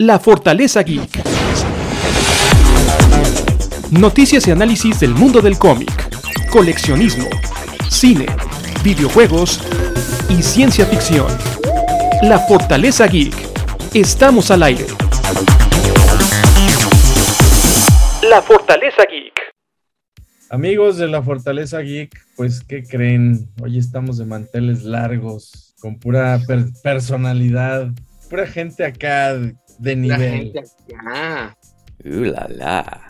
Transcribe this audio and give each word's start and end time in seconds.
La 0.00 0.20
Fortaleza 0.20 0.82
Geek. 0.84 1.10
Noticias 3.90 4.46
y 4.46 4.52
análisis 4.52 5.00
del 5.00 5.12
mundo 5.12 5.40
del 5.40 5.58
cómic, 5.58 5.90
coleccionismo, 6.50 7.26
cine, 7.90 8.26
videojuegos 8.84 9.60
y 10.28 10.40
ciencia 10.40 10.86
ficción. 10.86 11.26
La 12.22 12.38
Fortaleza 12.38 13.08
Geek. 13.08 13.34
Estamos 13.92 14.52
al 14.52 14.62
aire. 14.62 14.86
La 18.30 18.40
Fortaleza 18.42 19.02
Geek. 19.10 19.34
Amigos 20.50 20.96
de 20.98 21.08
la 21.08 21.22
Fortaleza 21.24 21.80
Geek, 21.80 22.14
pues 22.36 22.62
¿qué 22.62 22.84
creen? 22.84 23.48
Hoy 23.60 23.78
estamos 23.78 24.18
de 24.18 24.26
manteles 24.26 24.84
largos, 24.84 25.74
con 25.80 25.98
pura 25.98 26.40
per- 26.46 26.66
personalidad, 26.84 27.88
pura 28.30 28.46
gente 28.46 28.84
acá 28.84 29.34
de 29.78 29.96
La 29.96 30.02
nivel. 30.18 30.52
gente 30.52 30.58
acá. 30.60 31.56
Uh, 32.04 32.24
la, 32.24 32.48
la. 32.48 33.08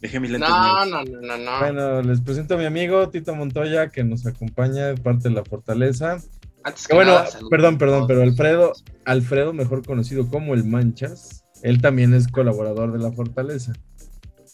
Dejé 0.00 0.20
mis 0.20 0.30
lentes 0.30 0.48
No, 0.48 0.84
no, 0.84 1.04
no, 1.04 1.20
no, 1.20 1.38
no. 1.38 1.58
Bueno, 1.60 2.02
les 2.02 2.20
presento 2.20 2.54
a 2.54 2.58
mi 2.58 2.64
amigo 2.66 3.08
Tito 3.08 3.34
Montoya, 3.34 3.88
que 3.88 4.04
nos 4.04 4.26
acompaña 4.26 4.86
de 4.86 4.96
parte 4.96 5.28
de 5.28 5.34
la 5.34 5.44
Fortaleza. 5.44 6.18
Antes 6.62 6.86
Que 6.86 6.94
bueno, 6.94 7.12
nada, 7.12 7.26
saludos 7.26 7.50
perdón, 7.50 7.78
perdón, 7.78 8.06
pero 8.06 8.22
Alfredo, 8.22 8.72
Alfredo, 9.04 9.52
mejor 9.52 9.84
conocido 9.84 10.28
como 10.28 10.54
el 10.54 10.64
Manchas, 10.64 11.44
él 11.62 11.80
también 11.80 12.14
es 12.14 12.28
colaborador 12.28 12.92
de 12.92 12.98
la 12.98 13.12
Fortaleza, 13.12 13.72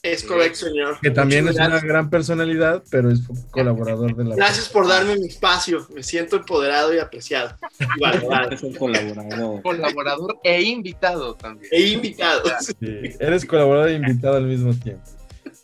Es 0.02 0.24
correcto, 0.24 0.60
señor. 0.60 0.98
que 1.00 1.10
también 1.10 1.40
es 1.46 1.52
Muchas 1.52 1.66
una 1.66 1.74
gracias. 1.74 1.88
gran 1.90 2.08
personalidad, 2.10 2.82
pero 2.90 3.10
es 3.10 3.20
colaborador 3.50 4.16
de 4.16 4.24
la 4.24 4.36
Gracias 4.36 4.68
por 4.70 4.88
darme 4.88 5.14
mi 5.16 5.26
espacio. 5.26 5.86
Me 5.94 6.02
siento 6.02 6.36
empoderado 6.36 6.94
y 6.94 6.98
apreciado. 6.98 7.54
Y 7.78 8.00
valorado. 8.00 8.50
Es 8.50 8.62
un 8.62 8.74
colaborador. 8.74 9.62
Colaborador 9.62 10.38
e 10.42 10.62
invitado 10.62 11.34
también. 11.34 11.68
E 11.70 11.82
invitado. 11.90 12.42
Sí, 12.60 12.74
eres 13.20 13.44
colaborador 13.44 13.90
e 13.90 13.94
invitado 13.96 14.36
al 14.36 14.46
mismo 14.46 14.72
tiempo. 14.74 15.02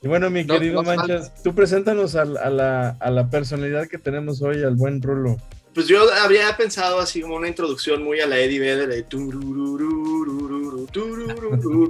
Y 0.02 0.08
bueno, 0.08 0.28
mi 0.28 0.44
No, 0.44 0.55
querido 0.55 0.83
no 0.83 0.94
Manchas, 0.94 1.33
tú 1.42 1.55
preséntanos 1.55 2.14
al- 2.14 2.36
a, 2.36 2.50
la, 2.50 2.91
a 3.00 3.11
la 3.11 3.30
personalidad 3.30 3.89
que 3.89 3.96
tenemos 3.96 4.42
hoy, 4.42 4.62
al 4.62 4.74
buen 4.74 5.00
Rulo. 5.00 5.36
Pues 5.74 5.89
yo 5.89 6.06
habría 6.22 6.55
pensado 6.56 7.00
así 7.00 7.20
como 7.22 7.36
una 7.36 7.48
introducción 7.48 8.02
muy 8.02 8.20
a 8.20 8.27
la 8.27 8.39
Eddie 8.39 8.61
Vedder 8.61 8.89
de 8.89 9.02
turururu, 9.02 9.86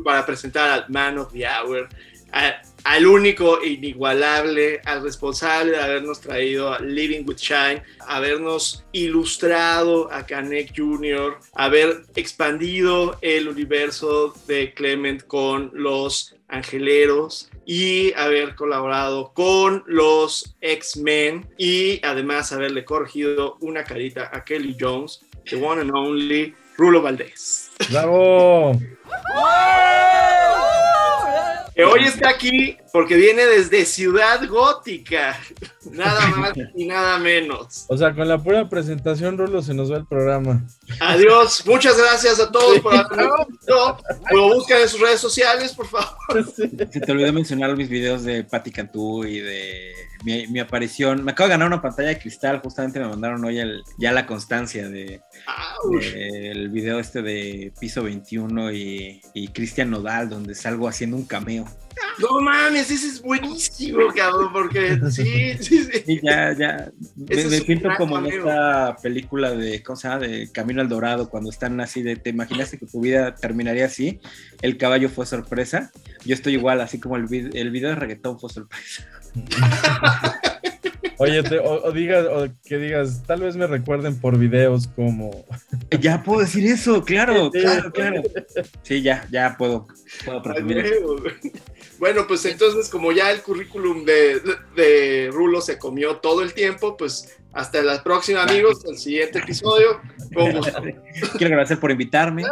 para 0.04 0.24
presentar 0.26 0.70
al 0.70 0.84
Man 0.88 1.18
of 1.18 1.32
the 1.32 1.44
Hour, 1.46 1.88
a- 2.32 2.60
al 2.84 3.04
único 3.06 3.60
e 3.62 3.70
inigualable, 3.70 4.80
al 4.84 5.02
responsable 5.02 5.72
de 5.72 5.80
habernos 5.82 6.20
traído 6.20 6.72
a 6.72 6.78
Living 6.78 7.24
with 7.26 7.36
Shine, 7.38 7.82
habernos 8.06 8.84
ilustrado 8.92 10.08
a 10.12 10.24
Canek 10.24 10.72
Jr., 10.76 11.36
haber 11.54 12.04
expandido 12.14 13.18
el 13.22 13.48
universo 13.48 14.32
de 14.46 14.72
Clement 14.72 15.26
con 15.26 15.70
los 15.74 16.36
Angeleros 16.48 17.50
y 17.66 18.12
haber 18.14 18.54
colaborado 18.54 19.32
con 19.34 19.82
los 19.86 20.54
X-Men 20.60 21.48
y 21.58 22.00
además 22.04 22.52
haberle 22.52 22.84
corregido 22.84 23.56
una 23.60 23.82
carita 23.82 24.30
a 24.32 24.44
Kelly 24.44 24.76
Jones, 24.78 25.24
the 25.50 25.56
one 25.56 25.80
and 25.80 25.90
only 25.92 26.54
Rulo 26.76 27.02
Valdés. 27.02 27.70
¡Bravo! 27.90 28.78
Que 31.76 31.84
hoy 31.84 32.04
está 32.04 32.30
aquí 32.30 32.78
porque 32.96 33.14
viene 33.16 33.44
desde 33.44 33.84
Ciudad 33.84 34.40
Gótica, 34.48 35.38
nada 35.90 36.28
más 36.28 36.52
y 36.74 36.86
nada 36.86 37.18
menos. 37.18 37.84
O 37.90 37.96
sea, 37.98 38.14
con 38.14 38.26
la 38.26 38.42
pura 38.42 38.70
presentación, 38.70 39.36
Rulo, 39.36 39.60
se 39.60 39.74
nos 39.74 39.92
va 39.92 39.98
el 39.98 40.06
programa. 40.06 40.64
Adiós, 41.00 41.62
muchas 41.66 41.98
gracias 41.98 42.40
a 42.40 42.50
todos 42.50 42.80
por 42.80 42.94
haberme 42.94 43.28
visto. 43.50 43.98
Lo 44.32 44.54
buscan 44.54 44.80
en 44.80 44.88
sus 44.88 44.98
redes 44.98 45.20
sociales, 45.20 45.74
por 45.74 45.86
favor. 45.86 46.16
Sí. 46.56 46.70
Se 46.90 47.00
te 47.00 47.12
olvidó 47.12 47.34
mencionar 47.34 47.76
mis 47.76 47.90
videos 47.90 48.24
de 48.24 48.44
Patti 48.44 48.70
Cantú 48.72 49.24
y 49.26 49.40
de 49.40 49.92
mi, 50.24 50.46
mi 50.46 50.58
aparición. 50.60 51.22
Me 51.22 51.32
acabo 51.32 51.48
de 51.48 51.52
ganar 51.52 51.68
una 51.68 51.82
pantalla 51.82 52.08
de 52.08 52.18
cristal. 52.18 52.60
Justamente 52.62 52.98
me 52.98 53.08
mandaron 53.08 53.44
hoy 53.44 53.58
el- 53.58 53.82
ya 53.98 54.10
la 54.12 54.24
constancia 54.24 54.88
de, 54.88 55.20
del 56.14 56.70
video 56.70 56.98
este 56.98 57.20
de 57.20 57.74
Piso 57.78 58.02
21 58.04 58.72
y, 58.72 59.20
y 59.34 59.48
Cristian 59.48 59.90
Nodal, 59.90 60.30
donde 60.30 60.54
salgo 60.54 60.88
haciendo 60.88 61.18
un 61.18 61.26
cameo. 61.26 61.66
No 62.18 62.40
mames, 62.40 62.90
ese 62.90 63.06
es 63.06 63.22
buenísimo, 63.22 64.00
cabrón, 64.14 64.52
porque 64.52 64.98
sí, 65.10 65.54
sí, 65.60 65.84
sí. 65.84 66.02
Y 66.06 66.20
ya, 66.24 66.52
ya. 66.52 66.90
Me, 67.16 67.36
siento 67.60 67.88
como 67.96 68.18
en 68.18 68.26
esta 68.26 68.96
película 69.02 69.52
de, 69.52 69.82
¿cómo 69.82 69.96
se 69.96 70.08
llama? 70.08 70.20
De 70.26 70.50
Camino 70.52 70.80
al 70.82 70.88
Dorado, 70.88 71.28
cuando 71.28 71.50
están 71.50 71.80
así 71.80 72.02
de, 72.02 72.16
¿te 72.16 72.30
imaginaste 72.30 72.78
que 72.78 72.86
tu 72.86 73.00
vida 73.00 73.34
terminaría 73.34 73.86
así? 73.86 74.20
El 74.62 74.76
caballo 74.76 75.08
fue 75.08 75.26
sorpresa. 75.26 75.90
Yo 76.24 76.34
estoy 76.34 76.54
igual, 76.54 76.80
así 76.80 76.98
como 77.00 77.16
el, 77.16 77.26
vid- 77.28 77.54
el 77.54 77.70
video 77.70 77.90
de 77.90 77.96
reggaetón 77.96 78.38
fue 78.40 78.50
sorpresa. 78.50 79.06
Oye, 81.18 81.42
te- 81.42 81.58
o, 81.58 81.82
o 81.84 81.92
digas, 81.92 82.26
o 82.26 82.46
que 82.66 82.76
digas, 82.76 83.22
tal 83.26 83.40
vez 83.40 83.56
me 83.56 83.66
recuerden 83.66 84.16
por 84.20 84.36
videos 84.38 84.86
como. 84.88 85.46
Ya 86.00 86.22
puedo 86.22 86.40
decir 86.40 86.66
eso, 86.66 87.02
claro, 87.04 87.50
Sí. 87.54 87.60
claro, 87.60 87.90
claro. 87.90 88.22
Sí, 88.82 89.00
ya, 89.00 89.26
ya 89.30 89.56
puedo, 89.56 89.86
puedo 90.26 90.42
Bueno, 91.98 92.26
pues 92.26 92.44
entonces, 92.44 92.88
como 92.88 93.12
ya 93.12 93.30
el 93.30 93.42
currículum 93.42 94.04
de, 94.04 94.40
de 94.74 95.30
Rulo 95.32 95.60
se 95.60 95.78
comió 95.78 96.16
todo 96.16 96.42
el 96.42 96.52
tiempo, 96.52 96.96
pues 96.96 97.36
hasta 97.52 97.82
la 97.82 98.02
próxima, 98.02 98.42
amigos, 98.42 98.84
el 98.84 98.98
siguiente 98.98 99.38
episodio. 99.38 100.00
Quiero 100.30 101.46
agradecer 101.46 101.80
por 101.80 101.90
invitarme. 101.90 102.44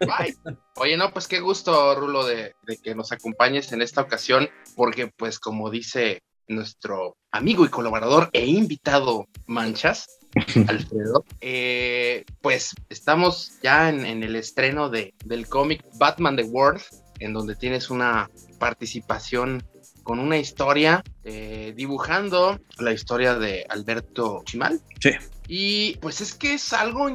Bye. 0.00 0.36
Oye, 0.76 0.96
no, 0.96 1.12
pues 1.12 1.26
qué 1.26 1.40
gusto, 1.40 1.94
Rulo, 1.96 2.24
de, 2.24 2.54
de 2.62 2.76
que 2.76 2.94
nos 2.94 3.10
acompañes 3.10 3.72
en 3.72 3.82
esta 3.82 4.00
ocasión, 4.00 4.48
porque 4.76 5.08
pues 5.08 5.40
como 5.40 5.70
dice 5.70 6.22
nuestro 6.48 7.16
amigo 7.30 7.64
y 7.64 7.68
colaborador 7.68 8.30
e 8.32 8.46
invitado 8.46 9.26
Manchas, 9.46 10.06
Alfredo, 10.68 11.24
eh, 11.40 12.24
pues 12.40 12.74
estamos 12.88 13.58
ya 13.62 13.88
en, 13.88 14.06
en 14.06 14.22
el 14.22 14.36
estreno 14.36 14.88
de, 14.88 15.14
del 15.24 15.46
cómic 15.48 15.84
Batman 15.94 16.36
The 16.36 16.44
World, 16.44 16.82
en 17.18 17.32
donde 17.32 17.54
tienes 17.54 17.90
una 17.90 18.30
participación 18.58 19.62
con 20.02 20.18
una 20.18 20.38
historia 20.38 21.02
eh, 21.24 21.72
dibujando 21.76 22.58
la 22.78 22.92
historia 22.92 23.34
de 23.34 23.64
Alberto 23.68 24.42
Chimal. 24.44 24.80
Sí. 25.00 25.10
Y 25.48 25.96
pues 25.96 26.20
es 26.20 26.34
que 26.34 26.54
es 26.54 26.72
algo, 26.72 27.08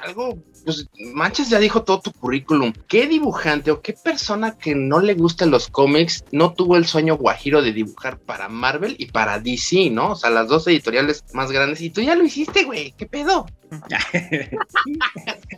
algo, 0.00 0.38
pues 0.64 0.88
Manchas 1.12 1.50
ya 1.50 1.58
dijo 1.58 1.84
todo 1.84 2.00
tu 2.00 2.12
currículum. 2.12 2.72
¿Qué 2.88 3.06
dibujante 3.06 3.70
o 3.70 3.82
qué 3.82 3.92
persona 3.92 4.58
que 4.58 4.74
no 4.74 5.00
le 5.00 5.14
gustan 5.14 5.50
los 5.50 5.68
cómics 5.68 6.24
no 6.32 6.54
tuvo 6.54 6.76
el 6.76 6.86
sueño 6.86 7.16
guajiro 7.16 7.62
de 7.62 7.72
dibujar 7.72 8.18
para 8.18 8.48
Marvel 8.48 8.96
y 8.98 9.06
para 9.06 9.38
DC, 9.38 9.90
¿no? 9.90 10.12
O 10.12 10.16
sea, 10.16 10.30
las 10.30 10.48
dos 10.48 10.66
editoriales 10.66 11.22
más 11.34 11.52
grandes. 11.52 11.80
Y 11.82 11.90
tú 11.90 12.00
ya 12.00 12.16
lo 12.16 12.24
hiciste, 12.24 12.64
güey. 12.64 12.92
¿Qué 12.96 13.06
pedo? 13.06 13.46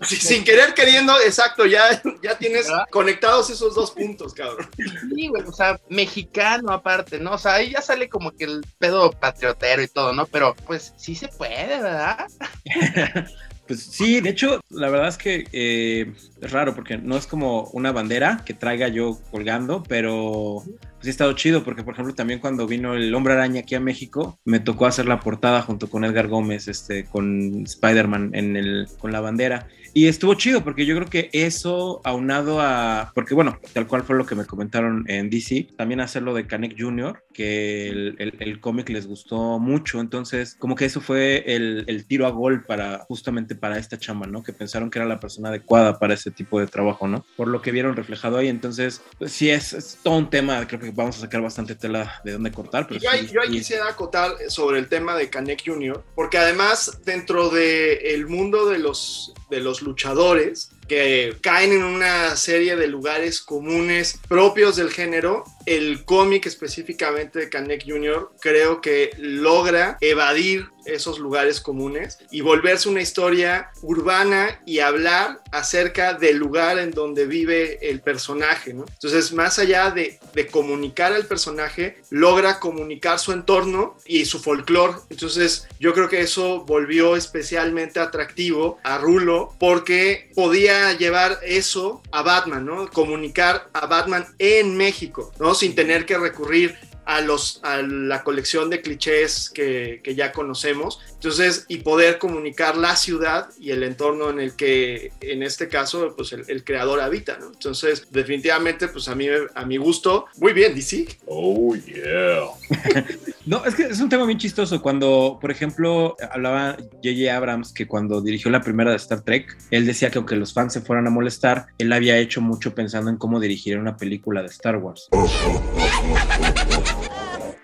Sí, 0.02 0.16
sin 0.16 0.44
querer 0.44 0.74
queriendo, 0.74 1.12
exacto, 1.20 1.66
ya, 1.66 2.02
ya 2.22 2.36
tienes 2.38 2.68
¿Verdad? 2.68 2.86
conectados 2.90 3.50
esos 3.50 3.74
dos 3.74 3.90
puntos, 3.90 4.34
cabrón. 4.34 4.68
Sí, 5.14 5.28
güey, 5.28 5.42
o 5.42 5.52
sea, 5.52 5.80
mexicano 5.88 6.70
aparte, 6.70 7.18
¿no? 7.18 7.32
O 7.32 7.38
sea, 7.38 7.54
ahí 7.54 7.70
ya 7.70 7.80
como 8.08 8.32
que 8.32 8.44
el 8.44 8.64
pedo 8.78 9.10
patriotero 9.10 9.82
y 9.82 9.88
todo, 9.88 10.12
¿no? 10.12 10.26
Pero 10.26 10.54
pues 10.66 10.94
sí 10.96 11.14
se 11.14 11.28
puede, 11.28 11.80
¿verdad? 11.80 12.26
Pues 13.66 13.82
sí, 13.82 14.20
de 14.20 14.30
hecho, 14.30 14.60
la 14.70 14.88
verdad 14.90 15.08
es 15.08 15.18
que 15.18 15.44
eh, 15.50 16.12
es 16.40 16.52
raro 16.52 16.74
porque 16.74 16.98
no 16.98 17.16
es 17.16 17.26
como 17.26 17.64
una 17.72 17.92
bandera 17.92 18.42
que 18.44 18.54
traiga 18.54 18.88
yo 18.88 19.18
colgando, 19.30 19.82
pero 19.88 20.62
pues, 20.96 21.06
ha 21.06 21.10
estado 21.10 21.32
chido 21.32 21.64
porque, 21.64 21.82
por 21.82 21.94
ejemplo, 21.94 22.14
también 22.14 22.40
cuando 22.40 22.66
vino 22.66 22.94
el 22.94 23.14
Hombre 23.14 23.34
Araña 23.34 23.60
aquí 23.60 23.74
a 23.74 23.80
México, 23.80 24.38
me 24.44 24.60
tocó 24.60 24.86
hacer 24.86 25.06
la 25.06 25.20
portada 25.20 25.62
junto 25.62 25.88
con 25.88 26.04
Edgar 26.04 26.28
Gómez, 26.28 26.68
este, 26.68 27.04
con 27.04 27.62
Spider-Man 27.64 28.30
en 28.34 28.56
el, 28.56 28.86
con 28.98 29.12
la 29.12 29.20
bandera. 29.20 29.68
Y 29.94 30.08
estuvo 30.08 30.34
chido 30.34 30.62
porque 30.62 30.84
yo 30.84 30.94
creo 30.94 31.08
que 31.08 31.30
eso 31.32 32.02
aunado 32.04 32.60
a, 32.60 33.12
porque 33.14 33.34
bueno, 33.34 33.58
tal 33.72 33.86
cual 33.86 34.02
fue 34.02 34.14
lo 34.14 34.26
que 34.26 34.34
me 34.34 34.44
comentaron 34.44 35.04
en 35.08 35.30
DC, 35.30 35.68
también 35.78 36.00
hacerlo 36.00 36.34
de 36.34 36.46
Canek 36.46 36.74
Jr., 36.78 37.22
que 37.32 37.88
el, 37.88 38.14
el- 38.18 38.34
el 38.40 38.60
cómic 38.60 38.90
les 38.90 39.06
gustó 39.06 39.58
mucho, 39.58 39.98
entonces 40.00 40.54
como 40.58 40.74
que 40.74 40.84
eso 40.84 41.00
fue 41.00 41.44
el, 41.46 41.84
el 41.86 42.06
tiro 42.06 42.26
a 42.26 42.30
gol 42.30 42.62
para 42.64 42.98
justamente 43.08 43.54
para 43.54 43.78
esta 43.78 43.98
chamba, 43.98 44.26
¿no? 44.26 44.42
Que 44.42 44.52
pensaron 44.52 44.90
que 44.90 44.98
era 44.98 45.08
la 45.08 45.18
persona 45.18 45.48
adecuada 45.48 45.98
para 45.98 46.12
ese 46.12 46.30
tipo 46.36 46.60
de 46.60 46.66
trabajo, 46.66 47.08
¿no? 47.08 47.24
Por 47.36 47.48
lo 47.48 47.62
que 47.62 47.72
vieron 47.72 47.96
reflejado 47.96 48.36
ahí, 48.38 48.48
entonces 48.48 49.02
pues, 49.18 49.32
sí 49.32 49.50
es, 49.50 49.72
es 49.72 49.98
todo 50.02 50.14
un 50.14 50.30
tema, 50.30 50.66
creo 50.68 50.80
que 50.80 50.90
vamos 50.90 51.16
a 51.16 51.20
sacar 51.20 51.40
bastante 51.40 51.74
tela 51.74 52.20
de 52.24 52.32
dónde 52.32 52.52
cortar, 52.52 52.86
pero 52.86 53.00
Yo 53.00 53.10
ahí, 53.10 53.26
yo 53.26 53.40
quisiera 53.50 53.88
acotar 53.88 54.32
sobre 54.48 54.78
el 54.78 54.88
tema 54.88 55.16
de 55.16 55.30
Canek 55.30 55.62
Jr., 55.64 56.04
porque 56.14 56.38
además 56.38 57.00
dentro 57.04 57.48
del 57.48 58.26
mundo 58.26 58.68
de 58.68 58.78
los, 58.78 59.32
de 59.50 59.60
los 59.60 59.82
luchadores 59.82 60.70
que 60.86 61.36
caen 61.40 61.72
en 61.72 61.82
una 61.82 62.36
serie 62.36 62.76
de 62.76 62.86
lugares 62.86 63.40
comunes 63.40 64.20
propios 64.28 64.76
del 64.76 64.90
género, 64.90 65.44
el 65.64 66.04
cómic 66.04 66.46
específicamente 66.46 67.40
de 67.40 67.48
Canek 67.48 67.84
Jr. 67.86 68.30
creo 68.40 68.80
que 68.80 69.10
logra 69.18 69.98
evadir 70.00 70.68
esos 70.86 71.18
lugares 71.18 71.60
comunes 71.60 72.18
y 72.30 72.40
volverse 72.40 72.88
una 72.88 73.02
historia 73.02 73.70
urbana 73.82 74.60
y 74.66 74.80
hablar 74.80 75.42
acerca 75.52 76.14
del 76.14 76.36
lugar 76.36 76.78
en 76.78 76.90
donde 76.90 77.26
vive 77.26 77.78
el 77.90 78.00
personaje, 78.00 78.72
¿no? 78.72 78.84
Entonces, 78.88 79.32
más 79.32 79.58
allá 79.58 79.90
de, 79.90 80.18
comunicar 80.50 81.12
al 81.12 81.26
personaje, 81.26 81.98
logra 82.10 82.60
comunicar 82.60 83.18
su 83.18 83.32
entorno 83.32 83.96
y 84.04 84.26
su 84.26 84.38
folclore. 84.38 84.98
Entonces, 85.10 85.66
yo 85.80 85.92
creo 85.92 86.08
que 86.08 86.20
eso 86.20 86.60
volvió 86.64 87.16
especialmente 87.16 88.00
atractivo 88.00 88.78
a 88.84 88.98
Rulo 88.98 89.54
porque 89.58 90.30
podía 90.34 90.92
llevar 90.92 91.40
eso 91.42 92.02
a 92.12 92.22
Batman. 92.22 92.86
Comunicar 92.92 93.68
a 93.72 93.86
Batman 93.86 94.26
en 94.38 94.76
México, 94.76 95.32
¿no? 95.38 95.54
Sin 95.54 95.74
tener 95.74 96.06
que 96.06 96.18
recurrir 96.18 96.76
a, 97.06 97.20
los, 97.20 97.60
a 97.62 97.80
la 97.82 98.22
colección 98.22 98.68
de 98.68 98.82
clichés 98.82 99.48
que, 99.48 100.00
que, 100.02 100.14
ya 100.14 100.32
conocemos. 100.32 101.00
Entonces, 101.16 101.64
y 101.68 101.78
poder 101.78 102.18
comunicar 102.18 102.76
la 102.76 102.94
ciudad 102.94 103.48
y 103.58 103.70
el 103.70 103.82
entorno 103.82 104.30
en 104.30 104.40
el 104.40 104.54
que, 104.54 105.12
en 105.20 105.42
este 105.42 105.68
caso, 105.68 106.14
pues 106.16 106.32
el, 106.32 106.44
el 106.48 106.62
creador 106.62 107.00
habita, 107.00 107.38
¿no? 107.38 107.46
Entonces, 107.46 108.06
definitivamente, 108.10 108.88
pues 108.88 109.08
a 109.08 109.14
mí, 109.14 109.26
a 109.54 109.64
mi 109.64 109.76
gusto, 109.76 110.26
muy 110.38 110.52
bien, 110.52 110.74
DC. 110.74 111.06
Oh, 111.26 111.74
yeah. 111.74 113.04
no, 113.46 113.64
es 113.64 113.74
que 113.74 113.84
es 113.84 114.00
un 114.00 114.08
tema 114.08 114.24
bien 114.26 114.38
chistoso. 114.38 114.80
Cuando, 114.82 115.38
por 115.40 115.50
ejemplo, 115.50 116.16
hablaba 116.30 116.76
J.J. 117.02 117.34
Abrams 117.34 117.72
que 117.72 117.86
cuando 117.86 118.20
dirigió 118.20 118.50
la 118.50 118.60
primera 118.60 118.90
de 118.90 118.96
Star 118.96 119.22
Trek, 119.22 119.56
él 119.70 119.86
decía 119.86 120.10
que 120.10 120.18
aunque 120.18 120.36
los 120.36 120.52
fans 120.52 120.74
se 120.74 120.80
fueran 120.80 121.06
a 121.06 121.10
molestar, 121.10 121.66
él 121.78 121.92
había 121.92 122.18
hecho 122.18 122.40
mucho 122.40 122.74
pensando 122.74 123.10
en 123.10 123.16
cómo 123.16 123.40
dirigir 123.40 123.78
una 123.78 123.96
película 123.96 124.42
de 124.42 124.48
Star 124.48 124.76
Wars. 124.76 125.08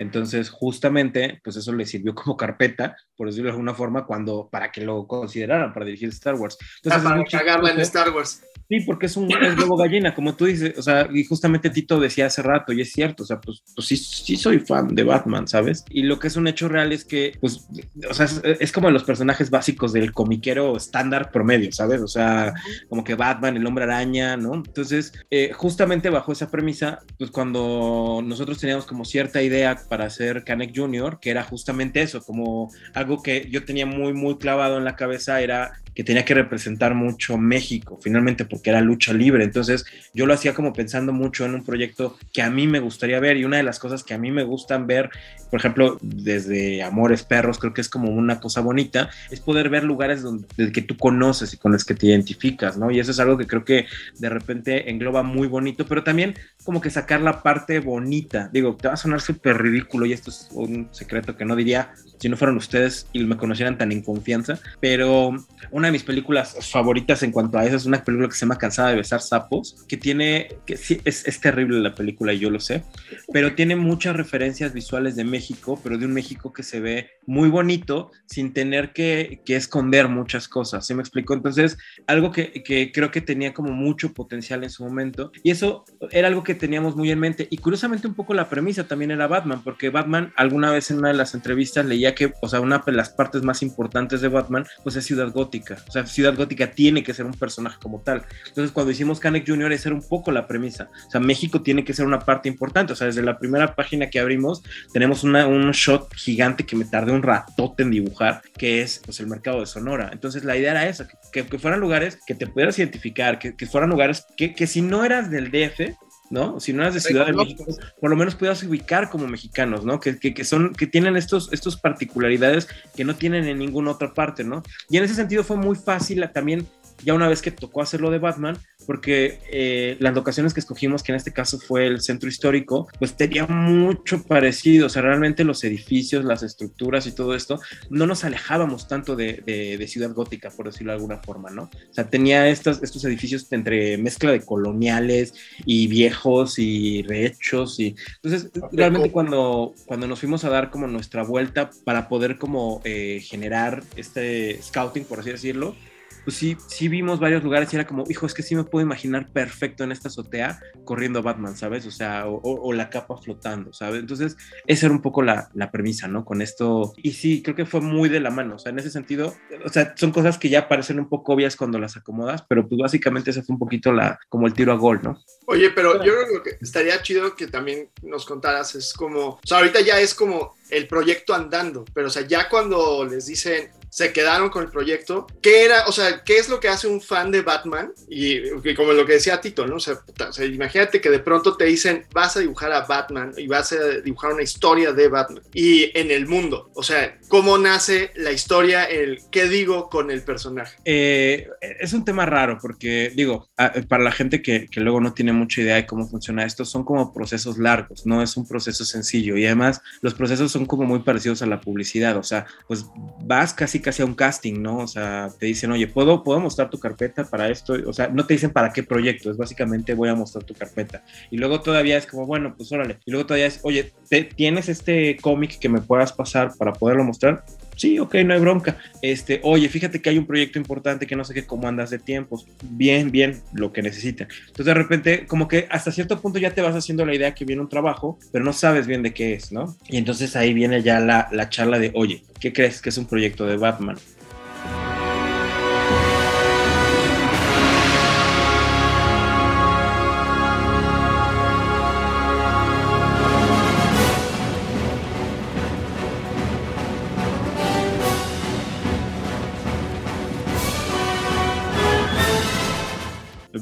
Entonces, 0.03 0.51
justamente, 0.51 1.41
pues 1.43 1.57
eso 1.57 1.73
le 1.73 1.87
sirvió 1.87 2.15
como 2.15 2.37
carpeta, 2.37 2.97
por 3.17 3.29
decirlo 3.29 3.49
de 3.49 3.53
alguna 3.53 3.75
forma, 3.75 4.05
cuando, 4.05 4.49
para 4.51 4.71
que 4.71 4.83
lo 4.83 5.07
consideraran 5.07 5.73
para 5.73 5.87
dirigir 5.87 6.09
Star 6.11 6.35
Wars. 6.35 6.59
Entonces, 6.83 7.03
ah, 7.05 7.09
para 7.09 7.25
cagarla 7.25 7.71
en 7.71 7.81
Star 7.81 8.11
Wars. 8.11 8.43
Sí, 8.69 8.81
porque 8.87 9.07
es 9.07 9.17
un 9.17 9.31
es 9.31 9.59
huevo 9.59 9.77
gallina, 9.77 10.15
como 10.15 10.35
tú 10.35 10.47
dices, 10.47 10.79
o 10.79 10.83
sea, 10.83 11.07
y 11.13 11.25
justamente 11.25 11.69
Tito 11.69 12.01
decía 12.01 12.27
hace 12.27 12.43
rato, 12.43 12.73
y 12.73 12.81
es 12.81 12.93
cierto, 12.93 13.23
o 13.23 13.27
sea, 13.27 13.39
pues, 13.39 13.63
pues 13.75 13.87
sí, 13.87 13.97
sí 13.97 14.37
soy 14.37 14.61
fan 14.61 14.95
de 14.95 15.05
Batman, 15.05 15.47
¿sabes? 15.47 15.85
Y 15.91 16.05
lo 16.05 16.19
que 16.19 16.29
es 16.29 16.37
un 16.37 16.49
hecho 16.49 16.69
real 16.69 16.93
es 16.93 17.05
que, 17.05 17.37
pues, 17.41 17.69
o 18.09 18.15
sea, 18.15 18.27
es, 18.27 18.41
es 18.45 18.73
como 18.73 18.91
los 18.91 19.05
personajes 19.05 19.51
básicos 19.51 19.93
del 19.93 20.13
comiquero 20.13 20.77
estándar 20.77 21.31
promedio, 21.31 21.71
¿sabes? 21.73 22.01
O 22.01 22.09
sea, 22.09 22.55
como 22.89 23.05
que 23.05 23.15
Batman, 23.15 23.57
el 23.57 23.67
hombre 23.67 23.85
araña, 23.85 24.37
¿no? 24.37 24.55
Entonces, 24.55 25.13
eh, 25.31 25.53
justamente 25.53 26.11
bajo 26.11 26.33
esa 26.33 26.51
premisa, 26.51 27.01
pues 27.19 27.31
cuando 27.31 28.23
nosotros 28.25 28.59
teníamos 28.59 28.87
como 28.87 29.05
cierta 29.05 29.43
idea 29.43 29.77
para 29.93 30.07
hacer 30.07 30.43
Canek 30.43 30.73
Jr., 30.75 31.19
que 31.21 31.29
era 31.29 31.43
justamente 31.43 32.01
eso, 32.01 32.23
como 32.25 32.71
algo 32.95 33.23
que 33.23 33.51
yo 33.51 33.67
tenía 33.67 33.85
muy, 33.85 34.15
muy 34.15 34.39
clavado 34.39 34.79
en 34.79 34.85
la 34.85 34.97
cabeza, 34.97 35.43
era 35.43 35.82
que 35.95 36.05
tenía 36.05 36.25
que 36.25 36.35
representar 36.35 36.95
mucho 36.95 37.37
México, 37.37 37.99
finalmente, 38.03 38.45
porque 38.45 38.71
era 38.71 38.81
lucha 38.81 39.13
libre. 39.13 39.45
Entonces, 39.45 39.85
yo 40.15 40.27
lo 40.27 40.35
hacía 40.35 40.55
como 40.55 40.73
pensando 40.73 41.13
mucho 41.13 41.45
en 41.45 41.55
un 41.55 41.65
proyecto 41.65 42.17
que 42.33 42.43
a 42.43 42.51
mí 42.51 42.67
me 42.67 42.81
gustaría 42.81 43.21
ver. 43.21 43.37
Y 43.37 43.45
una 43.45 43.59
de 43.59 43.63
las 43.63 43.79
cosas 43.79 44.03
que 44.03 44.15
a 44.15 44.19
mí 44.19 44.31
me 44.31 44.45
gustan 44.45 44.87
ver, 44.87 45.11
por 45.51 45.61
ejemplo, 45.61 45.99
desde 46.01 46.83
Amores 46.83 47.25
Perros, 47.25 47.59
creo 47.59 47.75
que 47.75 47.81
es 47.81 47.89
como 47.89 48.11
una 48.11 48.41
cosa 48.41 48.61
bonita, 48.61 49.11
es 49.31 49.41
poder 49.41 49.69
ver 49.69 49.85
lugares 49.85 50.23
donde, 50.23 50.47
que 50.73 50.83
tú 50.83 50.97
conoces 50.97 51.53
y 51.55 51.59
con 51.59 51.73
los 51.73 51.85
que 51.85 51.95
te 51.95 52.07
identificas, 52.07 52.77
¿no? 52.77 52.91
Y 52.91 53.01
eso 53.01 53.11
es 53.11 53.21
algo 53.21 53.37
que 53.37 53.47
creo 53.47 53.65
que 53.65 53.87
de 54.19 54.29
repente 54.29 54.91
engloba 54.91 55.23
muy 55.23 55.49
bonito, 55.49 55.87
pero 55.87 56.03
también 56.03 56.35
como 56.65 56.81
que 56.81 56.91
sacar 56.91 57.21
la 57.21 57.43
parte 57.43 57.81
bonita. 57.81 58.49
Digo, 58.53 58.77
te 58.77 58.89
va 58.89 58.95
a 58.95 58.97
sonar 58.97 59.21
súper 59.21 59.59
ridículo 59.59 60.07
y 60.07 60.13
esto 60.13 60.31
es 60.31 60.49
un 60.53 60.89
secreto 60.93 61.37
que 61.37 61.45
no 61.45 61.57
diría 61.57 61.93
si 62.19 62.29
no 62.29 62.37
fueron 62.37 62.57
ustedes 62.57 63.09
y 63.13 63.25
me 63.25 63.37
conocieran 63.37 63.77
tan 63.77 63.91
en 63.91 64.01
confianza, 64.01 64.61
pero 64.81 65.33
una 65.73 65.82
de 65.89 65.93
mis 65.93 66.03
películas 66.03 66.57
favoritas 66.71 67.23
en 67.23 67.33
cuanto 67.33 67.59
a 67.59 67.65
eso 67.65 67.77
es 67.77 67.87
una 67.87 68.03
película 68.03 68.29
que 68.29 68.35
se 68.35 68.41
llama 68.41 68.59
Cansada 68.59 68.91
de 68.91 68.97
besar 68.97 69.21
sapos, 69.21 69.85
que 69.89 69.97
tiene, 69.97 70.57
que 70.67 70.77
sí, 70.77 71.01
es, 71.05 71.27
es 71.27 71.41
terrible 71.41 71.81
la 71.81 71.95
película 71.95 72.33
yo 72.33 72.51
lo 72.51 72.61
sé, 72.61 72.85
pero 73.33 73.55
tiene 73.55 73.77
muchas 73.77 74.17
referencias 74.17 74.73
visuales 74.73 75.17
de 75.17 75.25
México, 75.25 75.81
pero 75.83 75.99
de 75.99 76.07
un 76.07 76.13
México 76.13 76.53
que 76.53 76.63
se 76.63 76.81
ve 76.81 77.11
muy 77.27 77.49
bonito 77.49 78.11
sin 78.27 78.53
tener 78.53 78.93
que, 78.93 79.41
que 79.45 79.57
esconder 79.57 80.09
muchas 80.09 80.49
cosas, 80.49 80.87
¿se 80.87 80.95
me 80.95 81.03
explicó? 81.03 81.35
Entonces, 81.35 81.79
algo 82.07 82.33
que, 82.33 82.63
que 82.63 82.93
creo 82.93 83.11
que 83.11 83.21
tenía 83.21 83.55
como 83.55 83.73
mucho 83.73 84.13
potencial 84.13 84.65
en 84.65 84.71
su 84.71 84.85
momento 84.85 85.33
y 85.43 85.51
eso 85.51 85.85
era 86.11 86.29
algo 86.29 86.43
que 86.43 86.55
teníamos 86.55 86.97
muy 86.97 87.11
en 87.11 87.19
mente 87.19 87.49
y 87.51 87.59
curiosamente 87.59 88.07
un 88.07 88.15
poco 88.15 88.35
la 88.35 88.49
premisa 88.49 88.87
también 88.87 89.11
era 89.11 89.27
Batman, 89.27 89.63
porque 89.63 89.91
Batman 89.91 90.33
alguna 90.37 90.71
vez 90.71 90.91
en 90.91 90.99
una 90.99 91.09
de 91.09 91.15
las 91.15 91.35
entrevistas 91.35 91.87
leía 91.87 92.15
que, 92.15 92.33
o 92.41 92.49
sea, 92.49 92.61
una 92.61 92.79
de 92.79 92.93
las 92.93 93.11
partes 93.11 93.43
más 93.43 93.63
importantes 93.63 94.21
de 94.21 94.29
Batman, 94.29 94.67
pues 94.83 94.97
es 94.97 95.05
Ciudad 95.05 95.31
Gótica. 95.33 95.72
O 95.89 95.91
sea, 95.91 96.07
Ciudad 96.07 96.37
Gótica 96.37 96.71
tiene 96.71 97.03
que 97.03 97.15
ser 97.15 97.27
un 97.27 97.35
personaje 97.35 97.79
como 97.81 98.01
tal. 98.01 98.25
Entonces, 98.47 98.73
cuando 98.73 98.93
hicimos 98.93 99.21
Canek 99.21 99.47
Jr., 99.47 99.73
esa 99.73 99.89
era 99.89 99.97
un 99.97 100.07
poco 100.07 100.31
la 100.33 100.47
premisa. 100.47 100.89
O 101.07 101.11
sea, 101.11 101.21
México 101.21 101.63
tiene 101.63 101.85
que 101.85 101.95
ser 101.95 102.07
una 102.07 102.21
parte 102.21 102.49
importante. 102.49 102.93
O 102.93 102.97
sea, 102.97 103.07
desde 103.07 103.23
la 103.23 103.39
primera 103.39 103.75
página 103.75 104.11
que 104.11 104.21
abrimos, 104.21 104.63
tenemos 104.93 105.25
una, 105.25 105.47
un 105.47 105.71
shot 105.73 106.15
gigante 106.15 106.65
que 106.65 106.77
me 106.77 106.85
tardé 106.85 107.13
un 107.13 107.23
ratote 107.23 107.83
en 107.83 107.91
dibujar, 107.91 108.43
que 108.57 108.83
es 108.83 109.01
pues, 109.05 109.21
el 109.21 109.27
mercado 109.27 109.61
de 109.61 109.67
Sonora. 109.67 110.11
Entonces, 110.13 110.45
la 110.45 110.57
idea 110.57 110.73
era 110.73 110.89
esa, 110.89 111.09
que, 111.33 111.47
que 111.47 111.59
fueran 111.59 111.81
lugares 111.81 112.19
que 112.27 112.35
te 112.35 112.47
pudieras 112.47 112.79
identificar, 112.79 113.39
que, 113.39 113.57
que 113.57 113.67
fueran 113.67 113.91
lugares 113.91 114.27
que, 114.37 114.55
que 114.55 114.67
si 114.67 114.83
no 114.83 115.05
eras 115.05 115.31
del 115.31 115.51
DF, 115.51 115.97
¿no? 116.33 116.59
Si 116.61 116.73
no 116.73 116.83
eras 116.83 116.95
de 116.95 117.01
Ciudad 117.01 117.27
de 117.27 117.35
México, 117.35 117.65
por 118.01 118.11
lo 118.11 118.17
menos 118.17 118.35
puedas 118.35 118.63
ubicar 118.63 119.11
como 119.11 119.29
mexicanos, 119.29 119.85
¿no? 119.85 120.01
Que, 120.01 120.19
que, 120.19 120.33
que, 120.33 120.45
son, 120.45 120.73
que 120.73 120.87
tienen 120.87 121.17
estos, 121.17 121.53
estos 121.53 121.77
particularidades 121.77 122.69
que 122.97 123.05
no 123.05 123.15
tienen 123.15 123.45
en 123.45 123.59
ninguna 123.59 123.91
otra 123.91 124.15
parte, 124.15 124.43
¿no? 124.43 124.63
Y 124.89 124.97
en 124.97 125.05
ese 125.05 125.15
sentido 125.15 125.45
fue 125.45 125.59
muy 125.59 125.77
fácil 125.77 126.27
también, 126.33 126.67
ya 127.05 127.15
una 127.15 127.29
vez 127.29 127.43
que 127.43 127.51
tocó 127.51 127.83
hacerlo 127.83 128.11
de 128.11 128.19
Batman, 128.19 128.59
porque 128.87 129.39
eh, 129.51 129.97
las 130.01 130.15
locaciones 130.15 130.55
que 130.55 130.61
escogimos, 130.61 131.03
que 131.03 131.13
en 131.13 131.17
este 131.17 131.33
caso 131.33 131.59
fue 131.59 131.87
el 131.87 132.01
centro 132.01 132.29
histórico, 132.29 132.89
pues 132.99 133.17
tenía 133.17 133.47
mucho 133.47 134.23
parecido, 134.25 134.87
o 134.87 134.89
sea, 134.89 135.03
realmente 135.03 135.45
los 135.45 135.63
edificios, 135.65 136.25
las 136.25 136.43
estructuras 136.43 137.07
y 137.07 137.13
todo 137.13 137.35
esto, 137.35 137.61
no 137.91 138.07
nos 138.07 138.25
alejábamos 138.25 138.89
tanto 138.89 139.17
de, 139.17 139.43
de, 139.45 139.79
de 139.79 139.89
Ciudad 139.89 140.13
Gótica, 140.13 140.51
por 140.51 140.67
decirlo 140.67 140.93
de 140.93 140.97
alguna 140.97 141.19
forma, 141.19 141.51
¿no? 141.51 141.65
O 141.65 141.95
sea, 141.95 142.09
tenía 142.09 142.49
estos, 142.49 142.83
estos 142.83 143.05
edificios 143.05 143.47
entre 143.53 143.99
mezcla 143.99 144.33
de 144.33 144.41
coloniales 144.41 145.35
y 145.65 145.87
viejos 145.87 146.59
y 146.59 147.03
rehechos, 147.03 147.79
y 147.81 147.97
entonces 148.23 148.51
realmente 148.73 149.11
cuando, 149.11 149.75
cuando 149.87 150.07
nos 150.07 150.21
fuimos 150.21 150.45
a 150.45 150.51
dar 150.51 150.71
como 150.71 150.87
nuestra 150.87 151.23
vuelta 151.23 151.71
para 151.85 152.09
poder 152.09 152.39
como 152.39 152.81
eh, 152.85 153.21
generar 153.23 153.83
este 153.97 154.61
scouting, 154.63 155.05
por 155.05 155.21
así 155.21 155.31
decirlo, 155.31 155.75
pues 156.25 156.37
sí, 156.37 156.57
sí 156.69 156.89
vimos 156.89 157.21
varios 157.21 157.43
lugares 157.43 157.73
y 157.73 157.77
era 157.77 157.87
como, 157.87 158.05
hijo, 158.09 158.27
es 158.27 158.35
que 158.35 158.43
sí 158.43 158.55
me 158.55 158.65
puedo 158.65 158.85
imaginar 158.85 159.31
perfecto 159.33 159.85
en 159.85 159.93
esta 159.93 160.09
azotea 160.09 160.61
corriendo 160.85 161.23
Batman, 161.23 161.57
¿sabes? 161.57 161.87
O 161.87 161.91
sea, 161.91 162.27
o, 162.27 162.41
o 162.43 162.73
la 162.73 162.91
capa 162.91 163.17
flotando, 163.17 163.73
¿sabes? 163.73 164.01
Entonces, 164.01 164.37
esa 164.67 164.87
era 164.87 164.95
un 164.95 165.03
poco 165.03 165.23
la, 165.23 165.51
la, 165.55 165.71
premisa, 165.71 166.09
¿no? 166.09 166.25
Con 166.25 166.43
esto, 166.43 166.93
y 166.97 167.13
sí, 167.13 167.43
creo 167.43 167.57
que 167.57 167.67
fue 167.67 167.81
muy 167.81 168.09
de 168.09 168.21
la 168.21 168.31
mano, 168.31 168.57
o 168.57 168.59
sea, 168.59 168.71
en 168.71 168.79
ese 168.79 168.91
sentido, 168.91 169.35
o 169.65 169.69
sea, 169.69 169.95
son 169.97 170.13
cosas 170.13 170.39
que 170.39 170.49
ya 170.49 170.69
parecen 170.69 170.99
un 170.99 171.09
poco 171.09 171.33
obvias 171.33 171.57
cuando 171.57 171.79
las 171.79 171.97
acomodas, 171.97 172.45
pero 172.49 172.69
pues 172.69 172.81
básicamente 172.81 173.31
ese 173.31 173.43
fue 173.43 173.55
un 173.55 173.59
poquito 173.59 173.93
la, 173.93 174.19
como 174.29 174.47
el 174.47 174.53
tiro 174.53 174.73
a 174.73 174.77
gol, 174.77 175.01
¿no? 175.03 175.19
Oye, 175.47 175.71
pero 175.71 176.05
yo 176.05 176.13
creo 176.13 176.43
que 176.43 176.57
estaría 176.61 177.03
chido 177.03 177.35
que 177.35 177.47
también 177.47 177.89
nos 178.03 178.27
contaras, 178.27 178.75
es 178.75 178.93
como, 178.93 179.29
o 179.29 179.41
sea, 179.45 179.59
ahorita 179.59 179.81
ya 179.81 179.99
es 180.01 180.15
como 180.15 180.55
el 180.73 180.89
proyecto 180.89 181.35
andando, 181.35 181.85
pero 181.95 182.09
o 182.09 182.11
sea, 182.11 182.27
ya 182.27 182.49
cuando 182.49 183.05
les 183.05 183.27
dicen, 183.27 183.71
se 183.93 184.11
quedaron 184.11 184.49
con 184.49 184.65
el 184.65 184.71
proyecto. 184.71 185.27
¿Qué 185.43 185.67
era, 185.67 185.85
o 185.87 185.93
sea, 185.93 186.25
qué 186.25 186.39
es 186.39 186.49
lo 186.49 186.61
que 186.61 186.69
hace 186.69 186.89
un 186.89 187.03
fan 187.03 187.31
de 187.31 187.43
Batman? 187.43 187.93
Y, 188.09 188.41
como 188.75 188.95
lo 188.95 189.05
que 189.05 189.13
decía 189.13 189.39
Tito, 189.39 189.67
¿no? 189.67 189.77
O 189.77 189.81
sea, 189.81 189.99
o 190.27 190.33
sea, 190.33 190.47
imagínate 190.47 190.99
que 191.03 191.11
de 191.11 191.19
pronto 191.19 191.59
te 191.59 191.67
dicen, 191.67 192.07
vas 192.11 192.35
a 192.35 192.41
dibujar 192.41 192.73
a 192.73 192.87
Batman 192.87 193.35
y 193.37 193.47
vas 193.49 193.71
a 193.73 194.01
dibujar 194.03 194.33
una 194.33 194.43
historia 194.43 194.95
de 194.95 195.09
Batman. 195.09 195.43
Y 195.53 195.97
en 195.97 196.11
el 196.11 196.27
mundo, 196.27 196.71
o 196.75 196.83
sea, 196.83 197.19
¿cómo 197.29 197.59
nace 197.59 198.13
la 198.17 198.33
historia? 198.33 198.85
El, 198.85 199.21
¿Qué 199.31 199.47
digo 199.47 199.91
con 199.91 200.11
el 200.11 200.23
personaje? 200.23 200.79
Eh, 200.87 201.47
es 201.79 201.93
un 201.93 202.07
tema 202.07 202.25
raro 202.25 202.57
porque, 202.63 203.13
digo, 203.15 203.51
para 203.89 204.03
la 204.03 204.13
gente 204.13 204.41
que, 204.41 204.69
que 204.71 204.81
luego 204.81 205.03
no 205.03 205.13
tiene 205.13 205.35
mucha 205.35 205.61
idea 205.61 205.75
de 205.75 205.87
cómo 205.87 206.09
funciona 206.09 206.47
esto, 206.47 206.65
son 206.65 206.83
como 206.83 207.13
procesos 207.13 207.59
largos, 207.59 208.07
no 208.07 208.23
es 208.23 208.39
un 208.39 208.49
proceso 208.49 208.87
sencillo. 208.87 209.37
Y 209.37 209.45
además, 209.45 209.83
los 210.01 210.15
procesos 210.15 210.51
son 210.51 210.62
como 210.67 210.85
muy 210.85 211.01
parecidos 211.01 211.43
a 211.43 211.47
la 211.47 211.61
publicidad, 211.61 212.17
o 212.17 212.23
sea, 212.23 212.47
pues 212.67 212.87
vas 213.21 213.55
casi 213.55 213.81
casi 213.81 214.03
a 214.03 214.05
un 214.05 214.15
casting, 214.15 214.61
¿no? 214.63 214.79
O 214.79 214.87
sea, 214.87 215.29
te 215.39 215.47
dicen, 215.47 215.71
oye, 215.73 215.87
¿puedo, 215.87 216.23
¿puedo 216.23 216.41
mostrar 216.41 216.71
tu 216.71 216.79
carpeta 216.79 217.25
para 217.25 217.49
esto? 217.49 217.75
O 217.87 217.93
sea, 217.93 218.09
no 218.09 218.27
te 218.27 218.35
dicen 218.35 218.51
para 218.51 218.73
qué 218.73 218.83
proyecto, 218.83 219.31
es 219.31 219.37
básicamente 219.37 219.95
voy 219.95 220.09
a 220.09 220.15
mostrar 220.15 220.45
tu 220.45 220.55
carpeta. 220.55 221.03
Y 221.31 221.37
luego 221.37 221.61
todavía 221.61 221.97
es 221.97 222.07
como, 222.07 222.27
bueno, 222.27 222.55
pues 222.57 222.71
órale. 222.73 222.99
Y 223.05 223.11
luego 223.11 223.27
todavía 223.27 223.47
es, 223.47 223.61
oye, 223.63 223.93
¿te, 224.09 224.25
¿tienes 224.25 224.69
este 224.69 225.17
cómic 225.21 225.59
que 225.59 225.69
me 225.69 225.81
puedas 225.81 226.13
pasar 226.13 226.53
para 226.57 226.73
poderlo 226.73 227.05
mostrar? 227.05 227.45
Sí, 227.83 227.99
ok, 227.99 228.15
no 228.25 228.33
hay 228.33 228.39
bronca. 228.39 228.79
Este, 229.03 229.41
oye, 229.43 229.69
fíjate 229.69 230.01
que 230.01 230.09
hay 230.09 230.17
un 230.17 230.25
proyecto 230.25 230.57
importante 230.57 231.05
que 231.05 231.17
no 231.17 231.25
sé 231.25 231.35
qué, 231.35 231.45
cómo 231.45 231.67
andas 231.67 231.91
de 231.91 231.99
tiempos. 231.99 232.47
Bien, 232.63 233.11
bien, 233.11 233.43
lo 233.55 233.73
que 233.73 233.83
necesita. 233.83 234.29
Entonces, 234.47 234.67
de 234.67 234.75
repente, 234.75 235.27
como 235.27 235.49
que 235.49 235.67
hasta 235.69 235.91
cierto 235.91 236.21
punto 236.21 236.39
ya 236.39 236.55
te 236.55 236.63
vas 236.63 236.77
haciendo 236.77 237.05
la 237.05 237.13
idea 237.13 237.35
que 237.35 237.45
viene 237.45 237.61
un 237.61 237.69
trabajo, 237.69 238.21
pero 238.31 238.45
no 238.45 238.53
sabes 238.53 238.87
bien 238.87 239.03
de 239.03 239.13
qué 239.13 239.35
es, 239.35 239.51
¿no? 239.51 239.77
Y 239.89 239.97
entonces 239.97 240.37
ahí 240.37 240.55
viene 240.55 240.81
ya 240.81 241.01
la, 241.01 241.27
la 241.33 241.49
charla 241.49 241.81
de, 241.81 241.91
oye, 241.95 242.23
¿qué 242.39 242.53
crees 242.53 242.81
que 242.81 242.91
es 242.91 242.99
un 242.99 243.07
proyecto 243.07 243.47
de 243.47 243.57
Batman? 243.57 243.97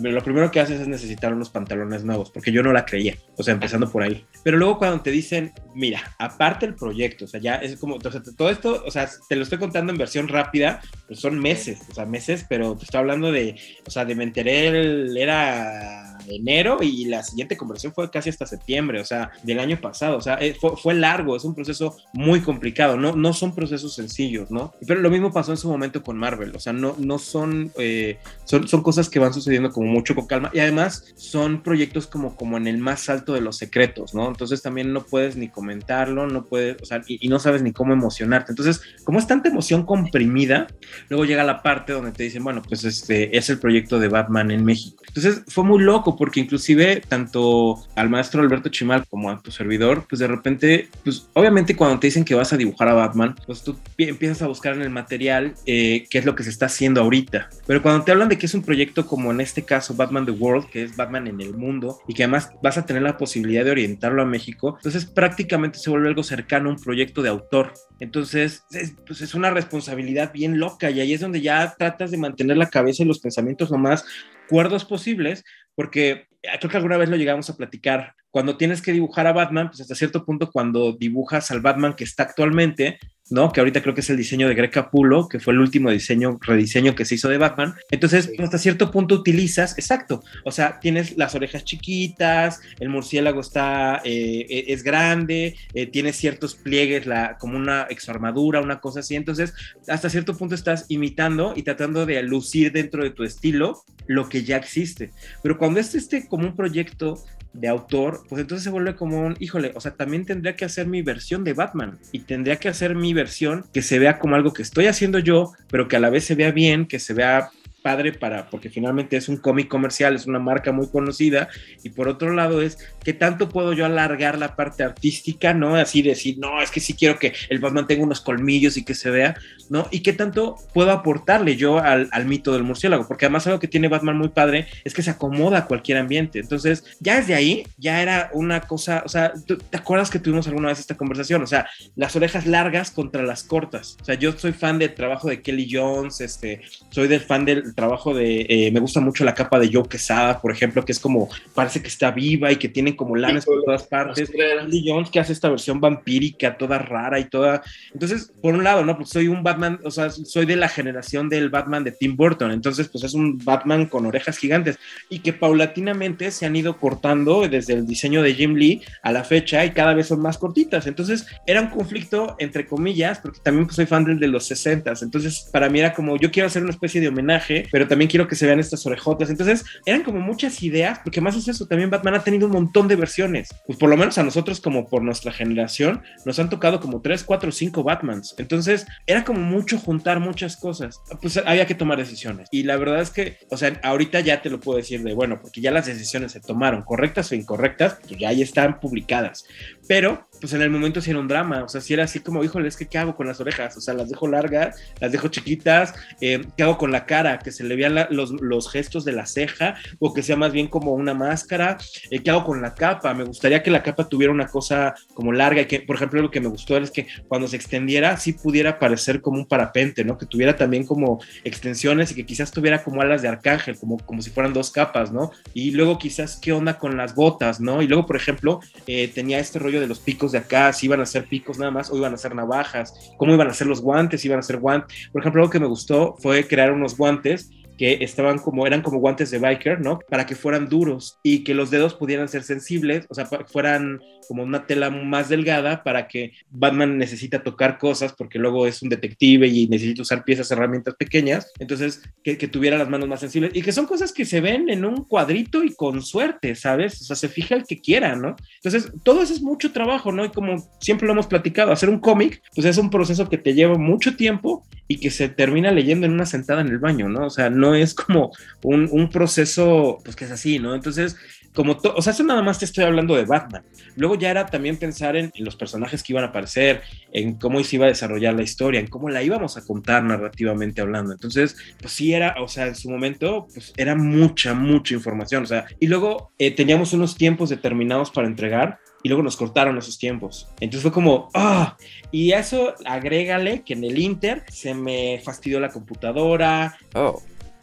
Lo 0.03 0.23
primero 0.23 0.51
que 0.51 0.61
haces 0.61 0.81
es 0.81 0.89
necesitar 0.89 1.33
unos 1.33 1.51
pantalones 1.51 2.05
nuevos, 2.05 2.31
porque 2.31 2.53
yo 2.53 2.63
no 2.63 2.73
la 2.73 2.85
creía, 2.85 3.17
o 3.37 3.43
sea, 3.43 3.55
empezando 3.55 3.91
por 3.91 4.03
ahí. 4.03 4.25
Pero 4.43 4.57
luego 4.57 4.79
cuando 4.79 5.01
te 5.03 5.11
dicen, 5.11 5.53
mira, 5.75 6.01
aparte 6.19 6.67
el 6.67 6.75
proyecto, 6.75 7.27
o 7.27 7.29
sea, 7.29 7.41
ya 7.41 7.57
es 7.57 7.77
como, 7.77 7.99
todo 7.99 8.51
esto, 8.51 8.83
o 8.87 8.91
sea, 8.91 9.09
te 9.29 9.37
lo 9.37 9.43
estoy 9.43 9.59
contando 9.59 9.93
en 9.93 9.99
versión 9.99 10.29
rápida, 10.29 10.81
pues 11.07 11.21
son 11.21 11.39
meses, 11.39 11.81
o 11.91 11.95
sea, 11.95 12.07
meses, 12.07 12.47
pero 12.49 12.77
te 12.77 12.85
estoy 12.85 13.01
hablando 13.01 13.31
de, 13.31 13.57
o 13.87 13.91
sea, 13.91 14.05
de 14.05 14.15
me 14.15 14.25
enteré, 14.25 15.21
era 15.21 16.10
enero 16.37 16.79
y 16.83 17.05
la 17.07 17.23
siguiente 17.23 17.57
conversión 17.57 17.93
fue 17.93 18.11
casi 18.11 18.31
hasta 18.31 18.47
septiembre, 18.47 19.01
o 19.01 19.05
sea, 19.05 19.31
del 19.43 19.59
año 19.59 19.81
pasado, 19.81 20.17
o 20.17 20.21
sea, 20.21 20.35
eh, 20.35 20.57
fue, 20.59 20.77
fue, 20.77 20.95
largo, 20.95 21.37
es 21.37 21.45
un 21.45 21.55
proceso 21.55 21.97
muy 22.13 22.41
complicado, 22.41 22.97
no, 22.97 23.15
no 23.15 23.33
son 23.33 23.55
procesos 23.55 23.95
sencillos, 23.95 24.51
¿no? 24.51 24.73
Pero 24.87 25.01
lo 25.01 25.11
mismo 25.11 25.33
pasó 25.33 25.53
en 25.53 25.57
su 25.57 25.69
momento 25.69 26.03
con 26.03 26.17
Marvel, 26.17 26.55
o 26.55 26.61
sea, 26.61 26.73
no, 26.73 26.95
no 26.99 27.19
son, 27.19 27.73
eh, 27.79 28.19
son, 28.45 28.69
son 28.69 28.83
cosas 28.83 29.09
que 29.09 29.19
van 29.19 29.33
sucediendo 29.33 29.71
como 29.71 29.89
mucho 29.89 30.15
con 30.15 30.27
calma 30.27 30.51
y 30.53 30.61
además 30.61 31.13
son 31.17 31.63
proyectos 31.63 32.07
como, 32.07 32.37
como 32.37 32.57
en 32.57 32.67
el 32.67 32.79
más 32.79 33.09
alto 33.09 33.33
de 33.33 33.41
los 33.41 33.57
secretos, 33.57 34.15
¿no? 34.15 34.29
Entonces 34.29 34.63
también 34.63 34.93
no 34.93 35.05
puedes 35.05 35.37
ni 35.37 35.49
comentarlo, 35.49 36.27
no 36.27 36.45
puedes, 36.45 36.81
o 36.83 36.85
sea, 36.85 37.03
y, 37.07 37.25
y 37.25 37.29
no 37.29 37.39
sabes 37.39 37.63
ni 37.63 37.73
cómo 37.73 37.93
emocionarte. 37.93 38.53
Entonces, 38.53 38.81
como 39.05 39.19
es 39.19 39.27
tanta 39.27 39.49
emoción 39.49 39.85
comprimida, 39.85 40.67
luego 41.09 41.25
llega 41.25 41.45
la 41.45 41.63
parte 41.63 41.93
donde 41.93 42.13
te 42.13 42.23
dicen, 42.25 42.45
bueno, 42.45 42.63
pues 42.63 42.85
este 42.85 43.37
es 43.37 43.51
el 43.51 43.59
proyecto 43.59 43.99
de 43.99 44.09
Batman 44.09 44.51
en 44.51 44.65
México. 44.65 45.03
Entonces 45.07 45.43
fue 45.49 45.65
muy 45.65 45.83
loco 45.83 46.17
porque 46.21 46.39
inclusive 46.39 47.03
tanto 47.09 47.83
al 47.97 48.11
maestro 48.11 48.43
Alberto 48.43 48.69
Chimal 48.69 49.07
como 49.09 49.31
a 49.31 49.41
tu 49.41 49.51
servidor, 49.51 50.05
pues 50.07 50.21
de 50.21 50.27
repente, 50.27 50.91
pues 51.03 51.27
obviamente 51.33 51.75
cuando 51.75 51.99
te 51.99 52.09
dicen 52.09 52.27
que 52.27 52.35
vas 52.35 52.53
a 52.53 52.59
dibujar 52.59 52.89
a 52.89 52.93
Batman, 52.93 53.35
pues 53.47 53.63
tú 53.63 53.75
empiezas 53.97 54.43
a 54.43 54.47
buscar 54.47 54.75
en 54.75 54.83
el 54.83 54.91
material 54.91 55.55
eh, 55.65 56.05
qué 56.11 56.19
es 56.19 56.27
lo 56.27 56.35
que 56.35 56.43
se 56.43 56.51
está 56.51 56.67
haciendo 56.67 57.01
ahorita. 57.01 57.49
Pero 57.67 57.81
cuando 57.81 58.05
te 58.05 58.13
hablan 58.13 58.29
de 58.29 58.37
que 58.37 58.45
es 58.45 58.53
un 58.53 58.61
proyecto 58.61 59.07
como 59.07 59.31
en 59.31 59.41
este 59.41 59.65
caso 59.65 59.95
Batman 59.95 60.27
The 60.27 60.33
World, 60.33 60.69
que 60.69 60.83
es 60.83 60.95
Batman 60.95 61.27
en 61.27 61.41
el 61.41 61.55
mundo, 61.55 62.03
y 62.07 62.13
que 62.13 62.25
además 62.25 62.51
vas 62.63 62.77
a 62.77 62.85
tener 62.85 63.01
la 63.01 63.17
posibilidad 63.17 63.65
de 63.65 63.71
orientarlo 63.71 64.21
a 64.21 64.27
México, 64.27 64.75
entonces 64.77 65.07
prácticamente 65.07 65.79
se 65.79 65.89
vuelve 65.89 66.09
algo 66.09 66.23
cercano 66.23 66.69
a 66.69 66.75
un 66.75 66.79
proyecto 66.79 67.23
de 67.23 67.31
autor. 67.31 67.73
Entonces, 67.99 68.65
es, 68.73 68.93
pues 69.07 69.23
es 69.23 69.35
una 69.35 69.51
responsabilidad 69.51 70.35
bien 70.35 70.59
loca 70.59 70.91
y 70.91 71.01
ahí 71.01 71.15
es 71.15 71.21
donde 71.23 71.41
ya 71.41 71.75
tratas 71.79 72.11
de 72.11 72.19
mantener 72.19 72.59
la 72.59 72.69
cabeza 72.69 73.05
y 73.05 73.07
los 73.07 73.21
pensamientos 73.21 73.71
lo 73.71 73.79
más 73.79 74.05
cuerdos 74.51 74.85
posibles, 74.85 75.45
porque 75.75 76.29
creo 76.59 76.71
que 76.71 76.77
alguna 76.77 76.97
vez 76.97 77.09
lo 77.09 77.17
llegamos 77.17 77.49
a 77.51 77.57
platicar. 77.57 78.15
Cuando 78.31 78.57
tienes 78.57 78.81
que 78.81 78.93
dibujar 78.93 79.27
a 79.27 79.33
Batman, 79.33 79.69
pues 79.69 79.81
hasta 79.81 79.95
cierto 79.95 80.25
punto, 80.25 80.51
cuando 80.51 80.93
dibujas 80.93 81.51
al 81.51 81.61
Batman 81.61 81.95
que 81.95 82.05
está 82.05 82.25
actualmente, 82.25 82.99
¿no? 83.31 83.53
Que 83.53 83.61
ahorita 83.61 83.81
creo 83.81 83.95
que 83.95 84.01
es 84.01 84.11
el 84.11 84.17
diseño 84.17 84.49
de 84.49 84.55
Greg 84.55 84.71
Capullo, 84.71 85.29
que 85.29 85.39
fue 85.39 85.53
el 85.53 85.61
último 85.61 85.91
diseño, 85.91 86.39
rediseño 86.41 86.95
que 86.95 87.05
se 87.05 87.15
hizo 87.15 87.29
de 87.29 87.39
Batman. 87.39 87.75
Entonces, 87.91 88.27
sí. 88.27 88.43
hasta 88.43 88.59
cierto 88.59 88.91
punto 88.91 89.15
utilizas, 89.15 89.79
exacto, 89.79 90.23
o 90.45 90.51
sea, 90.51 90.81
tienes 90.81 91.17
las 91.17 91.35
orejas 91.35 91.65
chiquitas, 91.65 92.61
el 92.81 92.89
murciélago 92.89 93.41
está, 93.41 94.03
eh, 94.05 94.65
es 94.69 94.83
grande, 94.83 95.57
eh, 95.75 95.87
tiene 95.87 96.13
ciertos 96.13 96.57
pliegues, 96.57 97.07
la, 97.07 97.39
como 97.39 97.57
una 97.57 97.83
exarmadura, 97.85 98.61
una 98.61 98.81
cosa 98.81 99.01
así. 99.01 99.15
Entonces, 99.15 99.55
hasta 99.89 100.11
cierto 100.11 100.37
punto 100.37 100.55
estás 100.55 100.87
imitando 100.89 101.55
y 101.57 101.63
tratando 101.63 102.07
de 102.07 102.23
lucir 102.23 102.73
dentro 102.73 103.05
de 103.05 103.11
tu 103.11 103.23
estilo 103.23 103.83
lo 104.07 104.29
que 104.29 104.43
ya 104.43 104.57
existe. 104.57 105.13
Pero 105.43 105.57
cuando 105.57 105.79
es 105.79 105.95
este 105.95 106.27
como 106.27 106.47
un 106.47 106.57
proyecto 106.57 107.23
de 107.53 107.69
autor, 107.69 108.23
pues 108.29 108.41
entonces 108.41 108.65
se 108.65 108.71
vuelve 108.71 108.95
como 108.95 109.21
un, 109.23 109.37
híjole, 109.41 109.73
o 109.75 109.81
sea, 109.81 109.93
también 109.93 110.25
tendría 110.25 110.57
que 110.57 110.65
hacer 110.65 110.87
mi 110.87 111.03
versión 111.03 111.45
de 111.45 111.53
Batman 111.53 111.99
y 112.13 112.21
tendría 112.21 112.57
que 112.57 112.69
hacer 112.69 112.95
mi 112.95 113.13
versión 113.13 113.65
que 113.73 113.83
se 113.83 113.99
vea 113.99 114.19
como 114.19 114.37
algo 114.37 114.53
que 114.53 114.63
estoy 114.63 114.87
haciendo 114.87 115.19
yo, 115.19 115.53
pero 115.69 115.89
que 115.89 115.97
a 115.97 116.01
la 116.01 116.11
vez 116.11 116.25
se 116.25 116.35
vea 116.35 116.53
bien, 116.53 116.87
que 116.87 116.99
se 116.99 117.15
vea 117.15 117.51
padre 117.83 118.13
para, 118.13 118.49
porque 118.51 118.71
finalmente 118.71 119.17
es 119.17 119.29
un 119.29 119.37
cómic 119.37 119.69
comercial, 119.69 120.15
es 120.15 120.27
una 120.27 120.39
marca 120.39 120.73
muy 120.73 120.89
conocida, 120.89 121.49
y 121.83 121.91
por 121.91 122.09
otro 122.09 122.33
lado 122.33 122.63
es 122.63 122.79
que 123.05 123.13
tanto 123.13 123.49
puedo 123.49 123.73
yo 123.73 123.87
alargar 123.87 124.39
la 124.39 124.57
parte 124.57 124.83
artística, 124.83 125.55
¿no? 125.55 125.77
Así 125.77 126.03
decir, 126.03 126.39
no, 126.39 126.61
es 126.63 126.71
que 126.71 126.81
sí 126.81 126.95
quiero 126.95 127.19
que 127.19 127.33
el 127.49 127.59
Batman 127.59 127.87
tenga 127.87 128.05
unos 128.05 128.21
colmillos 128.21 128.77
y 128.77 128.85
que 128.85 128.95
se 128.95 129.11
vea, 129.11 129.37
¿no? 129.69 129.87
Y 129.91 130.01
qué 130.01 130.13
tanto 130.13 130.57
puedo 130.75 130.91
aportarle 130.91 131.57
yo 131.57 131.79
al, 131.79 132.09
al 132.13 132.27
mito 132.27 132.53
del 132.53 132.63
murciélago, 132.63 133.07
porque 133.07 133.27
además 133.27 133.47
algo 133.47 133.61
que 133.61 133.69
tiene 133.69 133.89
Batman 133.89 134.19
muy 134.19 134.29
padre 134.29 134.67
es 134.85 134.95
que 134.95 135.03
se 135.03 135.11
acomoda 135.11 135.59
a 135.59 135.67
cualquier 135.67 135.99
ambiente, 135.99 136.39
entonces 136.39 136.85
ya 137.01 137.17
desde 137.17 137.35
ahí 137.35 137.65
ya 137.79 138.03
era 138.03 138.31
una 138.33 138.61
cosa, 138.63 139.03
o 139.05 139.09
sea, 139.09 139.33
¿te 139.47 139.77
acuerdas 139.77 140.11
que 140.11 140.19
tuvimos 140.19 140.47
alguna 140.47 140.69
vez 140.69 140.81
esta 140.81 140.97
conversación? 140.97 141.43
O 141.43 141.47
sea, 141.47 141.69
las 141.97 142.15
orejas 142.17 142.47
largas 142.47 142.91
contra 142.91 143.23
las 143.23 143.43
cortas, 143.43 143.97
o 144.01 144.05
sea, 144.05 144.15
yo 144.15 144.33
soy 144.33 144.53
fan 144.53 144.79
del 144.79 144.95
trabajo 144.95 145.29
de 145.29 145.43
Kelly 145.43 145.69
Jones, 145.71 146.21
este, 146.21 146.63
soy 146.91 147.09
del 147.09 147.21
fan 147.21 147.45
del 147.45 147.70
trabajo 147.75 148.15
de, 148.15 148.47
eh, 148.49 148.71
me 148.73 148.81
gusta 148.81 149.01
mucho 149.01 149.25
la 149.25 149.35
capa 149.35 149.59
de 149.59 149.71
Joe 149.73 149.89
Quesada, 149.89 150.41
por 150.41 150.53
ejemplo, 150.53 150.85
que 150.85 150.93
es 150.93 151.01
como, 151.01 151.29
parece 151.55 151.81
que 151.81 151.89
está 151.89 152.11
viva 152.11 152.51
y 152.53 152.57
que 152.57 152.69
tiene 152.69 152.97
como 152.97 153.17
lanas 153.17 153.45
por 153.45 153.63
todas 153.63 153.85
partes. 153.85 154.31
Lee 154.69 154.85
Jones 154.87 155.11
que 155.11 155.21
hace 155.21 155.33
esta 155.33 155.49
versión 155.49 155.81
vampírica, 155.81 156.57
toda 156.57 156.79
rara 156.79 157.19
y 157.19 157.25
toda... 157.25 157.63
Entonces, 157.93 158.33
por 158.43 158.55
un 158.55 158.65
lado, 158.65 158.85
¿no? 158.85 158.97
Pues 158.97 159.11
soy 159.11 159.29
un 159.29 159.43
Batman, 159.43 159.81
o 159.85 159.91
sea, 159.91 160.11
soy 160.11 160.47
de 160.47 160.57
la 160.57 160.69
generación 160.69 161.29
del 161.29 161.51
Batman 161.51 161.85
de 161.85 161.93
Tim 161.93 162.17
Burton, 162.17 162.51
entonces, 162.51 162.89
pues 162.89 163.05
es 163.05 163.15
un 163.15 163.39
Batman 163.39 163.87
con 163.87 164.07
orejas 164.07 164.39
gigantes 164.39 164.79
y 165.09 165.21
que 165.21 165.33
paulatinamente 165.33 166.31
se 166.31 166.47
han 166.47 166.57
ido 166.57 166.77
cortando 166.79 167.49
desde 167.49 167.75
el 167.75 167.87
diseño 167.87 168.23
de 168.23 168.35
Jim 168.35 168.55
Lee 168.55 168.83
a 169.03 169.13
la 169.13 169.25
fecha 169.25 169.65
y 169.65 169.71
cada 169.71 169.95
vez 169.95 170.09
son 170.09 170.21
más 170.21 170.39
cortitas. 170.39 170.87
Entonces, 170.87 171.27
era 171.47 171.61
un 171.61 171.69
conflicto, 171.69 172.37
entre 172.39 172.67
comillas, 172.67 173.19
porque 173.19 173.41
también 173.43 173.67
pues, 173.67 173.77
soy 173.77 173.87
fan 173.87 174.05
del 174.05 174.19
de 174.19 174.29
los 174.29 174.47
60 174.47 174.81
entonces, 175.03 175.49
para 175.53 175.69
mí 175.69 175.79
era 175.79 175.93
como, 175.95 176.17
yo 176.17 176.31
quiero 176.31 176.47
hacer 176.47 176.63
una 176.63 176.73
especie 176.73 177.01
de 177.01 177.09
homenaje 177.09 177.60
pero 177.71 177.89
también 177.89 178.11
quiero 178.11 178.29
que 178.29 178.35
se 178.35 178.47
vean 178.47 178.61
estas 178.61 178.85
orejotas. 178.87 179.31
Entonces, 179.31 179.65
eran 179.85 180.03
como 180.03 180.21
muchas 180.21 180.63
ideas, 180.63 181.01
porque 181.03 181.21
más 181.21 181.37
es 181.37 181.49
eso, 181.49 181.67
también 181.67 181.91
Batman 181.91 182.15
ha 182.15 182.25
tenido 182.25 182.47
un 182.47 182.53
montón 182.53 182.89
de 182.89 182.97
versiones. 182.97 183.49
Pues 183.67 183.79
por 183.79 183.89
lo 183.89 183.97
menos 183.97 184.19
a 184.19 184.23
nosotros, 184.23 184.61
como 184.61 184.87
por 184.87 185.03
nuestra 185.03 185.33
generación, 185.33 186.03
nos 186.25 186.39
han 186.39 186.51
tocado 186.51 186.81
como 186.81 187.01
3, 187.01 187.25
4, 187.25 187.53
5 187.53 187.83
Batmans. 187.83 188.35
Entonces, 188.39 188.87
era 189.07 189.25
como 189.25 189.41
mucho 189.41 189.79
juntar 189.79 190.21
muchas 190.21 190.57
cosas. 190.57 191.01
Pues 191.21 191.37
había 191.39 191.67
que 191.67 191.75
tomar 191.75 191.99
decisiones. 191.99 192.49
Y 192.51 192.63
la 192.65 192.77
verdad 192.77 193.01
es 193.01 193.11
que, 193.11 193.39
o 193.51 193.57
sea, 193.57 193.79
ahorita 193.83 194.21
ya 194.21 194.43
te 194.43 194.51
lo 194.51 194.61
puedo 194.61 194.79
decir 194.79 195.03
de, 195.03 195.15
bueno, 195.15 195.41
porque 195.41 195.61
ya 195.61 195.71
las 195.71 195.87
decisiones 195.87 196.33
se 196.33 196.41
tomaron, 196.41 196.83
correctas 196.83 197.31
o 197.33 197.35
incorrectas, 197.35 197.99
pues 198.07 198.19
ya 198.19 198.29
ahí 198.29 198.43
están 198.43 198.81
publicadas. 198.81 199.45
Pero, 199.91 200.29
pues 200.41 200.53
en 200.53 200.63
el 200.63 200.71
momento 200.71 201.01
sí 201.01 201.11
era 201.11 201.19
un 201.19 201.27
drama, 201.27 201.65
o 201.65 201.69
sea, 201.69 201.81
si 201.81 201.95
era 201.95 202.05
así 202.05 202.21
como, 202.21 202.45
híjole, 202.45 202.69
es 202.69 202.77
que 202.77 202.87
¿qué 202.87 202.97
hago 202.97 203.17
con 203.17 203.27
las 203.27 203.41
orejas? 203.41 203.77
O 203.77 203.81
sea, 203.81 203.93
las 203.93 204.09
dejo 204.09 204.29
largas, 204.29 204.81
las 205.01 205.11
dejo 205.11 205.27
chiquitas, 205.27 205.93
eh, 206.21 206.43
¿qué 206.57 206.63
hago 206.63 206.79
con 206.79 206.93
la 206.93 207.07
cara? 207.07 207.41
Que 207.41 207.51
se 207.51 207.65
le 207.65 207.75
vean 207.75 207.97
la, 207.97 208.07
los, 208.09 208.31
los, 208.41 208.71
gestos 208.71 209.05
de 209.05 209.11
la 209.11 209.27
ceja, 209.27 209.75
o 209.99 210.15
que 210.15 210.23
sea 210.23 210.37
más 210.37 210.53
bien 210.53 210.69
como 210.69 210.93
una 210.93 211.13
máscara, 211.13 211.77
eh, 212.13 212.21
¿qué 212.21 212.31
hago 212.31 212.45
con 212.45 212.63
la 212.63 212.73
capa? 212.73 213.13
Me 213.15 213.25
gustaría 213.25 213.65
que 213.65 213.71
la 213.73 213.83
capa 213.83 214.09
tuviera 214.09 214.33
una 214.33 214.47
cosa 214.47 214.95
como 215.13 215.33
larga, 215.33 215.63
y 215.63 215.67
que, 215.67 215.81
por 215.81 215.97
ejemplo, 215.97 216.23
lo 216.23 216.31
que 216.31 216.41
me 216.41 216.47
gustó 216.47 216.77
es 216.77 216.93
que 216.93 217.09
cuando 217.27 217.49
se 217.49 217.57
extendiera, 217.57 218.17
sí 218.17 218.33
pudiera 218.33 218.79
parecer 218.79 219.21
como 219.21 219.39
un 219.39 219.47
parapente, 219.47 220.05
¿no? 220.05 220.17
Que 220.17 220.27
tuviera 220.27 220.55
también 220.55 220.87
como 220.87 221.21
extensiones 221.43 222.13
y 222.13 222.15
que 222.15 222.25
quizás 222.25 222.53
tuviera 222.53 222.85
como 222.85 223.03
alas 223.03 223.23
de 223.23 223.29
arcángel, 223.29 223.77
como, 223.77 223.99
como 223.99 224.23
si 224.23 224.31
fueran 224.31 224.53
dos 224.53 224.71
capas, 224.71 225.11
¿no? 225.11 225.33
Y 225.53 225.73
luego 225.73 225.99
quizás, 225.99 226.39
¿qué 226.41 226.53
onda 226.53 226.79
con 226.79 226.97
las 226.97 227.17
botas, 227.17 227.61
¿no? 227.61 227.83
Y 227.83 227.89
luego, 227.89 228.07
por 228.07 228.15
ejemplo, 228.15 228.61
eh, 228.87 229.09
tenía 229.13 229.41
este 229.41 229.59
rollo 229.59 229.80
de 229.81 229.87
los 229.87 229.99
picos 229.99 230.33
de 230.33 230.39
acá, 230.39 230.73
si 230.73 230.87
iban 230.87 231.01
a 231.01 231.07
ser 231.07 231.27
picos 231.27 231.59
nada 231.59 231.71
más 231.71 231.91
o 231.91 231.97
iban 231.97 232.15
a 232.15 232.17
ser 232.17 232.35
navajas, 232.35 233.13
cómo 233.17 233.35
iban 233.35 233.49
a 233.49 233.55
ser 233.55 233.67
los 233.67 233.81
guantes, 233.81 234.25
iban 234.25 234.39
a 234.39 234.43
ser 234.43 234.59
guantes. 234.59 235.09
Por 235.13 235.23
ejemplo, 235.23 235.43
algo 235.43 235.51
que 235.51 235.61
me 235.61 235.67
gustó 235.67 236.17
fue 236.19 236.47
crear 236.47 236.73
unos 236.73 236.97
guantes 236.97 237.51
que 237.81 238.05
estaban 238.05 238.39
como, 238.39 238.67
eran 238.67 238.83
como 238.83 238.99
guantes 238.99 239.31
de 239.31 239.39
biker, 239.39 239.81
¿no? 239.81 240.01
Para 240.11 240.27
que 240.27 240.35
fueran 240.35 240.69
duros 240.69 241.19
y 241.23 241.45
que 241.45 241.55
los 241.55 241.71
dedos 241.71 241.95
pudieran 241.95 242.29
ser 242.29 242.43
sensibles, 242.43 243.07
o 243.09 243.15
sea, 243.15 243.25
fueran 243.25 244.03
como 244.29 244.43
una 244.43 244.67
tela 244.67 244.91
más 244.91 245.31
delgada 245.31 245.83
para 245.83 246.07
que 246.07 246.33
Batman 246.51 246.99
necesita 246.99 247.43
tocar 247.43 247.79
cosas 247.79 248.13
porque 248.13 248.39
luego 248.39 248.67
es 248.67 248.83
un 248.83 248.91
detective 248.91 249.49
y 249.49 249.67
necesita 249.67 250.03
usar 250.03 250.25
piezas, 250.25 250.51
herramientas 250.51 250.95
pequeñas, 250.95 251.51
entonces 251.59 252.03
que, 252.23 252.37
que 252.37 252.49
tuviera 252.49 252.77
las 252.77 252.91
manos 252.91 253.09
más 253.09 253.21
sensibles 253.21 253.53
y 253.55 253.63
que 253.63 253.73
son 253.73 253.87
cosas 253.87 254.13
que 254.13 254.27
se 254.27 254.43
ven 254.43 254.69
en 254.69 254.85
un 254.85 255.05
cuadrito 255.05 255.65
y 255.65 255.75
con 255.75 256.03
suerte, 256.03 256.57
¿sabes? 256.57 257.01
O 257.01 257.05
sea, 257.05 257.17
se 257.17 257.31
fija 257.31 257.55
el 257.55 257.65
que 257.65 257.81
quiera, 257.81 258.15
¿no? 258.15 258.37
Entonces, 258.57 258.93
todo 259.03 259.23
eso 259.23 259.33
es 259.33 259.41
mucho 259.41 259.73
trabajo, 259.73 260.13
¿no? 260.13 260.23
Y 260.23 260.29
como 260.29 260.59
siempre 260.81 261.07
lo 261.07 261.15
hemos 261.15 261.29
platicado, 261.29 261.73
hacer 261.73 261.89
un 261.89 261.99
cómic, 261.99 262.43
pues 262.55 262.67
es 262.67 262.77
un 262.77 262.91
proceso 262.91 263.31
que 263.31 263.39
te 263.39 263.55
lleva 263.55 263.79
mucho 263.79 264.17
tiempo 264.17 264.65
y 264.87 264.99
que 264.99 265.11
se 265.11 265.29
termina 265.29 265.71
leyendo 265.71 266.05
en 266.05 266.13
una 266.13 266.27
sentada 266.27 266.61
en 266.61 266.69
el 266.69 266.79
baño, 266.79 267.09
¿no? 267.09 267.27
O 267.27 267.31
sea, 267.31 267.49
no 267.49 267.70
es 267.75 267.95
como 267.95 268.33
un, 268.63 268.89
un 268.91 269.09
proceso, 269.11 269.99
pues 270.05 270.17
que 270.17 270.25
es 270.25 270.31
así, 270.31 270.59
¿no? 270.59 270.75
Entonces, 270.75 271.17
como, 271.55 271.77
o 271.97 272.03
sea, 272.03 272.13
eso 272.13 272.23
nada 272.23 272.43
más 272.43 272.61
te 272.61 272.65
estoy 272.65 272.85
hablando 272.85 273.17
de 273.17 273.25
Batman. 273.25 273.65
Luego 273.97 274.15
ya 274.15 274.31
era 274.31 274.47
también 274.47 274.77
pensar 274.77 275.17
en, 275.17 275.33
los 275.39 275.57
personajes 275.57 276.03
que 276.03 276.13
iban 276.13 276.25
a 276.25 276.29
aparecer, 276.29 276.83
en 277.13 277.35
cómo 277.35 277.63
se 277.65 277.77
iba 277.77 277.87
a 277.87 277.89
desarrollar 277.89 278.35
la 278.35 278.43
historia, 278.43 278.79
en 278.79 278.87
cómo 278.87 279.09
la 279.09 279.23
íbamos 279.23 279.57
a 279.57 279.65
contar 279.65 280.05
narrativamente 280.05 280.81
hablando. 280.81 281.13
Entonces, 281.13 281.57
pues 281.81 281.93
sí 281.93 282.15
era, 282.15 282.37
o 282.41 282.47
sea, 282.47 282.69
en 282.69 282.77
su 282.77 282.89
momento, 282.89 283.49
pues 283.53 283.73
era 283.77 283.97
mucha, 283.97 284.55
mucha 284.55 284.95
información. 284.95 285.43
O 285.43 285.47
sea, 285.47 285.67
y 285.81 285.89
luego 285.89 286.33
eh, 286.39 286.53
teníamos 286.53 286.93
unos 286.93 287.17
tiempos 287.17 287.51
determinados 287.51 288.13
para 288.13 288.29
entregar 288.29 288.79
y 289.03 289.09
luego 289.09 289.25
nos 289.25 289.37
cortaron 289.37 289.77
esos 289.77 289.99
tiempos. 289.99 290.49
Entonces 290.61 290.83
fue 290.83 290.93
como, 290.93 291.31
ah, 291.35 291.77
y 292.13 292.31
eso 292.31 292.75
agrégale 292.85 293.63
que 293.63 293.73
en 293.73 293.83
el 293.83 293.99
Inter 293.99 294.45
se 294.49 294.73
me 294.73 295.21
fastidió 295.25 295.59
la 295.59 295.71
computadora. 295.71 296.79
Oh 296.95 297.21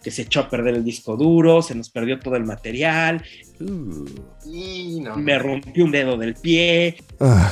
que 0.07 0.11
se 0.11 0.21
echó 0.21 0.39
a 0.39 0.49
perder 0.49 0.75
el 0.75 0.85
disco 0.85 1.17
duro, 1.17 1.61
se 1.61 1.75
nos 1.75 1.89
perdió 1.89 2.17
todo 2.17 2.37
el 2.37 2.45
material, 2.45 3.21
y 4.45 5.01
no. 5.01 5.17
me 5.17 5.37
rompió 5.37 5.83
un 5.83 5.91
dedo 5.91 6.15
del 6.15 6.33
pie. 6.35 6.95
Ah. 7.19 7.51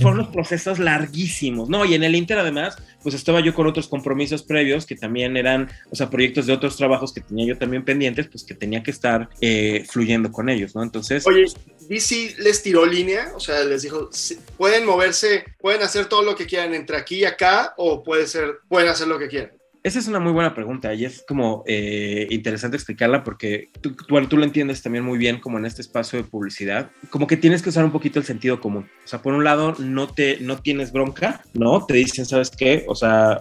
Fueron 0.00 0.16
los 0.16 0.28
procesos 0.28 0.78
larguísimos, 0.78 1.68
¿no? 1.68 1.84
Y 1.84 1.92
en 1.92 2.04
el 2.04 2.14
Inter, 2.14 2.38
además, 2.38 2.78
pues 3.02 3.14
estaba 3.14 3.40
yo 3.40 3.52
con 3.52 3.66
otros 3.66 3.86
compromisos 3.86 4.44
previos 4.44 4.86
que 4.86 4.96
también 4.96 5.36
eran, 5.36 5.70
o 5.90 5.94
sea, 5.94 6.08
proyectos 6.08 6.46
de 6.46 6.54
otros 6.54 6.74
trabajos 6.74 7.12
que 7.12 7.20
tenía 7.20 7.44
yo 7.44 7.58
también 7.58 7.84
pendientes, 7.84 8.28
pues 8.28 8.42
que 8.42 8.54
tenía 8.54 8.82
que 8.82 8.92
estar 8.92 9.28
eh, 9.42 9.84
fluyendo 9.90 10.32
con 10.32 10.48
ellos, 10.48 10.74
¿no? 10.74 10.82
Entonces. 10.82 11.26
Oye, 11.26 11.44
DC 11.86 12.36
les 12.38 12.62
tiró 12.62 12.86
línea, 12.86 13.32
o 13.34 13.40
sea, 13.40 13.62
les 13.62 13.82
dijo, 13.82 14.08
pueden 14.56 14.86
moverse, 14.86 15.44
pueden 15.60 15.82
hacer 15.82 16.06
todo 16.06 16.22
lo 16.22 16.34
que 16.34 16.46
quieran 16.46 16.72
entre 16.72 16.96
aquí 16.96 17.16
y 17.16 17.24
acá, 17.26 17.74
o 17.76 18.02
puede 18.02 18.26
ser, 18.26 18.60
pueden 18.70 18.88
hacer 18.88 19.06
lo 19.08 19.18
que 19.18 19.28
quieran. 19.28 19.50
Esa 19.86 20.00
es 20.00 20.08
una 20.08 20.18
muy 20.18 20.32
buena 20.32 20.52
pregunta 20.52 20.92
y 20.94 21.04
es 21.04 21.24
como 21.28 21.62
eh, 21.64 22.26
interesante 22.30 22.76
explicarla 22.76 23.22
porque 23.22 23.68
tú, 23.80 23.94
bueno, 24.08 24.26
tú 24.26 24.36
lo 24.36 24.42
entiendes 24.42 24.82
también 24.82 25.04
muy 25.04 25.16
bien 25.16 25.38
como 25.38 25.58
en 25.58 25.64
este 25.64 25.80
espacio 25.80 26.20
de 26.20 26.28
publicidad, 26.28 26.90
como 27.08 27.28
que 27.28 27.36
tienes 27.36 27.62
que 27.62 27.68
usar 27.68 27.84
un 27.84 27.92
poquito 27.92 28.18
el 28.18 28.24
sentido 28.24 28.60
común. 28.60 28.88
O 29.04 29.06
sea, 29.06 29.22
por 29.22 29.32
un 29.32 29.44
lado, 29.44 29.76
no, 29.78 30.08
te, 30.08 30.38
no 30.40 30.58
tienes 30.58 30.90
bronca, 30.90 31.40
¿no? 31.54 31.86
Te 31.86 31.94
dicen, 31.94 32.26
¿sabes 32.26 32.50
qué? 32.50 32.84
O 32.88 32.96
sea, 32.96 33.34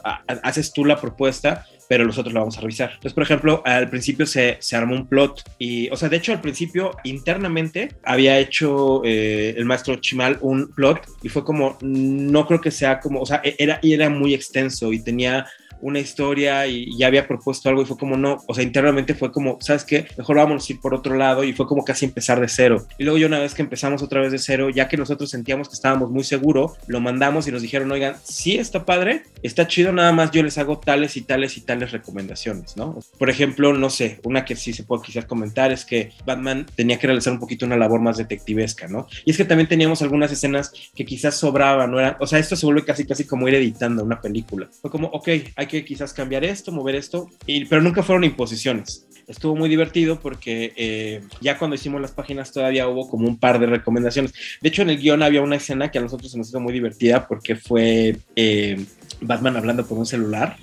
haces 0.43 0.71
tú 0.71 0.85
la 0.85 1.01
propuesta, 1.01 1.65
pero 1.89 2.05
nosotros 2.05 2.31
la 2.31 2.41
vamos 2.41 2.59
a 2.59 2.61
revisar. 2.61 2.91
Entonces, 2.91 3.13
por 3.13 3.23
ejemplo, 3.23 3.63
al 3.65 3.89
principio 3.89 4.27
se, 4.27 4.57
se, 4.59 4.75
armó 4.75 4.93
un 4.93 5.07
plot 5.07 5.41
y, 5.57 5.89
o 5.89 5.95
sea, 5.95 6.09
de 6.09 6.17
hecho, 6.17 6.31
al 6.31 6.41
principio, 6.41 6.91
internamente, 7.05 7.95
había 8.03 8.37
hecho 8.37 9.01
eh, 9.03 9.55
el 9.57 9.65
maestro 9.65 9.95
Chimal 9.95 10.37
un 10.41 10.71
plot 10.75 11.07
y 11.23 11.29
fue 11.29 11.43
como, 11.43 11.79
no 11.81 12.45
creo 12.45 12.61
que 12.61 12.69
sea 12.69 12.99
como, 12.99 13.21
o 13.21 13.25
sea, 13.25 13.41
e, 13.43 13.55
era, 13.57 13.79
era 13.81 14.09
muy 14.11 14.35
extenso 14.35 14.93
y 14.93 15.03
tenía 15.03 15.47
una 15.81 15.99
historia 15.99 16.67
y 16.67 16.97
ya 16.97 17.07
había 17.07 17.27
propuesto 17.27 17.69
algo 17.69 17.81
y 17.81 17.85
fue 17.85 17.97
como 17.97 18.17
no, 18.17 18.43
o 18.47 18.53
sea, 18.53 18.63
internamente 18.63 19.13
fue 19.13 19.31
como, 19.31 19.57
¿sabes 19.61 19.83
qué? 19.83 20.07
Mejor 20.17 20.37
vamos 20.37 20.67
a 20.67 20.73
ir 20.73 20.79
por 20.79 20.93
otro 20.93 21.15
lado 21.15 21.43
y 21.43 21.53
fue 21.53 21.67
como 21.67 21.83
casi 21.83 22.05
empezar 22.05 22.39
de 22.39 22.47
cero. 22.47 22.85
Y 22.97 23.03
luego 23.03 23.17
ya 23.17 23.27
una 23.27 23.39
vez 23.39 23.53
que 23.53 23.61
empezamos 23.61 24.01
otra 24.01 24.21
vez 24.21 24.31
de 24.31 24.39
cero, 24.39 24.69
ya 24.69 24.87
que 24.87 24.97
nosotros 24.97 25.29
sentíamos 25.29 25.69
que 25.69 25.75
estábamos 25.75 26.09
muy 26.09 26.23
seguros, 26.23 26.73
lo 26.87 26.99
mandamos 26.99 27.47
y 27.47 27.51
nos 27.51 27.61
dijeron, 27.61 27.91
oigan, 27.91 28.15
sí 28.23 28.57
está 28.57 28.85
padre, 28.85 29.23
está 29.43 29.67
chido, 29.67 29.91
nada 29.91 30.11
más 30.11 30.31
yo 30.31 30.43
les 30.43 30.57
hago 30.57 30.79
tales 30.79 31.17
y 31.17 31.21
tales 31.21 31.57
y 31.57 31.61
tales 31.61 31.91
recomendaciones, 31.91 32.77
¿no? 32.77 32.99
Por 33.17 33.29
ejemplo, 33.29 33.73
no 33.73 33.89
sé, 33.89 34.19
una 34.23 34.45
que 34.45 34.55
sí 34.55 34.73
se 34.73 34.83
puede 34.83 35.03
quizás 35.03 35.25
comentar 35.25 35.71
es 35.71 35.85
que 35.85 36.11
Batman 36.25 36.65
tenía 36.75 36.97
que 36.99 37.07
realizar 37.07 37.33
un 37.33 37.39
poquito 37.39 37.65
una 37.65 37.77
labor 37.77 38.01
más 38.01 38.17
detectivesca, 38.17 38.87
¿no? 38.87 39.07
Y 39.25 39.31
es 39.31 39.37
que 39.37 39.45
también 39.45 39.67
teníamos 39.67 40.01
algunas 40.01 40.31
escenas 40.31 40.71
que 40.95 41.05
quizás 41.05 41.35
sobraban, 41.35 41.91
¿no? 41.91 41.99
Eran, 41.99 42.17
o 42.19 42.27
sea, 42.27 42.39
esto 42.39 42.55
se 42.55 42.65
vuelve 42.65 42.85
casi, 42.85 43.05
casi 43.05 43.25
como 43.25 43.47
ir 43.47 43.55
editando 43.55 44.03
una 44.03 44.21
película. 44.21 44.69
Fue 44.81 44.89
como, 44.91 45.07
ok, 45.07 45.29
hay 45.55 45.67
que 45.67 45.74
quizás 45.83 46.13
cambiar 46.13 46.45
esto, 46.45 46.71
mover 46.71 46.95
esto, 46.95 47.29
y, 47.45 47.65
pero 47.65 47.81
nunca 47.81 48.03
fueron 48.03 48.23
imposiciones. 48.23 49.07
Estuvo 49.27 49.55
muy 49.55 49.69
divertido 49.69 50.19
porque 50.19 50.73
eh, 50.75 51.21
ya 51.41 51.57
cuando 51.57 51.75
hicimos 51.75 51.99
las 51.99 52.11
páginas 52.11 52.51
todavía 52.51 52.87
hubo 52.87 53.09
como 53.09 53.27
un 53.27 53.39
par 53.39 53.59
de 53.59 53.65
recomendaciones. 53.65 54.33
De 54.61 54.69
hecho, 54.69 54.83
en 54.83 54.91
el 54.91 54.97
guion 54.99 55.23
había 55.23 55.41
una 55.41 55.55
escena 55.55 55.89
que 55.89 55.97
a 55.97 56.01
nosotros 56.01 56.31
se 56.31 56.37
nos 56.37 56.49
hizo 56.49 56.59
muy 56.59 56.73
divertida 56.73 57.27
porque 57.27 57.55
fue 57.55 58.17
eh, 58.35 58.85
Batman 59.21 59.57
hablando 59.57 59.85
por 59.85 59.97
un 59.97 60.05
celular. 60.05 60.57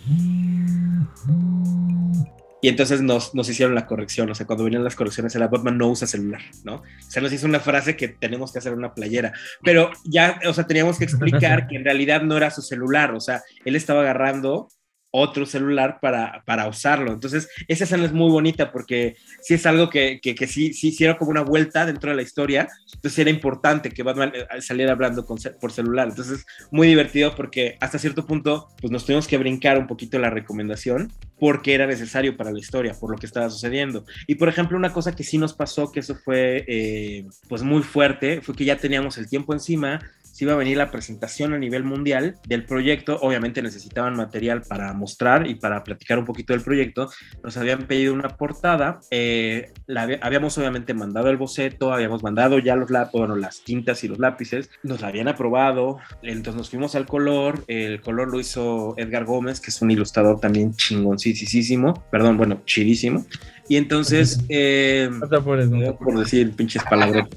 Y 2.65 2.69
entonces 2.69 3.03
nos, 3.03 3.35
nos, 3.35 3.49
hicieron 3.49 3.75
la 3.75 3.87
corrección, 3.87 4.31
o 4.31 4.37
sea, 4.37 4.47
cuando 4.47 4.63
venían 4.63 4.85
las 4.85 4.95
correcciones 4.95 5.35
era 5.35 5.49
Batman 5.49 5.77
no 5.77 5.89
usa 5.89 6.07
celular, 6.07 6.43
¿no? 6.63 6.83
Se 7.09 7.21
nos 7.21 7.33
hizo 7.33 7.49
una 7.49 7.59
frase 7.59 7.97
que 7.97 8.07
tenemos 8.07 8.53
que 8.53 8.61
hacer 8.61 8.73
una 8.73 8.95
playera, 8.95 9.33
pero 9.65 9.91
ya, 10.05 10.39
o 10.47 10.55
sea, 10.55 10.65
teníamos 10.65 10.97
que 10.97 11.05
explicar 11.07 11.67
que 11.69 11.75
en 11.75 11.85
realidad 11.85 12.23
no 12.23 12.37
era 12.37 12.53
su 12.53 12.63
celular, 12.63 13.15
o 13.15 13.21
sea, 13.21 13.43
él 13.65 13.75
estaba 13.75 14.03
agarrando 14.03 14.69
otro 15.13 15.47
celular 15.47 15.99
para, 16.01 16.43
para 16.45 16.67
usarlo. 16.67 17.13
Entonces, 17.13 17.49
esa 17.69 17.85
escena 17.85 18.07
es 18.07 18.13
muy 18.13 18.31
bonita 18.31 18.73
porque 18.73 19.17
sí 19.43 19.55
es 19.55 19.65
algo 19.67 19.91
que, 19.91 20.21
que, 20.21 20.35
que 20.35 20.47
sí, 20.47 20.73
sí 20.73 20.97
como 21.19 21.31
una 21.31 21.43
vuelta 21.43 21.87
dentro 21.87 22.11
de 22.11 22.17
la 22.17 22.23
historia. 22.23 22.69
Entonces, 22.95 23.19
era 23.19 23.31
importante 23.31 23.91
que 23.91 24.03
Batman 24.03 24.33
eh, 24.35 24.63
saliera 24.63 24.93
hablando 24.93 25.25
con, 25.25 25.39
por 25.61 25.71
celular. 25.71 26.09
Entonces, 26.09 26.45
muy 26.71 26.89
divertido 26.89 27.35
porque 27.37 27.77
hasta 27.81 27.99
cierto 27.99 28.27
punto, 28.27 28.69
pues 28.81 28.91
nos 28.91 29.05
tuvimos 29.05 29.29
que 29.29 29.39
brincar 29.39 29.79
un 29.79 29.87
poquito 29.87 30.19
la 30.19 30.31
recomendación 30.31 31.13
porque 31.39 31.75
era 31.75 31.87
necesario 31.87 32.37
para 32.37 32.53
la 32.53 32.59
historia, 32.61 32.95
por 32.95 33.11
lo 33.11 33.19
que 33.19 33.27
estaba 33.27 33.51
sucediendo. 33.51 34.05
Y, 34.27 34.37
por 34.37 34.49
ejemplo, 34.49 34.79
una 34.79 34.93
cosa 34.93 35.15
que 35.15 35.25
sí 35.25 35.39
nos 35.39 35.53
pasó, 35.53 35.93
que 35.93 36.01
eso 36.01 36.15
fue 36.15 36.65
eh, 36.69 37.27
pues 37.49 37.63
muy 37.63 37.83
fuerte, 37.83 38.41
fue 38.41 38.55
que 38.55 38.65
ya 38.65 38.77
teníamos 38.77 39.19
el 39.19 39.29
tiempo 39.29 39.53
encima, 39.53 40.01
si 40.33 40.45
iba 40.45 40.55
a 40.55 40.57
venir 40.57 40.77
la 40.77 40.91
presentación 40.91 41.53
a 41.53 41.59
nivel 41.59 41.85
mundial 41.85 42.37
del 42.47 42.65
proyecto. 42.65 43.19
Obviamente 43.21 43.63
necesitaban 43.63 44.17
material 44.17 44.63
para 44.63 44.93
mostrar 44.95 45.47
y 45.47 45.55
para 45.55 45.85
platicar 45.85 46.19
un 46.19 46.25
poquito 46.25 46.53
del 46.55 46.63
proyecto. 46.63 47.11
Nos 47.45 47.57
habían 47.57 47.87
pedido 47.87 48.15
una 48.15 48.31
portada. 48.31 49.01
Eh, 49.11 49.73
habíamos 50.21 50.57
obviamente 50.59 50.95
mandado 50.95 51.29
el 51.29 51.37
boceto, 51.37 51.93
habíamos 51.93 52.23
mandado 52.23 52.59
ya 52.59 52.75
los 52.75 52.91
bueno, 53.13 53.37
las 53.37 53.63
tintas 53.63 54.03
y 54.05 54.09
los 54.09 54.19
lápices. 54.19 54.71
Nos 54.83 55.01
la 55.01 55.09
habían 55.09 55.29
aprobado. 55.29 55.99
Entonces 56.23 56.57
nos 56.57 56.71
fuimos 56.71 56.95
al 56.95 57.07
color. 57.07 57.65
El 57.69 58.01
color 58.01 58.29
lo 58.29 58.41
hizo 58.41 58.95
Edgar 58.97 59.25
Gómez, 59.25 59.61
que 59.61 59.71
es 59.71 59.83
un 59.83 59.91
ilustrador 59.91 60.41
también 60.41 60.75
chingoncísimo. 60.75 62.05
Perdón, 62.11 62.39
bueno, 62.39 62.63
chidísimo. 62.65 63.27
Y 63.69 63.77
entonces, 63.77 64.41
eh, 64.49 65.11
por, 65.45 65.99
por 65.99 66.19
decir 66.19 66.53
pinches 66.53 66.83
palabras. 66.85 67.29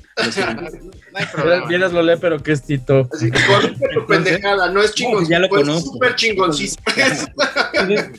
Vienes 1.67 1.91
lo 1.91 2.01
lee, 2.01 2.17
pero 2.19 2.41
que 2.41 2.51
es 2.53 2.63
Tito. 2.63 3.07
Así, 3.13 3.29
tu 3.31 4.05
pendejada, 4.07 4.71
no 4.71 4.81
es 4.81 4.93
chingón. 4.93 5.23
No, 5.23 5.29
ya 5.29 5.39
lo 5.39 5.49
conozco. 5.49 5.93
Súper 5.93 6.15
chingoncísimo. 6.15 6.83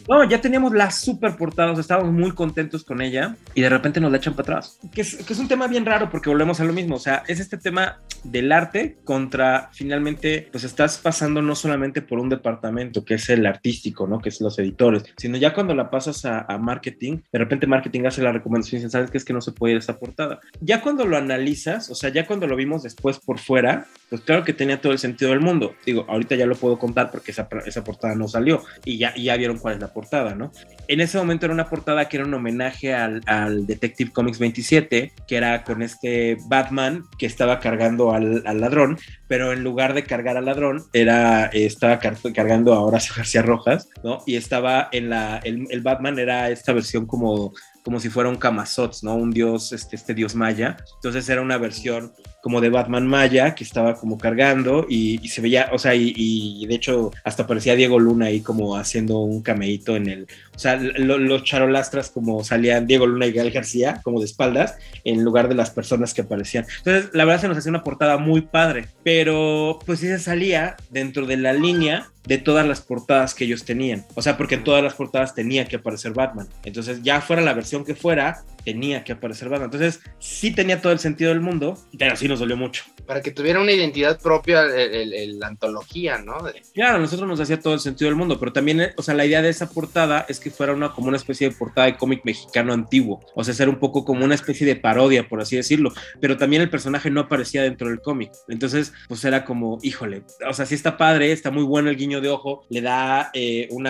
no, 0.09 0.25
ya 0.29 0.41
teníamos 0.41 0.73
la 0.73 0.91
super 0.91 1.37
portada, 1.37 1.79
estábamos 1.81 2.13
muy 2.13 2.33
contentos 2.33 2.85
con 2.85 3.01
ella 3.01 3.37
y 3.55 3.63
de 3.63 3.69
repente 3.69 4.01
nos 4.01 4.11
la 4.11 4.19
echan 4.19 4.35
para 4.35 4.59
atrás. 4.59 4.79
Que 4.95 5.01
es, 5.03 5.17
que 5.17 5.33
es 5.33 5.39
un 5.39 5.49
tema 5.49 5.67
bien 5.67 5.85
raro 5.85 6.11
porque 6.11 6.31
volvemos 6.31 6.61
a 6.61 6.65
lo 6.65 6.73
mismo, 6.73 6.97
o 6.97 7.01
sea, 7.01 7.23
es 7.27 7.41
este 7.41 7.59
tema 7.59 8.01
del 8.25 8.53
arte 8.53 8.99
contra 9.05 9.71
finalmente, 9.73 10.49
pues 10.51 10.65
estás 10.65 10.99
pasando 10.99 11.43
no 11.43 11.55
solamente 11.55 12.03
por 12.03 12.19
un 12.19 12.29
departamento 12.29 13.05
que 13.05 13.15
es 13.15 13.29
el 13.31 13.47
artístico, 13.47 14.07
¿no? 14.07 14.21
Que 14.21 14.29
es 14.29 14.41
los 14.41 14.59
editores, 14.59 15.05
sino 15.17 15.37
ya 15.37 15.55
cuando 15.55 15.75
la 15.75 15.91
pasas 15.91 16.25
a, 16.25 16.41
a 16.41 16.59
marketing, 16.59 17.19
de 17.33 17.39
repente 17.39 17.67
marketing 17.67 17.96
hace 18.05 18.21
la 18.21 18.33
recomendación 18.33 18.81
y 18.81 18.83
dice, 18.83 18.91
¿sabes 18.91 19.11
qué 19.11 19.19
es 19.19 19.25
que 19.25 19.33
no 19.33 19.41
se 19.41 19.53
puede 19.53 19.75
ir 19.75 19.79
esa 19.79 19.99
portada? 19.99 20.41
Ya 20.61 20.83
cuando 20.83 21.07
lo 21.07 21.17
analizas, 21.17 21.89
o 21.89 21.95
sea, 21.95 22.11
ya 22.11 22.27
cuando 22.27 22.47
lo 22.47 22.57
vimos 22.57 22.83
después 22.83 23.19
por 23.21 23.39
fuera, 23.39 23.87
pues 24.11 24.21
claro 24.23 24.45
que 24.45 24.53
tenía 24.53 24.81
todo 24.81 24.93
el 24.93 24.99
sentido 24.99 25.31
del 25.31 25.41
mundo. 25.41 25.75
Digo, 25.87 26.05
ahorita 26.09 26.35
ya 26.35 26.47
lo 26.47 26.57
puedo 26.57 26.79
contar 26.79 27.11
porque 27.11 27.31
esa, 27.31 27.49
esa 27.65 27.85
portada 27.85 28.15
no 28.15 28.29
salió 28.29 28.63
y 28.85 28.99
ya, 28.99 29.15
ya 29.15 29.37
vieron 29.37 29.59
cuál 29.59 29.75
es 29.75 29.81
la 29.81 29.93
portada, 29.93 30.35
¿no? 30.35 30.53
En 30.89 31.01
ese 31.01 31.19
momento 31.19 31.47
era 31.47 31.55
una 31.55 31.69
portada 31.69 32.09
que 32.09 32.17
era 32.17 32.27
un 32.27 32.35
homenaje 32.35 32.95
al, 32.95 33.21
al 33.27 33.67
Detective 33.67 34.13
Comics 34.13 34.39
27, 34.39 35.13
que 35.27 35.37
era 35.37 35.65
con 35.65 35.83
este 35.83 36.37
Batman 36.49 37.05
que 37.19 37.27
estaba 37.27 37.61
cargando 37.61 38.13
al, 38.13 38.43
al 38.47 38.61
ladrón, 38.61 38.99
pero 39.29 39.53
en 39.53 39.63
lugar 39.63 39.95
de 39.95 40.05
cargar 40.05 40.37
al 40.37 40.45
ladrón, 40.45 40.85
era, 40.93 41.47
estaba 41.47 41.99
cargando 41.99 42.75
a 42.75 42.81
Horacio 42.81 43.15
García 43.17 43.43
Rojas, 43.43 43.89
¿no? 44.05 44.19
Y 44.27 44.37
estaba 44.37 44.89
en 44.93 45.11
la, 45.11 45.39
el, 45.39 45.67
el 45.71 45.81
Batman 45.81 46.19
era 46.19 46.51
esta 46.51 46.73
versión 46.73 47.07
como 47.07 47.53
como 47.87 48.01
si 48.01 48.09
fuera 48.09 48.29
un 48.29 48.35
Kamazots, 48.35 49.05
¿no? 49.05 49.15
Un 49.15 49.31
dios, 49.31 49.71
este, 49.71 49.95
este 49.95 50.13
dios 50.13 50.35
maya. 50.35 50.77
Entonces 50.97 51.29
era 51.29 51.41
una 51.41 51.57
versión 51.57 52.13
como 52.43 52.61
de 52.61 52.69
Batman 52.69 53.07
Maya 53.07 53.55
que 53.55 53.63
estaba 53.63 53.95
como 53.95 54.19
cargando 54.19 54.87
y, 54.89 55.19
se 55.29 55.41
veía, 55.41 55.71
o 55.73 55.79
sea, 55.79 55.95
y, 55.95 56.67
de 56.67 56.75
hecho 56.75 57.13
hasta 57.23 57.47
parecía 57.47 57.77
Diego 57.77 58.01
Luna 58.01 58.27
ahí 58.27 58.41
como 58.41 58.77
haciendo 58.77 59.21
un 59.21 59.41
cameíto 59.41 59.95
en 59.95 60.09
el, 60.09 60.27
o 60.57 60.59
sea, 60.59 60.77
los 60.77 61.45
charolastras 61.45 62.11
como 62.11 62.43
salían 62.43 62.87
Diego 62.87 63.07
Luna 63.07 63.27
y 63.27 63.33
Gael 63.33 63.51
García 63.51 64.01
como 64.03 64.21
de 64.21 64.25
espaldas 64.25 64.77
en 65.05 65.23
lugar 65.23 65.49
de 65.49 65.55
las 65.55 65.71
personas 65.71 66.15
que 66.15 66.23
aparecían. 66.23 66.67
Entonces, 66.79 67.11
la 67.13 67.27
verdad 67.27 67.43
se 67.43 67.49
nos 67.49 67.59
hacía 67.59 67.71
una 67.71 67.85
portada 67.85 68.17
muy 68.17 68.41
padre, 68.41 68.89
pero 69.05 69.79
pues 69.85 70.01
sí 70.01 70.07
se 70.07 70.19
salía 70.19 70.77
dentro 70.89 71.27
de 71.27 71.37
la 71.37 71.53
línea 71.53 72.09
de 72.27 72.39
todas 72.39 72.67
las 72.67 72.81
portadas 72.81 73.35
que 73.35 73.45
ellos 73.45 73.65
tenían. 73.65 74.05
O 74.15 74.23
sea, 74.23 74.39
porque 74.39 74.57
en 74.57 74.65
todas 74.65 74.83
las 74.83 74.95
portadas 74.95 75.35
tenía 75.35 75.67
que 75.67 75.77
aparecer 75.77 76.13
Batman. 76.13 76.49
Entonces, 76.65 77.03
ya 77.03 77.21
fuera 77.21 77.43
la 77.43 77.53
versión 77.53 77.85
que 77.85 77.95
fuera, 77.95 78.43
tenía 78.67 79.05
que 79.05 79.13
aparecer 79.13 79.49
Batman. 79.49 79.71
Entonces, 79.73 80.01
sí 80.19 80.51
tenía 80.51 80.83
todo 80.83 80.93
el 80.93 80.99
sentido 80.99 81.31
del 81.31 81.41
mundo, 81.41 81.79
pero 81.97 82.17
sí 82.17 82.27
nos 82.27 82.41
dolió 82.41 82.57
mucho. 82.57 82.83
Para 83.07 83.23
que 83.23 83.31
tuviera 83.31 83.61
una 83.61 83.71
identidad 83.71 84.21
propia, 84.21 84.65
la 84.65 85.47
antología, 85.47 86.19
¿no? 86.19 86.39
Claro, 86.75 86.97
a 86.97 86.99
nosotros 86.99 87.29
nos 87.29 87.39
hacía 87.39 87.61
todo 87.61 87.75
el 87.75 87.81
sentido 87.81 88.11
del 88.11 88.17
mundo, 88.17 88.41
pero 88.41 88.53
también, 88.53 88.93
o 88.97 89.03
sea, 89.03 89.15
la 89.15 89.25
idea 89.25 89.41
de 89.41 89.51
esa 89.51 89.71
portada 89.71 90.27
es 90.29 90.41
que 90.41 90.51
fuera 90.51 90.73
una 90.73 90.93
como 90.93 91.07
una 91.07 91.17
especie 91.17 91.49
de 91.49 91.55
portada 91.55 91.87
de 91.87 91.97
cómic 91.97 92.23
mexicano 92.25 92.73
antiguo. 92.73 93.25
O 93.37 93.45
sea, 93.45 93.55
ser 93.55 93.69
un 93.69 93.79
poco 93.79 94.05
como 94.05 94.25
una 94.25 94.35
especie 94.35 94.67
de 94.67 94.75
parodia, 94.75 95.29
por 95.29 95.41
así 95.41 95.55
decirlo. 95.55 95.93
Pero 96.21 96.37
también 96.37 96.63
el 96.63 96.69
personaje 96.69 97.09
no 97.09 97.21
aparecía 97.21 97.63
dentro 97.63 97.89
del 97.89 98.01
cómic. 98.01 98.33
Entonces, 98.49 98.93
pues 99.07 99.25
era 99.25 99.45
como, 99.45 99.79
híjole, 99.83 100.25
o 100.49 100.53
sea, 100.53 100.67
sí 100.67 100.75
está 100.75 100.97
padre, 100.97 101.31
está 101.31 101.53
muy 101.53 101.63
bueno 101.63 101.89
el 101.89 101.97
guiño 101.97 102.21
de 102.21 102.31
ojo, 102.31 102.67
le 102.69 102.81
da 102.81 103.31
eh, 103.33 103.69
un 103.71 103.87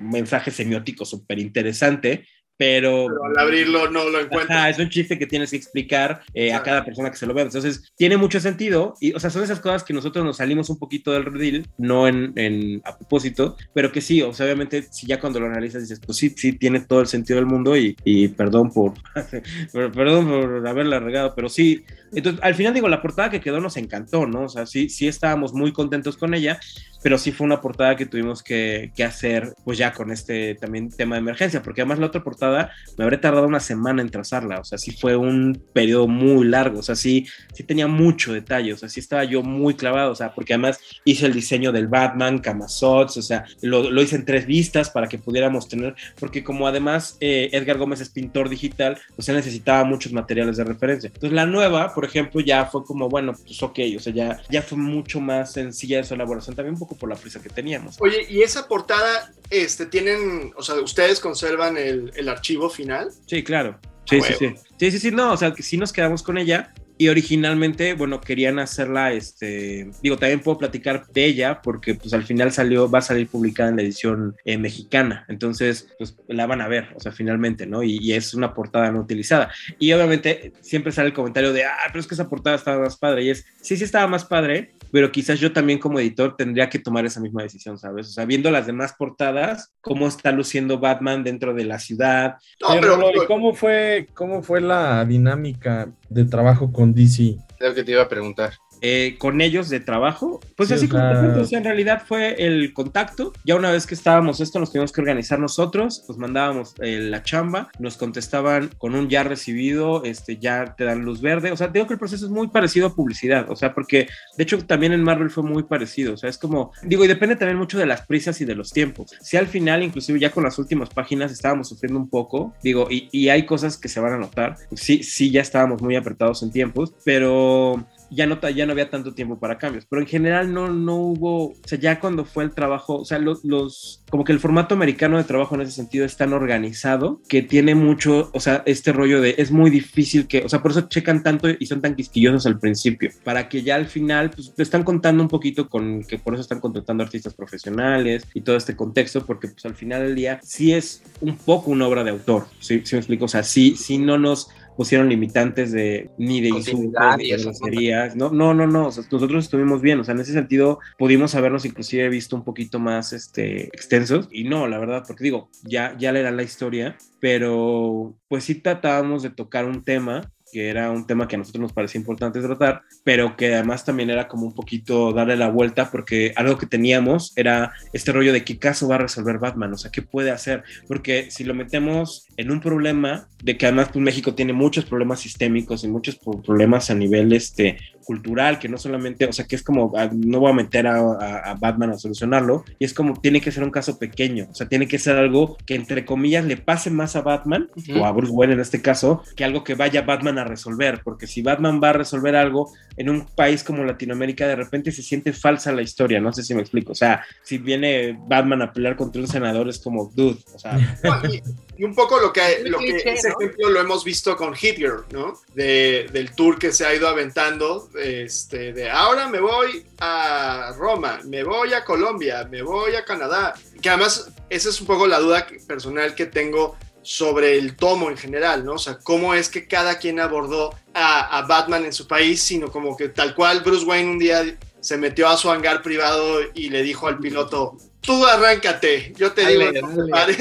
mensaje 0.00 0.50
semiótico 0.50 1.04
súper 1.04 1.38
interesante, 1.38 2.26
pero, 2.60 3.08
al 3.24 3.38
abrirlo 3.38 3.90
no 3.90 4.06
lo 4.10 4.20
encuentras. 4.20 4.68
es 4.68 4.78
un 4.78 4.90
chiste 4.90 5.18
que 5.18 5.26
tienes 5.26 5.48
que 5.48 5.56
explicar 5.56 6.20
eh, 6.34 6.52
a 6.52 6.62
cada 6.62 6.84
persona 6.84 7.10
que 7.10 7.16
se 7.16 7.24
lo 7.24 7.32
vea. 7.32 7.44
Entonces, 7.44 7.90
tiene 7.96 8.18
mucho 8.18 8.38
sentido. 8.38 8.96
Y, 9.00 9.14
o 9.14 9.18
sea, 9.18 9.30
son 9.30 9.42
esas 9.42 9.60
cosas 9.60 9.82
que 9.82 9.94
nosotros 9.94 10.22
nos 10.26 10.36
salimos 10.36 10.68
un 10.68 10.78
poquito 10.78 11.10
del 11.10 11.24
redil, 11.24 11.66
no 11.78 12.06
en, 12.06 12.34
en, 12.36 12.82
a 12.84 12.98
propósito, 12.98 13.56
pero 13.72 13.90
que 13.90 14.02
sí, 14.02 14.20
o 14.20 14.34
sea, 14.34 14.44
obviamente, 14.44 14.82
si 14.90 15.06
ya 15.06 15.18
cuando 15.18 15.40
lo 15.40 15.46
analizas 15.46 15.80
dices, 15.80 16.00
pues 16.04 16.18
sí, 16.18 16.34
sí, 16.36 16.52
tiene 16.52 16.80
todo 16.80 17.00
el 17.00 17.06
sentido 17.06 17.38
del 17.38 17.46
mundo 17.46 17.74
y, 17.78 17.96
y 18.04 18.28
perdón 18.28 18.70
por, 18.70 18.92
perdón 19.72 20.28
por 20.28 20.68
haberla 20.68 21.00
regado, 21.00 21.32
pero 21.34 21.48
sí. 21.48 21.82
Entonces, 22.12 22.42
al 22.44 22.54
final 22.54 22.74
digo, 22.74 22.88
la 22.88 23.00
portada 23.00 23.30
que 23.30 23.40
quedó 23.40 23.58
nos 23.60 23.78
encantó, 23.78 24.26
¿no? 24.26 24.42
O 24.42 24.48
sea, 24.50 24.66
sí, 24.66 24.90
sí 24.90 25.08
estábamos 25.08 25.54
muy 25.54 25.72
contentos 25.72 26.18
con 26.18 26.34
ella 26.34 26.60
pero 27.02 27.18
sí 27.18 27.32
fue 27.32 27.46
una 27.46 27.60
portada 27.60 27.96
que 27.96 28.06
tuvimos 28.06 28.42
que, 28.42 28.92
que, 28.94 29.04
hacer 29.04 29.54
pues 29.64 29.78
ya 29.78 29.92
con 29.92 30.10
este 30.10 30.54
también 30.54 30.90
tema 30.90 31.14
de 31.16 31.20
emergencia, 31.20 31.62
porque 31.62 31.80
además 31.80 31.98
la 31.98 32.06
otra 32.06 32.22
portada 32.22 32.49
me 32.96 33.04
habría 33.04 33.20
tardado 33.20 33.46
una 33.46 33.60
semana 33.60 34.02
en 34.02 34.10
trazarla, 34.10 34.60
o 34.60 34.64
sea, 34.64 34.78
sí 34.78 34.92
fue 34.92 35.16
un 35.16 35.62
periodo 35.72 36.06
muy 36.06 36.46
largo, 36.46 36.80
o 36.80 36.82
sea, 36.82 36.96
sí, 36.96 37.26
sí 37.54 37.62
tenía 37.62 37.86
mucho 37.86 38.32
detalle, 38.32 38.72
o 38.72 38.76
sea, 38.76 38.88
sí 38.88 39.00
estaba 39.00 39.24
yo 39.24 39.42
muy 39.42 39.74
clavado, 39.74 40.12
o 40.12 40.14
sea, 40.14 40.34
porque 40.34 40.54
además 40.54 40.78
hice 41.04 41.26
el 41.26 41.32
diseño 41.32 41.72
del 41.72 41.88
Batman, 41.88 42.38
Camazots, 42.38 43.16
o 43.16 43.22
sea, 43.22 43.44
lo, 43.62 43.90
lo 43.90 44.02
hice 44.02 44.16
en 44.16 44.24
tres 44.24 44.46
vistas 44.46 44.90
para 44.90 45.08
que 45.08 45.18
pudiéramos 45.18 45.68
tener, 45.68 45.94
porque 46.18 46.44
como 46.44 46.66
además 46.66 47.16
eh, 47.20 47.48
Edgar 47.52 47.78
Gómez 47.78 48.00
es 48.00 48.10
pintor 48.10 48.48
digital, 48.48 48.98
pues 49.16 49.28
él 49.28 49.36
necesitaba 49.36 49.84
muchos 49.84 50.12
materiales 50.12 50.56
de 50.56 50.64
referencia. 50.64 51.08
Entonces 51.08 51.32
la 51.32 51.46
nueva, 51.46 51.94
por 51.94 52.04
ejemplo, 52.04 52.40
ya 52.40 52.66
fue 52.66 52.84
como, 52.84 53.08
bueno, 53.08 53.32
pues 53.32 53.62
ok, 53.62 53.78
o 53.96 54.00
sea, 54.00 54.12
ya, 54.12 54.42
ya 54.50 54.62
fue 54.62 54.78
mucho 54.78 55.20
más 55.20 55.52
sencilla 55.52 56.02
su 56.04 56.14
elaboración, 56.14 56.56
también 56.56 56.74
un 56.74 56.80
poco 56.80 56.96
por 56.96 57.08
la 57.08 57.16
prisa 57.16 57.42
que 57.42 57.48
teníamos. 57.48 57.96
Oye, 58.00 58.26
¿y 58.28 58.42
esa 58.42 58.68
portada, 58.68 59.32
este, 59.50 59.86
tienen, 59.86 60.52
o 60.56 60.62
sea, 60.62 60.76
ustedes 60.76 61.20
conservan 61.20 61.76
el, 61.76 62.12
el 62.14 62.28
archivo 62.40 62.70
final? 62.70 63.10
Sí, 63.26 63.42
claro. 63.42 63.78
Sí, 64.06 64.20
sí, 64.22 64.32
sí. 64.38 64.54
Sí, 64.78 64.90
sí, 64.90 64.98
sí, 64.98 65.10
no, 65.10 65.32
o 65.32 65.36
sea, 65.36 65.52
que 65.52 65.62
sí 65.62 65.76
nos 65.76 65.92
quedamos 65.92 66.22
con 66.22 66.38
ella, 66.38 66.72
y 67.00 67.08
originalmente, 67.08 67.94
bueno, 67.94 68.20
querían 68.20 68.58
hacerla, 68.58 69.14
este, 69.14 69.90
digo, 70.02 70.18
también 70.18 70.40
puedo 70.40 70.58
platicar 70.58 71.06
de 71.06 71.24
ella 71.24 71.62
porque 71.62 71.94
pues 71.94 72.12
al 72.12 72.24
final 72.24 72.52
salió, 72.52 72.90
va 72.90 72.98
a 72.98 73.00
salir 73.00 73.26
publicada 73.26 73.70
en 73.70 73.76
la 73.76 73.82
edición 73.82 74.36
eh, 74.44 74.58
mexicana, 74.58 75.24
entonces 75.28 75.88
pues 75.96 76.14
la 76.28 76.46
van 76.46 76.60
a 76.60 76.68
ver, 76.68 76.88
o 76.94 77.00
sea, 77.00 77.10
finalmente, 77.10 77.66
¿no? 77.66 77.82
Y, 77.82 77.96
y, 78.02 78.12
es 78.12 78.34
una 78.34 78.52
portada 78.52 78.92
no 78.92 79.00
utilizada. 79.00 79.50
Y 79.78 79.90
obviamente 79.94 80.52
siempre 80.60 80.92
sale 80.92 81.08
el 81.08 81.14
comentario 81.14 81.54
de, 81.54 81.64
ah, 81.64 81.78
pero 81.86 82.00
es 82.00 82.06
que 82.06 82.16
esa 82.16 82.28
portada 82.28 82.56
estaba 82.56 82.82
más 82.82 82.98
padre, 82.98 83.24
y 83.24 83.30
es, 83.30 83.46
sí, 83.62 83.78
sí 83.78 83.84
estaba 83.84 84.06
más 84.06 84.26
padre, 84.26 84.74
pero 84.92 85.10
quizás 85.12 85.38
yo 85.38 85.52
también 85.52 85.78
como 85.78 85.98
editor 85.98 86.36
tendría 86.36 86.68
que 86.68 86.78
tomar 86.78 87.04
esa 87.06 87.20
misma 87.20 87.42
decisión, 87.42 87.78
¿sabes? 87.78 88.08
O 88.08 88.10
sea, 88.10 88.24
viendo 88.24 88.50
las 88.50 88.66
demás 88.66 88.94
portadas, 88.98 89.72
cómo 89.80 90.06
está 90.06 90.32
luciendo 90.32 90.78
Batman 90.78 91.24
dentro 91.24 91.54
de 91.54 91.64
la 91.64 91.78
ciudad. 91.78 92.36
No, 92.60 92.68
pero, 92.80 92.98
pero, 92.98 93.26
¿cómo 93.26 93.54
fue, 93.54 94.08
cómo 94.14 94.42
fue 94.42 94.60
la 94.60 95.04
dinámica 95.04 95.90
de 96.08 96.24
trabajo 96.24 96.72
con 96.72 96.94
DC? 96.94 97.36
Es 97.58 97.68
lo 97.68 97.74
que 97.74 97.84
te 97.84 97.92
iba 97.92 98.02
a 98.02 98.08
preguntar. 98.08 98.54
Eh, 98.82 99.16
con 99.18 99.40
ellos 99.40 99.68
de 99.68 99.80
trabajo, 99.80 100.40
pues 100.56 100.68
sí, 100.68 100.74
así 100.74 100.88
como 100.88 101.02
en 101.02 101.64
realidad 101.64 102.02
fue 102.06 102.46
el 102.46 102.72
contacto. 102.72 103.32
Ya 103.44 103.56
una 103.56 103.70
vez 103.70 103.86
que 103.86 103.94
estábamos 103.94 104.40
esto, 104.40 104.58
nos 104.58 104.72
tuvimos 104.72 104.92
que 104.92 105.00
organizar 105.00 105.38
nosotros, 105.38 106.02
pues 106.06 106.18
mandábamos 106.18 106.74
eh, 106.80 106.98
la 107.00 107.22
chamba, 107.22 107.70
nos 107.78 107.96
contestaban 107.96 108.70
con 108.78 108.94
un 108.94 109.08
ya 109.08 109.22
recibido, 109.22 110.04
este, 110.04 110.38
ya 110.38 110.74
te 110.76 110.84
dan 110.84 111.04
luz 111.04 111.20
verde. 111.20 111.52
O 111.52 111.56
sea, 111.56 111.68
digo 111.68 111.86
que 111.86 111.94
el 111.94 111.98
proceso 111.98 112.24
es 112.24 112.30
muy 112.30 112.48
parecido 112.48 112.88
a 112.88 112.94
publicidad, 112.94 113.50
o 113.50 113.56
sea, 113.56 113.74
porque 113.74 114.08
de 114.36 114.42
hecho 114.42 114.58
también 114.66 114.92
en 114.92 115.02
Marvel 115.02 115.30
fue 115.30 115.42
muy 115.42 115.62
parecido. 115.64 116.14
O 116.14 116.16
sea, 116.16 116.30
es 116.30 116.38
como, 116.38 116.72
digo, 116.82 117.04
y 117.04 117.08
depende 117.08 117.36
también 117.36 117.58
mucho 117.58 117.78
de 117.78 117.86
las 117.86 118.06
prisas 118.06 118.40
y 118.40 118.44
de 118.44 118.54
los 118.54 118.72
tiempos. 118.72 119.12
Si 119.20 119.36
al 119.36 119.46
final, 119.46 119.82
inclusive 119.82 120.18
ya 120.18 120.30
con 120.30 120.44
las 120.44 120.58
últimas 120.58 120.90
páginas, 120.90 121.32
estábamos 121.32 121.68
sufriendo 121.68 121.98
un 121.98 122.08
poco, 122.08 122.54
digo, 122.62 122.88
y, 122.90 123.08
y 123.12 123.28
hay 123.28 123.44
cosas 123.44 123.76
que 123.76 123.88
se 123.88 124.00
van 124.00 124.14
a 124.14 124.18
notar. 124.18 124.56
Sí, 124.74 125.02
sí, 125.02 125.30
ya 125.30 125.42
estábamos 125.42 125.82
muy 125.82 125.96
apretados 125.96 126.42
en 126.42 126.50
tiempos, 126.50 126.94
pero 127.04 127.84
ya 128.10 128.26
no, 128.26 128.40
ya 128.50 128.66
no 128.66 128.72
había 128.72 128.90
tanto 128.90 129.14
tiempo 129.14 129.38
para 129.38 129.58
cambios, 129.58 129.86
pero 129.88 130.02
en 130.02 130.08
general 130.08 130.52
no, 130.52 130.68
no 130.68 130.96
hubo, 130.96 131.50
o 131.50 131.56
sea, 131.64 131.78
ya 131.78 132.00
cuando 132.00 132.24
fue 132.24 132.44
el 132.44 132.52
trabajo, 132.52 132.96
o 132.96 133.04
sea, 133.04 133.18
los, 133.18 133.44
los, 133.44 134.02
como 134.10 134.24
que 134.24 134.32
el 134.32 134.40
formato 134.40 134.74
americano 134.74 135.18
de 135.18 135.24
trabajo 135.24 135.54
en 135.54 135.62
ese 135.62 135.72
sentido 135.72 136.04
es 136.04 136.16
tan 136.16 136.32
organizado 136.32 137.20
que 137.28 137.42
tiene 137.42 137.74
mucho, 137.74 138.30
o 138.32 138.40
sea, 138.40 138.62
este 138.66 138.92
rollo 138.92 139.20
de, 139.20 139.34
es 139.38 139.50
muy 139.50 139.70
difícil 139.70 140.26
que, 140.26 140.42
o 140.44 140.48
sea, 140.48 140.62
por 140.62 140.72
eso 140.72 140.82
checan 140.82 141.22
tanto 141.22 141.48
y 141.58 141.66
son 141.66 141.80
tan 141.80 141.94
quisquillosos 141.94 142.46
al 142.46 142.58
principio, 142.58 143.10
para 143.24 143.48
que 143.48 143.62
ya 143.62 143.76
al 143.76 143.86
final, 143.86 144.30
pues 144.30 144.54
te 144.54 144.62
están 144.62 144.82
contando 144.82 145.22
un 145.22 145.28
poquito 145.28 145.68
con 145.68 146.02
que 146.04 146.18
por 146.18 146.34
eso 146.34 146.42
están 146.42 146.60
contratando 146.60 147.04
artistas 147.04 147.34
profesionales 147.34 148.26
y 148.34 148.40
todo 148.40 148.56
este 148.56 148.76
contexto, 148.76 149.24
porque 149.24 149.48
pues 149.48 149.64
al 149.64 149.74
final 149.74 150.02
del 150.02 150.14
día 150.14 150.40
sí 150.42 150.72
es 150.72 151.02
un 151.20 151.36
poco 151.36 151.70
una 151.70 151.86
obra 151.86 152.04
de 152.04 152.10
autor, 152.10 152.46
¿sí, 152.58 152.82
¿Sí 152.84 152.94
me 152.94 153.00
explico? 153.00 153.26
O 153.26 153.28
sea, 153.28 153.42
sí, 153.42 153.76
sí 153.76 153.98
no 153.98 154.18
nos 154.18 154.48
pusieron 154.80 155.10
limitantes 155.10 155.72
de 155.72 156.08
ni 156.16 156.40
de 156.40 156.48
insultos 156.48 157.18
ni 157.18 157.28
de 157.28 157.36
groserías. 157.36 158.16
No, 158.16 158.30
no, 158.30 158.54
no, 158.54 158.66
no. 158.66 158.86
O 158.86 158.90
sea, 158.90 159.04
nosotros 159.12 159.44
estuvimos 159.44 159.82
bien. 159.82 160.00
O 160.00 160.04
sea, 160.04 160.14
en 160.14 160.20
ese 160.20 160.32
sentido 160.32 160.78
pudimos 160.96 161.34
habernos 161.34 161.66
inclusive 161.66 162.08
visto 162.08 162.34
un 162.34 162.44
poquito 162.44 162.78
más 162.78 163.12
este, 163.12 163.64
extensos. 163.64 164.26
Y 164.32 164.44
no, 164.44 164.66
la 164.68 164.78
verdad, 164.78 165.04
porque 165.06 165.24
digo, 165.24 165.50
ya, 165.64 165.94
ya 165.98 166.12
leerán 166.12 166.38
la 166.38 166.44
historia, 166.44 166.96
pero 167.20 168.14
pues 168.28 168.44
sí 168.44 168.54
tratábamos 168.54 169.22
de 169.22 169.28
tocar 169.28 169.66
un 169.66 169.84
tema 169.84 170.32
que 170.52 170.68
era 170.68 170.90
un 170.90 171.06
tema 171.06 171.28
que 171.28 171.36
a 171.36 171.38
nosotros 171.38 171.62
nos 171.62 171.72
parecía 171.72 171.98
importante 171.98 172.40
tratar, 172.40 172.82
pero 173.04 173.36
que 173.36 173.54
además 173.54 173.84
también 173.84 174.10
era 174.10 174.28
como 174.28 174.46
un 174.46 174.54
poquito 174.54 175.12
darle 175.12 175.36
la 175.36 175.48
vuelta 175.48 175.90
porque 175.90 176.32
algo 176.36 176.58
que 176.58 176.66
teníamos 176.66 177.32
era 177.36 177.72
este 177.92 178.12
rollo 178.12 178.32
de 178.32 178.44
qué 178.44 178.58
caso 178.58 178.88
va 178.88 178.96
a 178.96 178.98
resolver 178.98 179.38
Batman, 179.38 179.72
o 179.72 179.78
sea, 179.78 179.90
qué 179.90 180.02
puede 180.02 180.30
hacer, 180.30 180.62
porque 180.86 181.30
si 181.30 181.44
lo 181.44 181.54
metemos 181.54 182.26
en 182.36 182.50
un 182.50 182.60
problema 182.60 183.28
de 183.42 183.56
que 183.56 183.66
además 183.66 183.88
pues, 183.92 184.04
México 184.04 184.34
tiene 184.34 184.52
muchos 184.52 184.84
problemas 184.84 185.20
sistémicos 185.20 185.84
y 185.84 185.88
muchos 185.88 186.16
problemas 186.16 186.90
a 186.90 186.94
nivel 186.94 187.32
este, 187.32 187.78
cultural, 188.04 188.58
que 188.58 188.68
no 188.68 188.78
solamente, 188.78 189.26
o 189.26 189.32
sea, 189.32 189.46
que 189.46 189.56
es 189.56 189.62
como, 189.62 189.92
ah, 189.96 190.10
no 190.12 190.40
voy 190.40 190.50
a 190.50 190.54
meter 190.54 190.86
a, 190.86 190.98
a, 190.98 191.50
a, 191.50 191.54
Batman 191.54 191.90
a 191.90 191.98
solucionarlo, 191.98 192.64
y 192.78 192.84
es 192.84 192.94
como, 192.94 193.20
tiene 193.20 193.40
que 193.40 193.52
ser 193.52 193.62
un 193.62 193.70
caso 193.70 193.98
pequeño, 193.98 194.48
o 194.50 194.54
sea, 194.54 194.68
tiene 194.68 194.88
que 194.88 194.98
ser 194.98 195.16
algo 195.16 195.56
que 195.66 195.74
entre 195.74 196.04
comillas 196.04 196.44
le 196.44 196.56
pase 196.56 196.90
más 196.90 197.16
a 197.16 197.22
Batman, 197.22 197.68
uh 197.74 197.80
-huh. 197.80 198.00
o 198.00 198.06
a 198.06 198.12
Bruce 198.12 198.32
Wayne 198.32 198.54
en 198.54 198.60
este 198.60 198.82
caso, 198.82 199.22
que 199.36 199.44
algo 199.44 199.64
que 199.64 199.74
vaya 199.74 200.02
Batman 200.02 200.38
a 200.38 200.44
resolver, 200.44 201.00
porque 201.04 201.26
si 201.26 201.42
Batman 201.42 201.80
va 201.82 201.90
a 201.90 201.94
resolver 201.94 202.36
algo 202.36 202.72
en 202.96 203.10
un 203.10 203.26
país 203.26 203.64
como 203.64 203.84
Latinoamérica, 203.84 204.46
de 204.46 204.56
repente 204.56 204.92
se 204.92 205.02
siente 205.02 205.32
falsa 205.32 205.72
la 205.72 205.82
historia, 205.82 206.20
no 206.20 206.32
sé 206.32 206.42
si 206.42 206.54
me 206.54 206.62
explico, 206.62 206.92
o 206.92 206.96
sea, 206.96 207.24
si 207.42 207.58
viene 207.58 208.18
Batman 208.26 208.62
a 208.62 208.72
pelear 208.72 208.96
contra 208.96 209.20
un 209.22 209.28
senador 209.28 209.68
es 209.68 209.78
como, 209.78 210.10
dude, 210.14 210.38
o 210.54 210.58
sea... 210.58 210.78
y, 211.30 211.42
y, 211.76 211.84
un 211.84 211.94
poco 211.94 212.20
lo 212.20 212.32
que, 212.32 212.62
lo 212.64 212.78
que 212.78 212.96
ese 212.96 213.28
ejemplo 213.28 213.70
lo 213.70 213.80
hemos 213.80 214.04
visto 214.04 214.36
con 214.36 214.54
Hit 214.54 214.76
Girl, 214.76 215.04
¿no? 215.12 215.34
De, 215.54 216.08
del 216.12 216.34
tour 216.34 216.58
que 216.58 216.72
se 216.72 216.86
ha 216.86 216.94
ido 216.94 217.08
aventando, 217.08 217.89
este, 217.98 218.72
de 218.72 218.90
ahora 218.90 219.28
me 219.28 219.40
voy 219.40 219.84
a 219.98 220.72
Roma, 220.76 221.20
me 221.24 221.42
voy 221.42 221.72
a 221.72 221.84
Colombia, 221.84 222.46
me 222.50 222.62
voy 222.62 222.94
a 222.94 223.04
Canadá, 223.04 223.54
que 223.80 223.88
además 223.88 224.30
esa 224.48 224.68
es 224.68 224.80
un 224.80 224.86
poco 224.86 225.06
la 225.06 225.18
duda 225.18 225.46
personal 225.66 226.14
que 226.14 226.26
tengo 226.26 226.76
sobre 227.02 227.56
el 227.56 227.76
tomo 227.76 228.10
en 228.10 228.16
general, 228.16 228.64
¿no? 228.64 228.74
O 228.74 228.78
sea, 228.78 228.98
cómo 229.02 229.34
es 229.34 229.48
que 229.48 229.66
cada 229.66 229.98
quien 229.98 230.20
abordó 230.20 230.74
a, 230.92 231.38
a 231.38 231.46
Batman 231.46 231.84
en 231.84 231.92
su 231.92 232.06
país, 232.06 232.42
sino 232.42 232.70
como 232.70 232.96
que 232.96 233.08
tal 233.08 233.34
cual 233.34 233.60
Bruce 233.60 233.86
Wayne 233.86 234.10
un 234.10 234.18
día 234.18 234.44
se 234.80 234.96
metió 234.96 235.28
a 235.28 235.36
su 235.36 235.50
hangar 235.50 235.82
privado 235.82 236.40
y 236.54 236.68
le 236.68 236.82
dijo 236.82 237.06
al 237.06 237.18
piloto, 237.18 237.76
tú 238.00 238.24
arráncate, 238.26 239.12
yo 239.16 239.32
te 239.32 239.46
digo, 239.46 239.64
Dale, 239.64 239.82
dale. 240.10 240.36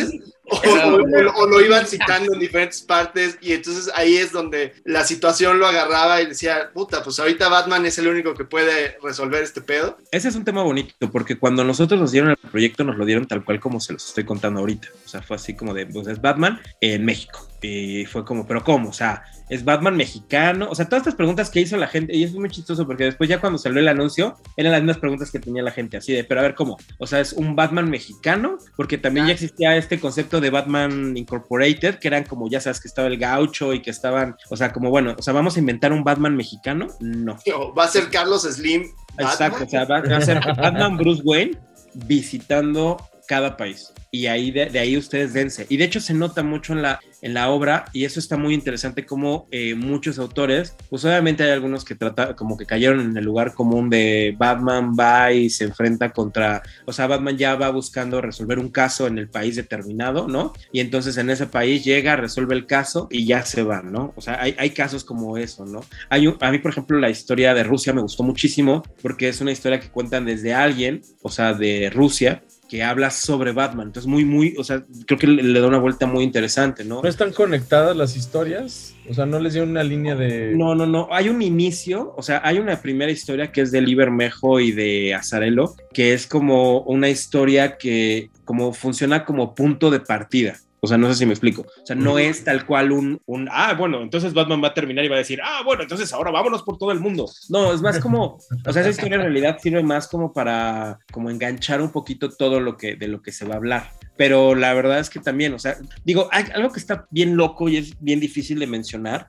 O 0.49 1.47
lo 1.47 1.61
iban 1.61 1.85
citando 1.85 2.33
en 2.33 2.39
diferentes 2.39 2.81
partes 2.81 3.37
y 3.41 3.53
entonces 3.53 3.91
ahí 3.95 4.17
es 4.17 4.31
donde 4.31 4.73
la 4.83 5.03
situación 5.03 5.59
lo 5.59 5.67
agarraba 5.67 6.21
y 6.21 6.27
decía, 6.27 6.71
puta, 6.73 7.03
pues 7.03 7.19
ahorita 7.19 7.49
Batman 7.49 7.85
es 7.85 7.97
el 7.97 8.07
único 8.07 8.33
que 8.33 8.45
puede 8.45 8.97
resolver 9.03 9.43
este 9.43 9.61
pedo. 9.61 9.97
Ese 10.11 10.29
es 10.29 10.35
un 10.35 10.45
tema 10.45 10.63
bonito, 10.63 11.11
porque 11.11 11.37
cuando 11.37 11.63
nosotros 11.63 11.99
nos 11.99 12.11
dieron 12.11 12.31
el 12.31 12.37
proyecto, 12.37 12.83
nos 12.83 12.97
lo 12.97 13.05
dieron 13.05 13.27
tal 13.27 13.43
cual 13.43 13.59
como 13.59 13.79
se 13.79 13.93
los 13.93 14.07
estoy 14.07 14.25
contando 14.25 14.59
ahorita. 14.59 14.87
O 15.05 15.07
sea, 15.07 15.21
fue 15.21 15.35
así 15.35 15.55
como 15.55 15.73
de, 15.73 15.85
pues 15.85 16.07
es 16.07 16.21
Batman 16.21 16.59
en 16.81 17.05
México. 17.05 17.47
Y 17.61 18.05
fue 18.05 18.23
como, 18.23 18.47
¿pero 18.47 18.63
cómo? 18.63 18.89
O 18.89 18.93
sea, 18.93 19.23
¿es 19.49 19.65
Batman 19.65 19.97
mexicano? 19.97 20.69
O 20.69 20.75
sea, 20.75 20.85
todas 20.85 21.01
estas 21.01 21.15
preguntas 21.15 21.49
que 21.49 21.59
hizo 21.59 21.75
la 21.77 21.87
gente, 21.87 22.15
y 22.15 22.23
es 22.23 22.33
muy 22.33 22.49
chistoso 22.49 22.85
porque 22.85 23.05
después 23.05 23.29
ya 23.29 23.41
cuando 23.41 23.57
salió 23.59 23.79
el 23.79 23.87
anuncio, 23.87 24.37
eran 24.55 24.71
las 24.71 24.81
mismas 24.81 24.99
preguntas 24.99 25.31
que 25.31 25.39
tenía 25.39 25.61
la 25.63 25.71
gente, 25.71 25.97
así 25.97 26.13
de, 26.13 26.23
pero 26.23 26.39
a 26.39 26.43
ver, 26.43 26.55
¿cómo? 26.55 26.77
O 26.97 27.07
sea, 27.07 27.19
¿es 27.19 27.33
un 27.33 27.55
Batman 27.55 27.89
mexicano? 27.89 28.57
Porque 28.77 28.97
también 28.97 29.27
ya 29.27 29.33
existía 29.33 29.75
este 29.75 29.99
concepto 29.99 30.39
de 30.39 30.49
Batman 30.49 31.17
Incorporated, 31.17 31.95
que 31.99 32.07
eran 32.07 32.23
como, 32.23 32.49
ya 32.49 32.61
sabes, 32.61 32.79
que 32.79 32.87
estaba 32.87 33.07
el 33.07 33.17
gaucho 33.17 33.73
y 33.73 33.81
que 33.81 33.89
estaban, 33.89 34.35
o 34.49 34.55
sea, 34.55 34.71
como, 34.71 34.89
bueno, 34.89 35.15
o 35.17 35.21
sea, 35.21 35.33
¿vamos 35.33 35.57
a 35.57 35.59
inventar 35.59 35.91
un 35.91 36.03
Batman 36.03 36.35
mexicano? 36.35 36.87
No. 36.99 37.37
Va 37.77 37.85
a 37.85 37.87
ser 37.87 38.09
Carlos 38.09 38.43
Slim. 38.43 38.83
Exacto, 39.17 39.65
o 39.65 39.69
sea, 39.69 39.85
va, 39.85 40.01
va 40.01 40.17
a 40.17 40.21
ser 40.21 40.39
Batman 40.39 40.95
Bruce 40.95 41.21
Wayne 41.25 41.57
visitando 41.93 42.97
cada 43.29 43.55
país. 43.57 43.93
Y 44.11 44.25
ahí 44.25 44.49
de, 44.49 44.65
de 44.65 44.79
ahí 44.79 44.97
ustedes 44.97 45.33
dense. 45.33 45.67
Y 45.69 45.77
de 45.77 45.83
hecho 45.85 45.99
se 46.01 46.15
nota 46.15 46.41
mucho 46.41 46.73
en 46.73 46.81
la, 46.81 46.99
en 47.21 47.35
la 47.35 47.51
obra, 47.51 47.85
y 47.93 48.05
eso 48.05 48.19
está 48.19 48.37
muy 48.37 48.55
interesante 48.55 49.05
como 49.05 49.47
eh, 49.51 49.75
muchos 49.75 50.17
autores, 50.17 50.75
pues 50.89 51.05
obviamente 51.05 51.43
hay 51.43 51.51
algunos 51.51 51.85
que 51.85 51.93
trata, 51.93 52.35
como 52.35 52.57
que 52.57 52.65
cayeron 52.65 53.01
en 53.01 53.15
el 53.15 53.23
lugar 53.23 53.53
común 53.53 53.87
de 53.91 54.35
Batman 54.35 54.93
va 54.99 55.31
y 55.31 55.51
se 55.51 55.65
enfrenta 55.65 56.09
contra, 56.11 56.63
o 56.85 56.91
sea, 56.93 57.05
Batman 57.05 57.37
ya 57.37 57.53
va 57.53 57.69
buscando 57.69 58.19
resolver 58.19 58.57
un 58.57 58.69
caso 58.69 59.05
en 59.05 59.19
el 59.19 59.29
país 59.29 59.55
determinado, 59.57 60.27
¿no? 60.27 60.53
Y 60.71 60.79
entonces 60.79 61.15
en 61.17 61.29
ese 61.29 61.45
país 61.45 61.83
llega, 61.83 62.15
resuelve 62.15 62.55
el 62.55 62.65
caso 62.65 63.07
y 63.11 63.27
ya 63.27 63.45
se 63.45 63.61
va, 63.61 63.83
¿no? 63.83 64.11
O 64.15 64.21
sea, 64.21 64.41
hay, 64.41 64.55
hay 64.57 64.71
casos 64.71 65.03
como 65.03 65.37
eso, 65.37 65.67
¿no? 65.67 65.81
Hay 66.09 66.25
un- 66.25 66.37
a 66.39 66.49
mí, 66.51 66.57
por 66.57 66.71
ejemplo, 66.71 66.97
la 66.97 67.11
historia 67.11 67.53
de 67.53 67.61
Rusia 67.63 67.93
me 67.93 68.01
gustó 68.01 68.23
muchísimo 68.23 68.81
porque 69.03 69.27
es 69.29 69.39
una 69.39 69.51
historia 69.51 69.79
que 69.79 69.89
cuentan 69.89 70.25
desde 70.25 70.55
alguien, 70.55 71.01
o 71.21 71.29
sea, 71.29 71.53
de 71.53 71.91
Rusia, 71.93 72.41
que 72.69 72.83
habla 72.83 73.09
sobre 73.09 73.51
Batman. 73.51 73.87
Entonces, 73.87 74.07
muy, 74.07 74.23
muy, 74.23 74.55
o 74.57 74.63
sea, 74.63 74.83
creo 75.07 75.19
que 75.19 75.27
le, 75.27 75.41
le 75.41 75.59
da 75.59 75.67
una 75.67 75.79
vuelta 75.79 76.05
muy 76.05 76.23
interesante, 76.23 76.85
¿no? 76.85 77.01
¿No 77.01 77.09
están 77.09 77.33
conectadas 77.33 77.97
las 77.97 78.15
historias? 78.15 78.95
O 79.09 79.13
sea, 79.13 79.25
¿no 79.25 79.39
les 79.39 79.55
dio 79.55 79.63
una 79.63 79.83
línea 79.83 80.15
de...? 80.15 80.53
No, 80.55 80.75
no, 80.75 80.85
no. 80.85 81.07
Hay 81.11 81.29
un 81.29 81.41
inicio, 81.41 82.13
o 82.15 82.21
sea, 82.21 82.41
hay 82.45 82.59
una 82.59 82.79
primera 82.79 83.11
historia 83.11 83.51
que 83.51 83.61
es 83.61 83.71
de 83.71 83.81
Bermejo 83.95 84.59
y 84.59 84.71
de 84.71 85.15
Azarelo, 85.15 85.73
que 85.91 86.13
es 86.13 86.27
como 86.27 86.81
una 86.81 87.09
historia 87.09 87.77
que 87.77 88.29
como 88.45 88.71
funciona 88.73 89.25
como 89.25 89.55
punto 89.55 89.89
de 89.89 89.99
partida. 89.99 90.59
O 90.81 90.87
sea, 90.87 90.97
no 90.97 91.07
sé 91.09 91.15
si 91.15 91.25
me 91.25 91.33
explico. 91.33 91.61
O 91.61 91.85
sea, 91.85 91.95
no 91.95 92.17
es 92.17 92.43
tal 92.43 92.65
cual 92.65 92.91
un, 92.91 93.21
un, 93.25 93.49
ah, 93.51 93.73
bueno, 93.73 94.01
entonces 94.01 94.33
Batman 94.33 94.63
va 94.63 94.69
a 94.69 94.73
terminar 94.73 95.03
y 95.03 95.09
va 95.09 95.15
a 95.15 95.19
decir, 95.19 95.39
ah, 95.43 95.61
bueno, 95.65 95.83
entonces 95.83 96.11
ahora 96.13 96.31
vámonos 96.31 96.63
por 96.63 96.77
todo 96.77 96.91
el 96.91 96.99
mundo. 96.99 97.29
No, 97.49 97.73
es 97.73 97.81
más 97.81 97.99
como, 97.99 98.39
o 98.65 98.73
sea, 98.73 98.81
esa 98.81 98.89
historia 98.89 99.15
en 99.15 99.23
realidad 99.23 99.57
sirve 99.61 99.83
más 99.83 100.07
como 100.07 100.31
para, 100.31 100.99
como 101.11 101.29
enganchar 101.29 101.81
un 101.81 101.91
poquito 101.91 102.29
todo 102.29 102.59
lo 102.59 102.77
que, 102.77 102.95
de 102.95 103.07
lo 103.07 103.21
que 103.21 103.31
se 103.31 103.45
va 103.45 103.55
a 103.55 103.57
hablar. 103.57 103.91
Pero 104.17 104.55
la 104.55 104.73
verdad 104.73 104.99
es 104.99 105.09
que 105.09 105.19
también, 105.19 105.53
o 105.53 105.59
sea, 105.59 105.77
digo, 106.03 106.27
hay 106.31 106.45
algo 106.53 106.71
que 106.71 106.79
está 106.79 107.07
bien 107.09 107.37
loco 107.37 107.69
y 107.69 107.77
es 107.77 107.99
bien 108.01 108.19
difícil 108.19 108.59
de 108.59 108.67
mencionar, 108.67 109.27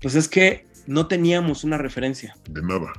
pues 0.00 0.14
es 0.14 0.28
que 0.28 0.66
no 0.86 1.06
teníamos 1.06 1.64
una 1.64 1.78
referencia. 1.78 2.36
De 2.48 2.62
nada. 2.62 2.92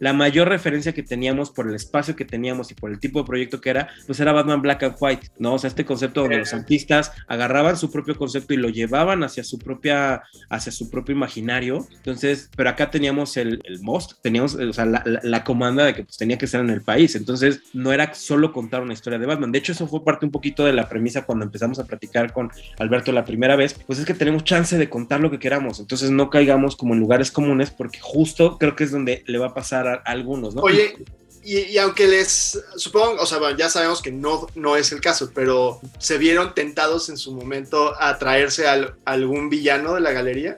La 0.00 0.12
mayor 0.12 0.48
referencia 0.48 0.92
que 0.92 1.02
teníamos 1.02 1.50
por 1.50 1.68
el 1.68 1.74
espacio 1.74 2.16
que 2.16 2.24
teníamos 2.24 2.70
y 2.70 2.74
por 2.74 2.90
el 2.90 2.98
tipo 3.00 3.20
de 3.20 3.26
proyecto 3.26 3.60
que 3.60 3.70
era, 3.70 3.88
pues 4.06 4.20
era 4.20 4.32
Batman 4.32 4.62
Black 4.62 4.82
and 4.82 4.94
White, 5.00 5.28
¿no? 5.38 5.54
O 5.54 5.58
sea, 5.58 5.68
este 5.68 5.84
concepto 5.84 6.20
donde 6.22 6.38
los 6.38 6.54
artistas 6.54 7.12
agarraban 7.26 7.76
su 7.76 7.90
propio 7.90 8.16
concepto 8.16 8.54
y 8.54 8.56
lo 8.58 8.68
llevaban 8.68 9.22
hacia 9.24 9.44
su 9.44 9.58
propia, 9.58 10.22
hacia 10.50 10.72
su 10.72 10.90
propio 10.90 11.14
imaginario. 11.14 11.86
Entonces, 11.96 12.50
pero 12.56 12.70
acá 12.70 12.90
teníamos 12.90 13.36
el, 13.36 13.60
el 13.64 13.80
most, 13.80 14.12
teníamos, 14.22 14.54
o 14.54 14.72
sea, 14.72 14.84
la, 14.86 15.02
la- 15.04 15.20
la 15.22 15.44
comanda 15.44 15.84
de 15.84 15.94
que 15.94 16.04
pues, 16.04 16.16
tenía 16.16 16.38
que 16.38 16.46
ser 16.46 16.60
en 16.60 16.70
el 16.70 16.82
país. 16.82 17.14
Entonces, 17.16 17.60
no 17.72 17.92
era 17.92 18.14
solo 18.14 18.52
contar 18.52 18.82
una 18.82 18.92
historia 18.92 19.18
de 19.18 19.26
Batman. 19.26 19.52
De 19.52 19.58
hecho, 19.58 19.72
eso 19.72 19.86
fue 19.88 20.04
parte 20.04 20.24
un 20.26 20.32
poquito 20.32 20.64
de 20.64 20.72
la 20.72 20.88
premisa 20.88 21.24
cuando 21.24 21.44
empezamos 21.44 21.78
a 21.78 21.84
platicar 21.84 22.32
con 22.32 22.50
Alberto 22.78 23.12
la 23.12 23.24
primera 23.24 23.56
vez, 23.56 23.74
pues 23.86 23.98
es 23.98 24.04
que 24.06 24.14
tenemos 24.14 24.44
chance 24.44 24.76
de 24.78 24.88
contar 24.88 25.20
lo 25.20 25.30
que 25.30 25.38
queramos. 25.38 25.80
Entonces, 25.80 26.10
no 26.10 26.30
caigamos 26.30 26.76
como 26.76 26.94
en 26.94 27.00
lugares 27.00 27.30
comunes 27.30 27.70
porque 27.70 27.98
justo 28.00 28.58
creo 28.58 28.76
que 28.76 28.84
es 28.84 28.90
donde 28.92 29.24
le 29.26 29.38
va 29.38 29.48
a 29.48 29.54
pasar 29.54 29.87
algunos, 30.04 30.54
¿no? 30.54 30.62
Oye, 30.62 30.96
y, 31.42 31.78
aunque 31.78 32.06
les 32.06 32.60
supongo, 32.76 33.22
o 33.22 33.26
sea, 33.26 33.38
ya 33.56 33.70
sabemos 33.70 34.02
que 34.02 34.12
no, 34.12 34.46
no 34.54 34.76
es 34.76 34.92
el 34.92 35.00
caso, 35.00 35.30
pero 35.34 35.80
¿se 35.98 36.18
vieron 36.18 36.54
tentados 36.54 37.08
en 37.08 37.16
su 37.16 37.32
momento 37.32 37.94
a 38.00 38.18
traerse 38.18 38.66
al- 38.68 38.96
algún 39.04 39.48
villano 39.48 39.94
de 39.94 40.00
la 40.00 40.12
galería? 40.12 40.56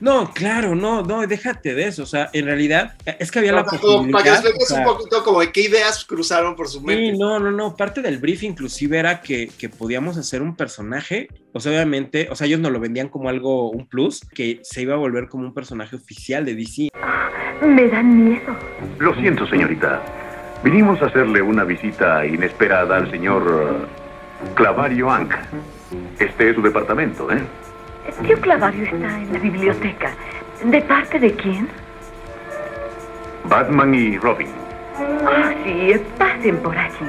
No, 0.00 0.32
claro, 0.32 0.74
no, 0.74 1.02
no, 1.02 1.26
déjate 1.26 1.74
de 1.74 1.88
eso. 1.88 2.02
O 2.04 2.06
sea, 2.06 2.30
en 2.32 2.44
realidad 2.46 2.94
es 3.18 3.30
que 3.30 3.38
había 3.40 3.52
la 3.52 3.62
O 3.62 3.68
sea, 3.68 3.78
como 3.78 4.10
para 4.10 4.24
que 4.24 4.30
posibilidad. 4.30 4.34
expliques 4.46 4.70
o 4.70 4.74
sea, 4.74 4.78
un 4.78 4.84
poquito 4.96 5.24
como 5.24 5.40
de 5.40 5.52
qué 5.52 5.62
ideas 5.62 6.04
cruzaron 6.04 6.54
por 6.56 6.68
su 6.68 6.78
Sí, 6.80 6.84
mente. 6.86 7.18
no, 7.18 7.38
no, 7.40 7.50
no. 7.50 7.76
Parte 7.76 8.00
del 8.02 8.18
brief 8.18 8.42
inclusive 8.42 8.98
era 8.98 9.20
que, 9.20 9.48
que 9.58 9.68
podíamos 9.68 10.16
hacer 10.16 10.42
un 10.42 10.56
personaje. 10.56 11.28
O 11.52 11.60
sea, 11.60 11.72
obviamente, 11.72 12.28
o 12.30 12.36
sea, 12.36 12.46
ellos 12.46 12.60
nos 12.60 12.72
lo 12.72 12.80
vendían 12.80 13.08
como 13.08 13.28
algo, 13.28 13.70
un 13.70 13.86
plus, 13.88 14.20
que 14.34 14.60
se 14.62 14.82
iba 14.82 14.94
a 14.94 14.98
volver 14.98 15.28
como 15.28 15.44
un 15.44 15.54
personaje 15.54 15.96
oficial 15.96 16.44
de 16.44 16.54
DC. 16.54 16.88
Me 17.62 17.88
dan 17.88 18.24
miedo. 18.30 18.56
Lo 18.98 19.14
siento, 19.14 19.46
señorita. 19.46 20.02
Vinimos 20.62 21.00
a 21.02 21.06
hacerle 21.06 21.42
una 21.42 21.64
visita 21.64 22.24
inesperada 22.26 22.96
al 22.96 23.10
señor 23.10 23.84
eh, 23.84 24.52
Clavario 24.54 25.10
Ank. 25.10 25.32
Este 26.18 26.50
es 26.50 26.54
su 26.56 26.62
departamento, 26.62 27.30
¿eh? 27.30 27.38
Tío 28.26 28.40
Clavario 28.40 28.84
está 28.84 28.96
en 29.20 29.32
la 29.32 29.38
biblioteca. 29.38 30.14
¿De 30.64 30.80
parte 30.82 31.18
de 31.18 31.34
quién? 31.34 31.68
Batman 33.44 33.94
y 33.94 34.18
Robin. 34.18 34.48
Ah, 35.26 35.52
sí, 35.64 35.92
pasen 36.18 36.56
por 36.58 36.76
aquí. 36.78 37.04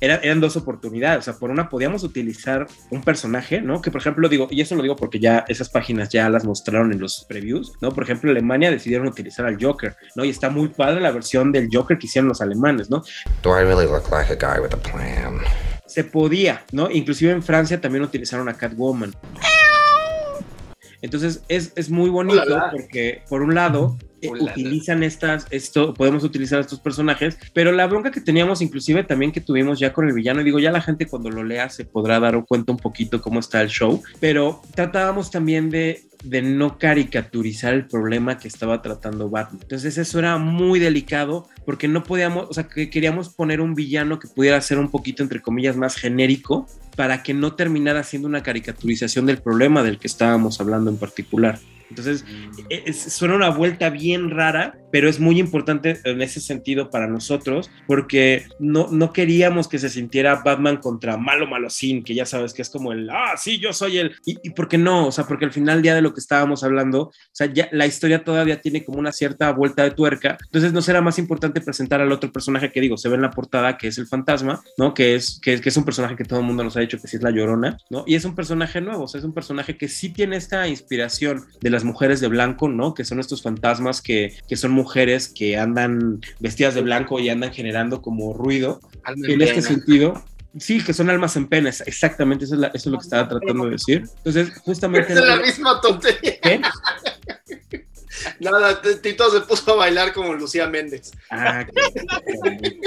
Era- 0.00 0.16
eran 0.16 0.40
dos 0.40 0.56
oportunidades. 0.56 1.20
O 1.20 1.22
sea, 1.22 1.34
por 1.34 1.50
una 1.50 1.68
podíamos 1.68 2.02
utilizar 2.02 2.66
un 2.90 3.02
personaje, 3.02 3.60
¿no? 3.60 3.80
Que 3.80 3.90
por 3.92 4.00
ejemplo 4.00 4.28
digo, 4.28 4.48
y 4.50 4.60
eso 4.60 4.74
lo 4.74 4.82
digo 4.82 4.96
porque 4.96 5.20
ya 5.20 5.44
esas 5.48 5.68
páginas 5.68 6.08
ya 6.08 6.28
las 6.28 6.44
mostraron 6.44 6.92
en 6.92 7.00
los 7.00 7.24
previews, 7.28 7.72
¿no? 7.80 7.90
Por 7.92 8.02
ejemplo, 8.04 8.30
Alemania 8.30 8.70
decidieron 8.70 9.06
utilizar 9.06 9.46
al 9.46 9.62
Joker, 9.62 9.96
¿no? 10.16 10.24
Y 10.24 10.30
está 10.30 10.50
muy 10.50 10.68
padre 10.68 11.00
la 11.00 11.12
versión 11.12 11.52
del 11.52 11.68
Joker 11.72 11.98
que 11.98 12.06
hicieron 12.06 12.28
los 12.28 12.40
alemanes, 12.40 12.90
¿no? 12.90 13.02
Do 13.42 13.56
I 13.58 13.62
really 13.64 13.86
look 13.86 14.04
like 14.10 14.32
a 14.32 14.36
guy 14.36 14.60
with 14.60 14.74
a 14.74 14.76
plan? 14.76 15.38
se 15.86 16.04
podía, 16.04 16.62
¿no? 16.72 16.90
Inclusive 16.90 17.32
en 17.32 17.42
Francia 17.42 17.78
también 17.78 18.02
utilizaron 18.02 18.48
a 18.48 18.54
Catwoman. 18.54 19.12
Entonces 21.02 21.42
es, 21.48 21.72
es 21.76 21.90
muy 21.90 22.08
bonito 22.08 22.62
porque 22.70 23.22
por 23.28 23.42
un 23.42 23.54
lado 23.54 23.98
Ulala. 24.30 24.52
utilizan 24.52 25.02
estas, 25.02 25.46
esto, 25.50 25.94
podemos 25.94 26.24
utilizar 26.24 26.60
estos 26.60 26.80
personajes, 26.80 27.38
pero 27.52 27.72
la 27.72 27.86
bronca 27.86 28.10
que 28.10 28.20
teníamos 28.20 28.62
inclusive 28.62 29.04
también 29.04 29.32
que 29.32 29.40
tuvimos 29.40 29.78
ya 29.78 29.92
con 29.92 30.06
el 30.06 30.14
villano, 30.14 30.42
digo, 30.42 30.58
ya 30.58 30.70
la 30.70 30.80
gente 30.80 31.06
cuando 31.06 31.30
lo 31.30 31.44
lea 31.44 31.68
se 31.70 31.84
podrá 31.84 32.20
dar 32.20 32.42
cuenta 32.46 32.72
un 32.72 32.78
poquito 32.78 33.20
cómo 33.20 33.40
está 33.40 33.62
el 33.62 33.68
show, 33.68 34.02
pero 34.20 34.62
tratábamos 34.74 35.30
también 35.30 35.70
de, 35.70 36.02
de 36.24 36.42
no 36.42 36.78
caricaturizar 36.78 37.74
el 37.74 37.86
problema 37.86 38.38
que 38.38 38.48
estaba 38.48 38.82
tratando 38.82 39.28
Batman. 39.28 39.60
Entonces 39.62 39.98
eso 39.98 40.18
era 40.18 40.38
muy 40.38 40.78
delicado 40.78 41.48
porque 41.64 41.88
no 41.88 42.02
podíamos, 42.02 42.46
o 42.48 42.54
sea, 42.54 42.64
que 42.68 42.90
queríamos 42.90 43.28
poner 43.30 43.60
un 43.60 43.74
villano 43.74 44.18
que 44.18 44.28
pudiera 44.28 44.60
ser 44.60 44.78
un 44.78 44.90
poquito, 44.90 45.22
entre 45.22 45.40
comillas, 45.40 45.76
más 45.76 45.96
genérico 45.96 46.66
para 46.96 47.22
que 47.22 47.34
no 47.34 47.54
terminara 47.54 48.02
siendo 48.02 48.28
una 48.28 48.42
caricaturización 48.42 49.26
del 49.26 49.38
problema 49.38 49.82
del 49.82 49.98
que 49.98 50.06
estábamos 50.06 50.60
hablando 50.60 50.90
en 50.90 50.98
particular. 50.98 51.58
Entonces, 51.92 52.24
e- 52.70 52.82
es- 52.86 53.12
suena 53.12 53.34
una 53.34 53.50
vuelta 53.50 53.90
bien 53.90 54.30
rara, 54.30 54.78
pero 54.92 55.08
es 55.08 55.18
muy 55.18 55.40
importante 55.40 56.00
en 56.04 56.22
ese 56.22 56.40
sentido 56.40 56.90
para 56.90 57.08
nosotros, 57.08 57.70
porque 57.88 58.44
no, 58.60 58.88
no 58.92 59.12
queríamos 59.12 59.66
que 59.66 59.78
se 59.78 59.88
sintiera 59.88 60.42
Batman 60.44 60.76
contra 60.76 61.16
malo 61.16 61.48
malosín, 61.48 62.04
que 62.04 62.14
ya 62.14 62.26
sabes 62.26 62.52
que 62.52 62.62
es 62.62 62.70
como 62.70 62.92
el, 62.92 63.10
ah, 63.10 63.34
sí, 63.36 63.58
yo 63.58 63.72
soy 63.72 63.98
el, 63.98 64.14
y, 64.24 64.38
y 64.42 64.50
por 64.50 64.68
qué 64.68 64.78
no, 64.78 65.08
o 65.08 65.12
sea, 65.12 65.24
porque 65.24 65.46
al 65.46 65.52
final 65.52 65.82
ya 65.82 65.94
de 65.94 66.02
lo 66.02 66.12
que 66.14 66.20
estábamos 66.20 66.62
hablando, 66.62 67.04
o 67.04 67.12
sea, 67.32 67.52
ya 67.52 67.68
la 67.72 67.86
historia 67.86 68.22
todavía 68.22 68.60
tiene 68.60 68.84
como 68.84 68.98
una 68.98 69.12
cierta 69.12 69.50
vuelta 69.52 69.82
de 69.82 69.92
tuerca, 69.92 70.38
entonces 70.44 70.72
no 70.72 70.82
será 70.82 71.00
más 71.00 71.18
importante 71.18 71.60
presentar 71.60 72.00
al 72.00 72.12
otro 72.12 72.30
personaje 72.30 72.70
que 72.70 72.80
digo, 72.80 72.98
se 72.98 73.08
ve 73.08 73.16
en 73.16 73.22
la 73.22 73.30
portada, 73.30 73.78
que 73.78 73.88
es 73.88 73.98
el 73.98 74.06
fantasma, 74.06 74.62
¿no? 74.76 74.92
Que 74.92 75.14
es, 75.14 75.40
que, 75.40 75.60
que 75.60 75.70
es 75.70 75.76
un 75.76 75.84
personaje 75.84 76.16
que 76.16 76.24
todo 76.24 76.40
el 76.40 76.46
mundo 76.46 76.64
nos 76.64 76.76
ha 76.76 76.80
dicho 76.80 77.00
que 77.00 77.08
sí 77.08 77.16
es 77.16 77.22
la 77.22 77.30
llorona, 77.30 77.78
¿no? 77.88 78.04
Y 78.06 78.14
es 78.14 78.24
un 78.24 78.34
personaje 78.34 78.80
nuevo, 78.80 79.04
o 79.04 79.08
sea, 79.08 79.18
es 79.18 79.24
un 79.24 79.32
personaje 79.32 79.76
que 79.78 79.88
sí 79.88 80.10
tiene 80.10 80.36
esta 80.36 80.68
inspiración 80.68 81.46
de 81.60 81.70
las 81.70 81.84
mujeres 81.84 82.20
de 82.20 82.28
blanco, 82.28 82.68
¿no? 82.68 82.94
Que 82.94 83.04
son 83.04 83.20
estos 83.20 83.42
fantasmas 83.42 84.02
que, 84.02 84.34
que 84.48 84.56
son 84.56 84.72
mujeres 84.82 85.28
que 85.28 85.56
andan 85.56 86.20
vestidas 86.40 86.74
de 86.74 86.82
blanco 86.82 87.18
y 87.20 87.28
andan 87.30 87.52
generando 87.52 88.00
como 88.02 88.32
ruido. 88.34 88.80
Alma 89.04 89.26
En 89.26 89.32
en 89.34 89.42
este 89.42 89.62
sentido, 89.62 90.22
Sí, 90.58 90.84
que 90.84 90.92
son 90.92 91.08
almas 91.08 91.34
en 91.36 91.46
pena, 91.48 91.70
exactamente, 91.70 92.44
eso 92.44 92.54
es, 92.56 92.60
la- 92.60 92.66
eso 92.68 92.90
es 92.90 92.92
lo 92.92 92.98
que 92.98 93.04
estaba 93.04 93.26
tratando 93.26 93.64
de 93.64 93.70
decir. 93.70 94.04
Entonces, 94.18 94.52
justamente... 94.58 95.10
Es 95.14 95.24
la 95.24 95.36
misma 95.36 95.80
tontería. 95.80 96.38
¿Qué? 96.42 96.60
Nada, 98.40 98.82
Tito 99.00 99.30
se 99.30 99.40
puso 99.40 99.72
a 99.72 99.76
bailar 99.76 100.12
como 100.12 100.34
Lucía 100.34 100.66
Méndez. 100.68 101.12
Ah, 101.30 101.64
qué- 101.66 102.78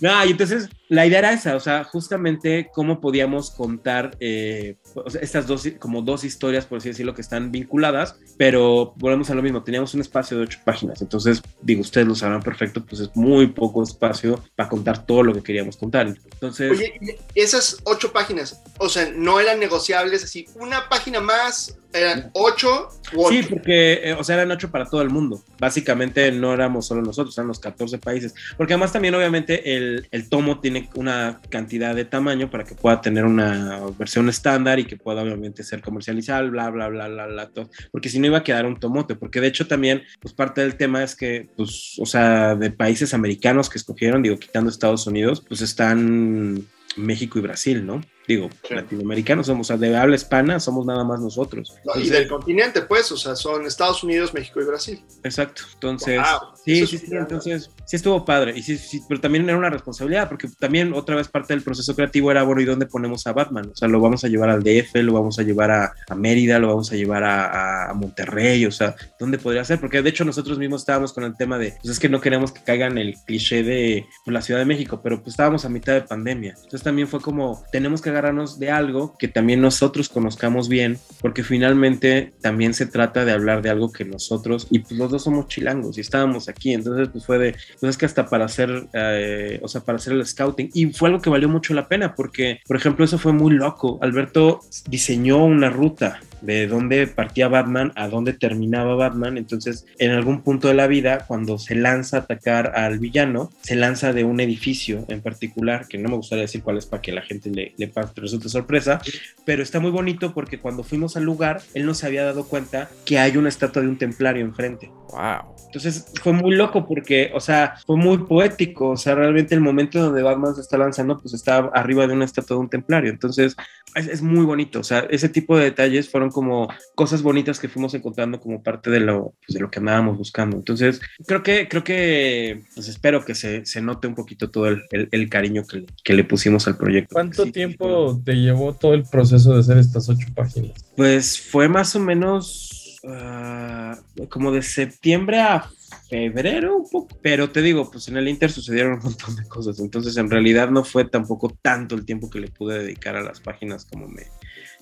No, 0.00 0.24
y 0.24 0.30
entonces 0.30 0.68
la 0.88 1.06
idea 1.06 1.20
era 1.20 1.32
esa, 1.32 1.54
o 1.54 1.60
sea, 1.60 1.84
justamente 1.84 2.68
cómo 2.74 3.00
podíamos 3.00 3.50
contar 3.50 4.16
eh, 4.18 4.76
estas 5.20 5.46
dos, 5.46 5.68
como 5.78 6.02
dos 6.02 6.24
historias, 6.24 6.66
por 6.66 6.78
así 6.78 6.88
decirlo, 6.88 7.14
que 7.14 7.20
están 7.20 7.52
vinculadas, 7.52 8.16
pero 8.36 8.92
volvemos 8.96 9.30
a 9.30 9.34
lo 9.34 9.42
mismo, 9.42 9.62
teníamos 9.62 9.94
un 9.94 10.00
espacio 10.00 10.36
de 10.36 10.44
ocho 10.44 10.58
páginas, 10.64 11.00
entonces, 11.00 11.42
digo, 11.62 11.82
ustedes 11.82 12.08
lo 12.08 12.14
sabrán 12.14 12.42
perfecto, 12.42 12.84
pues 12.84 13.02
es 13.02 13.10
muy 13.14 13.46
poco 13.46 13.82
espacio 13.82 14.42
para 14.56 14.68
contar 14.68 15.06
todo 15.06 15.22
lo 15.22 15.32
que 15.32 15.42
queríamos 15.42 15.76
contar. 15.76 16.08
Entonces, 16.08 16.72
Oye, 16.72 17.18
esas 17.34 17.76
ocho 17.84 18.12
páginas, 18.12 18.60
o 18.78 18.88
sea, 18.88 19.10
no 19.14 19.38
eran 19.38 19.60
negociables 19.60 20.24
así, 20.24 20.48
una 20.56 20.88
página 20.88 21.20
más, 21.20 21.78
eran 21.92 22.30
ocho 22.34 22.88
u 23.12 23.24
ocho. 23.24 23.34
Sí, 23.34 23.42
porque, 23.48 24.00
eh, 24.04 24.12
o 24.14 24.22
sea, 24.22 24.36
eran 24.36 24.50
ocho 24.50 24.70
para 24.70 24.86
todo 24.86 25.02
el 25.02 25.10
mundo. 25.10 25.42
Básicamente 25.58 26.30
no 26.32 26.52
éramos 26.52 26.86
solo 26.86 27.02
nosotros, 27.02 27.36
eran 27.36 27.48
los 27.48 27.58
14 27.58 27.98
países. 27.98 28.34
Porque 28.56 28.74
además 28.74 28.92
también, 28.92 29.14
obviamente, 29.14 29.76
el, 29.76 29.89
el 30.10 30.28
tomo 30.28 30.60
tiene 30.60 30.88
una 30.94 31.40
cantidad 31.48 31.94
de 31.94 32.04
tamaño 32.04 32.50
para 32.50 32.64
que 32.64 32.74
pueda 32.74 33.00
tener 33.00 33.24
una 33.24 33.80
versión 33.98 34.28
estándar 34.28 34.78
y 34.78 34.84
que 34.84 34.96
pueda, 34.96 35.22
obviamente, 35.22 35.62
ser 35.62 35.80
comercializable, 35.80 36.50
bla, 36.50 36.70
bla, 36.70 36.88
bla, 36.88 37.08
bla, 37.08 37.26
bla, 37.26 37.48
todo. 37.48 37.70
Porque 37.90 38.08
si 38.08 38.18
no 38.18 38.26
iba 38.26 38.38
a 38.38 38.44
quedar 38.44 38.66
un 38.66 38.78
tomote. 38.78 39.14
Porque 39.14 39.40
de 39.40 39.48
hecho 39.48 39.66
también, 39.66 40.02
pues 40.20 40.34
parte 40.34 40.60
del 40.60 40.76
tema 40.76 41.02
es 41.02 41.14
que, 41.14 41.48
pues, 41.56 41.96
o 41.98 42.06
sea, 42.06 42.54
de 42.54 42.70
países 42.70 43.14
americanos 43.14 43.68
que 43.68 43.78
escogieron, 43.78 44.22
digo, 44.22 44.38
quitando 44.38 44.70
Estados 44.70 45.06
Unidos, 45.06 45.44
pues 45.46 45.60
están 45.60 46.66
México 46.96 47.38
y 47.38 47.42
Brasil, 47.42 47.86
¿no? 47.86 48.00
Digo, 48.30 48.48
Sí. 48.68 48.74
latinoamericanos 48.76 49.46
somos, 49.48 49.66
o 49.66 49.68
sea, 49.68 49.76
de 49.76 49.96
habla 49.96 50.14
hispana 50.14 50.60
somos 50.60 50.86
nada 50.86 51.02
más 51.02 51.18
nosotros. 51.18 51.74
No, 51.84 52.00
y 52.00 52.08
del 52.08 52.28
continente, 52.28 52.82
pues, 52.82 53.10
o 53.10 53.16
sea, 53.16 53.34
son 53.34 53.66
Estados 53.66 54.04
Unidos, 54.04 54.32
México 54.32 54.60
y 54.60 54.64
Brasil. 54.66 55.02
Exacto. 55.24 55.62
Entonces, 55.74 56.18
Wow, 56.20 56.50
sí, 56.64 56.86
sí, 56.86 56.98
sí, 56.98 57.06
entonces, 57.10 57.70
sí 57.84 57.96
estuvo 57.96 58.24
padre. 58.24 58.52
Y 58.56 58.62
sí, 58.62 58.78
sí, 58.78 59.02
pero 59.08 59.20
también 59.20 59.48
era 59.48 59.58
una 59.58 59.68
responsabilidad, 59.68 60.28
porque 60.28 60.46
también 60.60 60.92
otra 60.94 61.16
vez 61.16 61.26
parte 61.26 61.54
del 61.54 61.64
proceso 61.64 61.96
creativo 61.96 62.30
era, 62.30 62.44
bueno, 62.44 62.60
¿y 62.60 62.66
dónde 62.66 62.86
ponemos 62.86 63.26
a 63.26 63.32
Batman? 63.32 63.70
O 63.72 63.74
sea, 63.76 63.88
lo 63.88 63.98
vamos 64.00 64.22
a 64.22 64.28
llevar 64.28 64.48
al 64.50 64.62
DF, 64.62 64.94
lo 65.02 65.12
vamos 65.12 65.40
a 65.40 65.42
llevar 65.42 65.72
a, 65.72 65.92
a 66.08 66.14
Mérida, 66.14 66.60
lo 66.60 66.68
vamos 66.68 66.92
a 66.92 66.94
llevar 66.94 67.24
a 67.24 67.92
Monterrey, 67.96 68.64
o 68.66 68.70
sea, 68.70 68.94
¿dónde 69.18 69.38
podría 69.38 69.64
ser? 69.64 69.80
Porque 69.80 70.02
de 70.02 70.10
hecho 70.10 70.24
nosotros 70.24 70.56
mismos 70.56 70.82
estábamos 70.82 71.12
con 71.12 71.24
el 71.24 71.36
tema 71.36 71.58
de, 71.58 71.72
pues 71.82 71.90
es 71.94 71.98
que 71.98 72.08
no 72.08 72.20
queremos 72.20 72.52
que 72.52 72.62
caigan 72.62 72.96
el 72.96 73.16
cliché 73.26 73.64
de 73.64 74.06
pues, 74.24 74.32
la 74.32 74.40
Ciudad 74.42 74.60
de 74.60 74.66
México, 74.66 75.00
pero 75.02 75.16
pues 75.18 75.32
estábamos 75.32 75.64
a 75.64 75.68
mitad 75.68 75.94
de 75.94 76.02
pandemia. 76.02 76.52
Entonces 76.56 76.82
también 76.82 77.08
fue 77.08 77.20
como, 77.20 77.64
tenemos 77.72 78.00
que 78.00 78.10
agarrarnos 78.20 78.58
de 78.58 78.70
algo 78.70 79.14
que 79.18 79.28
también 79.28 79.60
nosotros 79.60 80.08
conozcamos 80.08 80.68
bien, 80.68 80.98
porque 81.20 81.42
finalmente 81.42 82.32
también 82.40 82.74
se 82.74 82.86
trata 82.86 83.24
de 83.24 83.32
hablar 83.32 83.62
de 83.62 83.70
algo 83.70 83.90
que 83.90 84.04
nosotros, 84.04 84.68
y 84.70 84.80
pues 84.80 84.92
los 84.92 85.10
dos 85.10 85.24
somos 85.24 85.48
chilangos 85.48 85.98
y 85.98 86.00
estábamos 86.00 86.48
aquí, 86.48 86.72
entonces 86.72 87.08
pues 87.08 87.24
fue 87.24 87.38
de, 87.38 87.56
pues 87.80 87.90
es 87.90 87.96
que 87.96 88.06
hasta 88.06 88.26
para 88.26 88.44
hacer, 88.44 88.88
eh, 88.92 89.58
o 89.62 89.68
sea, 89.68 89.80
para 89.80 89.96
hacer 89.96 90.12
el 90.12 90.26
scouting, 90.26 90.70
y 90.74 90.92
fue 90.92 91.08
algo 91.08 91.20
que 91.20 91.30
valió 91.30 91.48
mucho 91.48 91.74
la 91.74 91.88
pena, 91.88 92.14
porque, 92.14 92.60
por 92.66 92.76
ejemplo, 92.76 93.04
eso 93.04 93.18
fue 93.18 93.32
muy 93.32 93.52
loco. 93.52 93.98
Alberto 94.02 94.60
diseñó 94.88 95.44
una 95.44 95.70
ruta 95.70 96.20
de 96.40 96.66
dónde 96.66 97.06
partía 97.06 97.48
Batman 97.48 97.92
a 97.96 98.08
dónde 98.08 98.32
terminaba 98.32 98.94
Batman. 98.94 99.38
Entonces, 99.38 99.86
en 99.98 100.10
algún 100.10 100.42
punto 100.42 100.68
de 100.68 100.74
la 100.74 100.86
vida, 100.86 101.24
cuando 101.26 101.58
se 101.58 101.74
lanza 101.74 102.18
a 102.18 102.20
atacar 102.20 102.72
al 102.76 102.98
villano, 102.98 103.50
se 103.60 103.76
lanza 103.76 104.12
de 104.12 104.24
un 104.24 104.40
edificio 104.40 105.04
en 105.08 105.20
particular, 105.20 105.86
que 105.88 105.98
no 105.98 106.08
me 106.08 106.16
gustaría 106.16 106.42
decir 106.42 106.62
cuál 106.62 106.78
es 106.78 106.86
para 106.86 107.02
que 107.02 107.12
la 107.12 107.22
gente 107.22 107.50
le, 107.50 107.74
le 107.76 107.92
resulte 108.16 108.48
sorpresa, 108.48 109.00
pero 109.44 109.62
está 109.62 109.80
muy 109.80 109.90
bonito 109.90 110.32
porque 110.34 110.60
cuando 110.60 110.82
fuimos 110.82 111.16
al 111.16 111.24
lugar, 111.24 111.62
él 111.74 111.86
no 111.86 111.94
se 111.94 112.06
había 112.06 112.24
dado 112.24 112.44
cuenta 112.44 112.90
que 113.04 113.18
hay 113.18 113.36
una 113.36 113.48
estatua 113.48 113.82
de 113.82 113.88
un 113.88 113.98
templario 113.98 114.44
enfrente. 114.44 114.90
Wow. 115.10 115.56
Entonces 115.66 116.12
fue 116.22 116.32
muy 116.32 116.54
loco 116.54 116.86
porque, 116.86 117.30
o 117.34 117.40
sea, 117.40 117.76
fue 117.86 117.96
muy 117.96 118.18
poético. 118.18 118.90
O 118.90 118.96
sea, 118.96 119.14
realmente 119.14 119.54
el 119.54 119.60
momento 119.60 120.00
donde 120.00 120.22
Batman 120.22 120.54
se 120.54 120.62
está 120.62 120.76
lanzando, 120.76 121.18
pues 121.18 121.34
está 121.34 121.58
arriba 121.58 122.06
de 122.06 122.14
una 122.14 122.24
estatua 122.24 122.56
de 122.56 122.62
un 122.62 122.68
templario. 122.68 123.10
Entonces 123.10 123.56
es, 123.94 124.06
es 124.08 124.22
muy 124.22 124.44
bonito. 124.44 124.80
O 124.80 124.84
sea, 124.84 125.06
ese 125.10 125.28
tipo 125.28 125.56
de 125.56 125.64
detalles 125.64 126.10
fueron 126.10 126.29
como 126.30 126.68
cosas 126.94 127.22
bonitas 127.22 127.58
que 127.58 127.68
fuimos 127.68 127.94
encontrando 127.94 128.40
como 128.40 128.62
parte 128.62 128.90
de 128.90 129.00
lo, 129.00 129.34
pues, 129.46 129.54
de 129.54 129.60
lo 129.60 129.70
que 129.70 129.78
andábamos 129.78 130.18
buscando. 130.18 130.56
Entonces 130.56 131.00
creo 131.26 131.42
que, 131.42 131.68
creo 131.68 131.84
que, 131.84 132.62
pues 132.74 132.88
espero 132.88 133.24
que 133.24 133.34
se, 133.34 133.64
se 133.66 133.80
note 133.82 134.06
un 134.06 134.14
poquito 134.14 134.50
todo 134.50 134.68
el, 134.68 134.82
el- 134.90 135.08
el 135.10 135.28
cariño 135.28 135.64
que, 135.66 135.78
le- 135.80 135.86
que 136.04 136.14
le 136.14 136.24
pusimos 136.24 136.66
al 136.68 136.76
proyecto. 136.76 137.14
¿Cuánto 137.14 137.44
Sí, 137.44 137.52
tiempo 137.52 138.20
te 138.24 138.34
llevó 138.34 138.74
todo 138.74 138.94
el 138.94 139.04
proceso 139.04 139.54
de 139.54 139.60
hacer 139.60 139.78
estas 139.78 140.08
ocho 140.08 140.26
páginas? 140.34 140.72
Pues 140.96 141.40
fue 141.40 141.68
más 141.68 141.94
o 141.96 142.00
menos 142.00 142.98
ah, 143.08 143.98
como 144.28 144.52
de 144.52 144.62
septiembre 144.62 145.40
a 145.40 145.68
febrero 146.08 146.76
un 146.76 146.90
poco, 146.90 147.16
pero 147.22 147.50
te 147.50 147.62
digo, 147.62 147.88
pues 147.90 148.08
en 148.08 148.16
el 148.16 148.28
Inter 148.28 148.50
sucedieron 148.50 148.94
un 148.94 149.00
montón 149.04 149.36
de 149.36 149.44
cosas, 149.46 149.78
entonces 149.80 150.16
en 150.16 150.28
realidad 150.30 150.68
no 150.70 150.82
fue 150.84 151.04
tampoco 151.04 151.56
tanto 151.62 151.94
el 151.94 152.04
tiempo 152.04 152.28
que 152.28 152.40
le 152.40 152.48
pude 152.48 152.78
dedicar 152.80 153.14
a 153.16 153.22
las 153.22 153.40
páginas 153.40 153.84
como 153.86 154.08
me, 154.08 154.22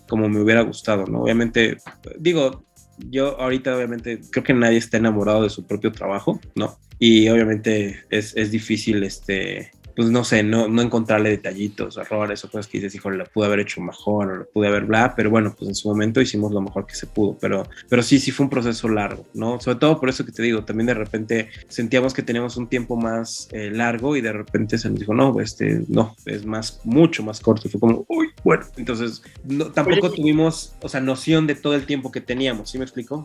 como 0.08 0.28
me 0.28 0.40
hubiera 0.40 0.62
gustado, 0.62 1.04
¿no? 1.06 1.22
Obviamente, 1.22 1.78
digo, 2.18 2.64
yo 3.10 3.40
ahorita 3.40 3.76
obviamente 3.76 4.20
creo 4.30 4.44
que 4.44 4.54
nadie 4.54 4.78
está 4.78 4.96
enamorado 4.96 5.42
de 5.42 5.50
su 5.50 5.66
propio 5.66 5.92
trabajo, 5.92 6.40
¿no? 6.54 6.78
Y 6.98 7.28
obviamente 7.28 8.00
es, 8.10 8.36
es 8.36 8.50
difícil, 8.50 9.02
este, 9.04 9.70
pues 9.98 10.10
no 10.10 10.22
sé, 10.22 10.44
no, 10.44 10.68
no 10.68 10.80
encontrarle 10.80 11.28
detallitos, 11.30 11.96
errores 11.96 12.44
o 12.44 12.48
cosas 12.48 12.68
que 12.68 12.78
dices, 12.78 12.94
híjole, 12.94 13.16
lo 13.16 13.24
pude 13.24 13.46
haber 13.46 13.58
hecho 13.58 13.80
mejor 13.80 14.30
o 14.30 14.36
lo 14.36 14.48
pude 14.48 14.68
haber 14.68 14.84
bla, 14.84 15.16
pero 15.16 15.28
bueno, 15.28 15.52
pues 15.58 15.68
en 15.68 15.74
su 15.74 15.88
momento 15.88 16.20
hicimos 16.20 16.52
lo 16.52 16.60
mejor 16.60 16.86
que 16.86 16.94
se 16.94 17.08
pudo, 17.08 17.36
pero, 17.40 17.64
pero 17.88 18.00
sí, 18.04 18.20
sí 18.20 18.30
fue 18.30 18.44
un 18.44 18.50
proceso 18.50 18.88
largo, 18.88 19.26
¿no? 19.34 19.58
Sobre 19.58 19.80
todo 19.80 19.98
por 19.98 20.08
eso 20.08 20.24
que 20.24 20.30
te 20.30 20.40
digo, 20.40 20.62
también 20.62 20.86
de 20.86 20.94
repente 20.94 21.48
sentíamos 21.66 22.14
que 22.14 22.22
teníamos 22.22 22.56
un 22.56 22.68
tiempo 22.68 22.94
más 22.96 23.48
eh, 23.50 23.72
largo 23.72 24.14
y 24.14 24.20
de 24.20 24.32
repente 24.32 24.78
se 24.78 24.88
nos 24.88 25.00
dijo, 25.00 25.14
no, 25.14 25.40
este, 25.40 25.82
no, 25.88 26.14
es 26.26 26.46
más, 26.46 26.80
mucho 26.84 27.24
más 27.24 27.40
corto, 27.40 27.66
y 27.66 27.70
fue 27.72 27.80
como, 27.80 28.04
uy, 28.06 28.28
bueno, 28.44 28.66
entonces 28.76 29.20
no, 29.42 29.72
tampoco 29.72 30.06
Oye, 30.06 30.16
tuvimos, 30.16 30.76
o 30.80 30.88
sea, 30.88 31.00
noción 31.00 31.48
de 31.48 31.56
todo 31.56 31.74
el 31.74 31.86
tiempo 31.86 32.12
que 32.12 32.20
teníamos, 32.20 32.70
¿sí 32.70 32.78
me 32.78 32.84
explico? 32.84 33.24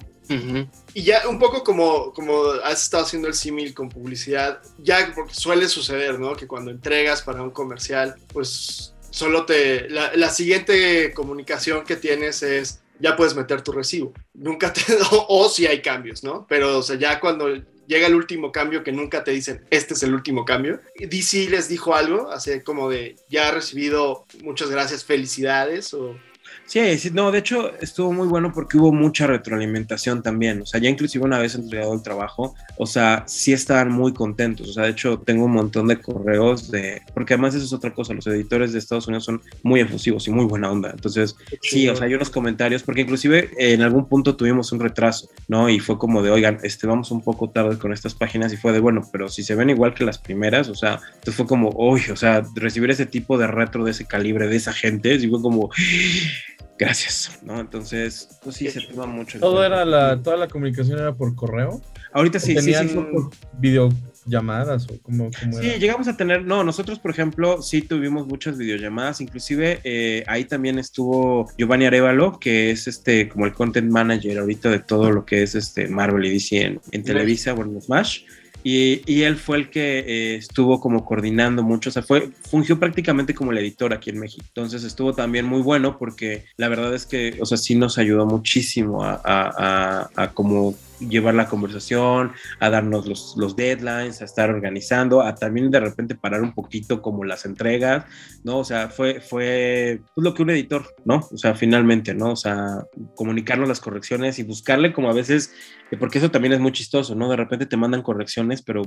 Y 0.96 1.04
ya 1.04 1.28
un 1.30 1.38
poco 1.38 1.64
como, 1.64 2.14
como 2.14 2.46
has 2.64 2.82
estado 2.82 3.04
haciendo 3.04 3.28
el 3.28 3.36
símil 3.36 3.76
con 3.76 3.90
publicidad, 3.90 4.60
ya 4.80 5.12
porque 5.14 5.36
suele 5.36 5.68
suceder, 5.68 6.20
¿no? 6.20 6.36
Que 6.36 6.48
cuando 6.48 6.63
entregas 6.72 7.22
para 7.22 7.42
un 7.42 7.52
comercial, 7.52 8.16
pues 8.32 8.94
solo 9.10 9.46
te... 9.46 9.90
La, 9.90 10.30
siguiente 10.30 11.14
comunicación 11.14 11.84
que 11.84 11.96
tienes 11.96 12.44
es, 12.44 12.82
ya 13.00 13.16
puedes 13.16 13.36
meter 13.36 13.62
tu 13.62 13.72
recibo. 13.72 14.14
Nunca 14.34 14.74
te... 14.74 14.82
O, 15.12 15.26
o 15.30 15.50
si 15.50 15.66
hay 15.68 15.82
cambios, 15.82 16.24
¿no? 16.24 16.46
Pero, 16.50 16.80
o 16.80 16.84
sea, 16.84 16.98
ya 16.98 17.20
cuando 17.20 17.50
llega 17.88 18.08
el 18.08 18.16
último 18.16 18.52
cambio 18.52 18.84
que 18.84 18.92
nunca 18.92 19.24
te 19.24 19.32
dicen, 19.32 19.66
este 19.70 19.94
es 19.94 20.04
el 20.04 20.14
último 20.14 20.46
cambio. 20.46 20.80
DC 21.00 21.50
les 21.50 21.70
dijo 21.70 21.96
algo, 21.96 22.32
así 22.32 22.62
como 22.62 22.90
de, 22.90 23.16
ya 23.30 23.50
ha 23.50 23.52
recibido 23.52 24.26
muchas 24.42 24.70
gracias, 24.70 25.04
felicidades, 25.04 25.94
o... 25.94 26.18
Sí, 26.66 26.98
sí, 26.98 27.12
no, 27.14 27.32
de 27.32 27.40
hecho 27.40 27.72
estuvo 27.82 28.12
muy 28.14 28.28
bueno 28.28 28.52
porque 28.52 28.78
hubo 28.78 28.92
mucha 28.92 29.28
retroalimentación 29.28 30.24
también, 30.24 30.62
o 30.62 30.66
sea, 30.66 30.80
ya 30.80 30.90
inclusive 30.90 31.24
una 31.24 31.38
vez 31.38 31.56
entregado 31.56 31.94
el 31.94 32.02
trabajo, 32.02 32.56
o 32.78 32.86
sea, 32.86 33.24
sí 33.28 33.54
estaban 33.54 33.92
muy 33.92 34.14
contentos, 34.14 34.70
o 34.70 34.74
sea, 34.74 34.86
de 34.86 34.92
hecho 34.92 35.20
tengo 35.20 35.46
un 35.46 35.52
montón 35.52 35.88
de 35.88 35.98
correos 35.98 36.72
de, 36.72 37.02
porque 37.14 37.34
además 37.34 37.54
eso 37.54 37.66
es 37.66 37.74
otra 37.74 37.94
cosa, 37.94 38.14
los 38.14 38.26
editores 38.28 38.74
de 38.74 38.80
Estados 38.80 39.08
Unidos 39.08 39.26
son 39.26 39.42
muy 39.62 39.82
efusivos 39.82 40.28
y 40.28 40.32
muy 40.32 40.46
buena 40.46 40.72
onda, 40.72 40.90
entonces 40.92 41.36
sí, 41.62 41.88
o 41.90 41.96
sea, 41.96 42.08
hay 42.08 42.16
unos 42.16 42.30
comentarios, 42.30 42.82
porque 42.82 43.02
inclusive 43.02 43.52
en 43.58 43.82
algún 43.82 44.08
punto 44.08 44.36
tuvimos 44.36 44.72
un 44.72 44.80
retraso, 44.80 45.30
¿no? 45.48 45.70
Y 45.70 45.80
fue 45.80 45.98
como 46.00 46.24
de, 46.24 46.32
oigan, 46.32 46.58
este, 46.64 46.88
vamos 46.88 47.12
un 47.12 47.22
poco 47.22 47.50
tarde 47.50 47.78
con 47.78 47.94
estas 47.94 48.16
páginas 48.16 48.54
y 48.54 48.58
fue 48.58 48.72
de, 48.72 48.80
bueno, 48.80 49.08
pero 49.12 49.30
si 49.30 49.44
se 49.44 49.56
ven 49.56 49.70
igual 49.70 49.94
que 49.94 50.06
las 50.06 50.18
primeras, 50.18 50.70
o 50.70 50.76
sea, 50.76 51.00
entonces 51.06 51.36
fue 51.36 51.46
como, 51.46 51.70
uy, 51.76 52.02
o 52.12 52.16
sea, 52.16 52.44
recibir 52.56 52.90
ese 52.90 53.06
tipo 53.06 53.38
de 53.38 53.48
retro 53.48 53.84
de 53.84 53.92
ese 53.92 54.06
calibre, 54.06 54.48
de 54.48 54.56
esa 54.56 54.74
gente, 54.74 55.20
sí 55.20 55.28
fue 55.30 55.42
como 55.42 55.70
gracias, 56.80 57.40
¿no? 57.44 57.60
Entonces, 57.60 58.30
pues 58.44 58.56
sí, 58.56 58.70
se 58.70 58.82
toma 58.82 59.06
mucho. 59.06 59.40
Todo 59.40 59.64
era 59.64 59.86
la, 59.86 60.22
toda 60.22 60.38
la 60.38 60.48
comunicación 60.48 61.00
era 61.00 61.14
por 61.14 61.36
correo. 61.36 61.82
Ahorita 62.12 62.40
sí, 62.40 62.56
¿O 62.58 62.62
sí, 62.62 62.66
sí, 62.68 62.72
tenían 62.74 62.90
fue 62.90 63.12
por- 63.12 63.30
videollamadas 63.60 64.86
o 64.90 65.02
cómo, 65.02 65.30
cómo 65.40 65.60
Sí, 65.60 65.68
era? 65.70 65.78
llegamos 65.78 66.08
a 66.08 66.16
tener, 66.16 66.44
no, 66.46 66.64
nosotros 66.64 67.00
por 67.00 67.12
ejemplo 67.12 67.62
sí 67.62 67.82
tuvimos 67.82 68.28
muchas 68.28 68.58
videollamadas, 68.58 69.20
inclusive 69.22 69.80
eh, 69.84 70.24
ahí 70.28 70.46
también 70.46 70.80
estuvo 70.80 71.50
Giovanni 71.58 71.86
Arevalo, 71.86 72.40
que 72.40 72.72
es 72.72 72.88
este 72.88 73.28
como 73.30 73.46
el 73.46 73.54
content 73.54 73.92
manager 73.92 74.40
ahorita 74.40 74.70
de 74.70 74.80
todo 74.80 75.12
lo 75.12 75.26
que 75.26 75.44
es 75.44 75.56
este 75.56 75.88
Marvel 75.88 76.26
y 76.26 76.32
DC 76.34 76.62
en, 76.62 76.82
en 76.92 77.04
Televisa, 77.04 77.54
bueno, 77.54 77.72
en 77.74 77.82
Smash. 77.82 78.22
Y, 78.64 79.02
y 79.06 79.24
él 79.24 79.36
fue 79.36 79.58
el 79.58 79.70
que 79.70 80.00
eh, 80.00 80.36
estuvo 80.36 80.80
como 80.80 81.06
coordinando 81.06 81.64
mucho, 81.64 81.90
o 81.90 81.94
sea, 81.94 82.02
fue, 82.02 82.30
fungió 82.50 82.80
prácticamente 82.80 83.34
como 83.34 83.52
el 83.52 83.58
editor 83.58 83.94
aquí 83.94 84.10
en 84.10 84.20
México. 84.20 84.44
Entonces 84.48 84.84
estuvo 84.84 85.14
también 85.14 85.46
muy 85.46 85.62
bueno 85.62 85.98
porque 85.98 86.46
la 86.58 86.70
verdad 86.70 86.94
es 86.94 87.06
que, 87.06 87.38
o 87.42 87.46
sea, 87.46 87.58
sí 87.58 87.76
nos 87.76 87.98
ayudó 87.98 88.26
muchísimo 88.26 89.04
a, 89.04 89.22
a, 89.24 89.52
a, 90.06 90.10
a 90.16 90.34
como 90.34 90.76
llevar 91.10 91.34
la 91.34 91.48
conversación, 91.48 92.32
a 92.60 92.70
darnos 92.70 93.08
los, 93.08 93.36
los 93.38 93.56
deadlines, 93.56 94.22
a 94.22 94.26
estar 94.26 94.50
organizando, 94.50 95.22
a 95.22 95.36
también 95.36 95.72
de 95.72 95.80
repente 95.80 96.16
parar 96.16 96.42
un 96.42 96.54
poquito 96.54 97.02
como 97.02 97.24
las 97.24 97.46
entregas, 97.46 98.06
¿no? 98.44 98.60
O 98.60 98.64
sea, 98.64 98.90
fue, 98.90 99.22
fue 99.22 100.02
pues, 100.14 100.24
lo 100.24 100.34
que 100.34 100.44
un 100.44 100.50
editor, 100.50 100.86
¿no? 101.06 101.28
O 101.32 101.38
sea, 101.38 101.56
finalmente, 101.56 102.14
¿no? 102.14 102.32
O 102.32 102.36
sea, 102.36 102.86
comunicarnos 103.16 103.68
las 103.68 103.80
correcciones 103.80 104.40
y 104.40 104.44
buscarle 104.44 104.94
como 104.94 105.10
a 105.10 105.14
veces, 105.14 105.54
eh, 105.92 105.98
porque 105.98 106.18
eso 106.18 106.32
también 106.32 106.54
es 106.54 106.60
muy 106.60 106.72
chistoso, 106.72 107.16
¿no? 107.16 107.30
De 107.30 107.38
repente 107.38 107.66
te 107.66 107.78
mandan 107.78 108.02
correcciones, 108.02 108.62
pero, 108.62 108.84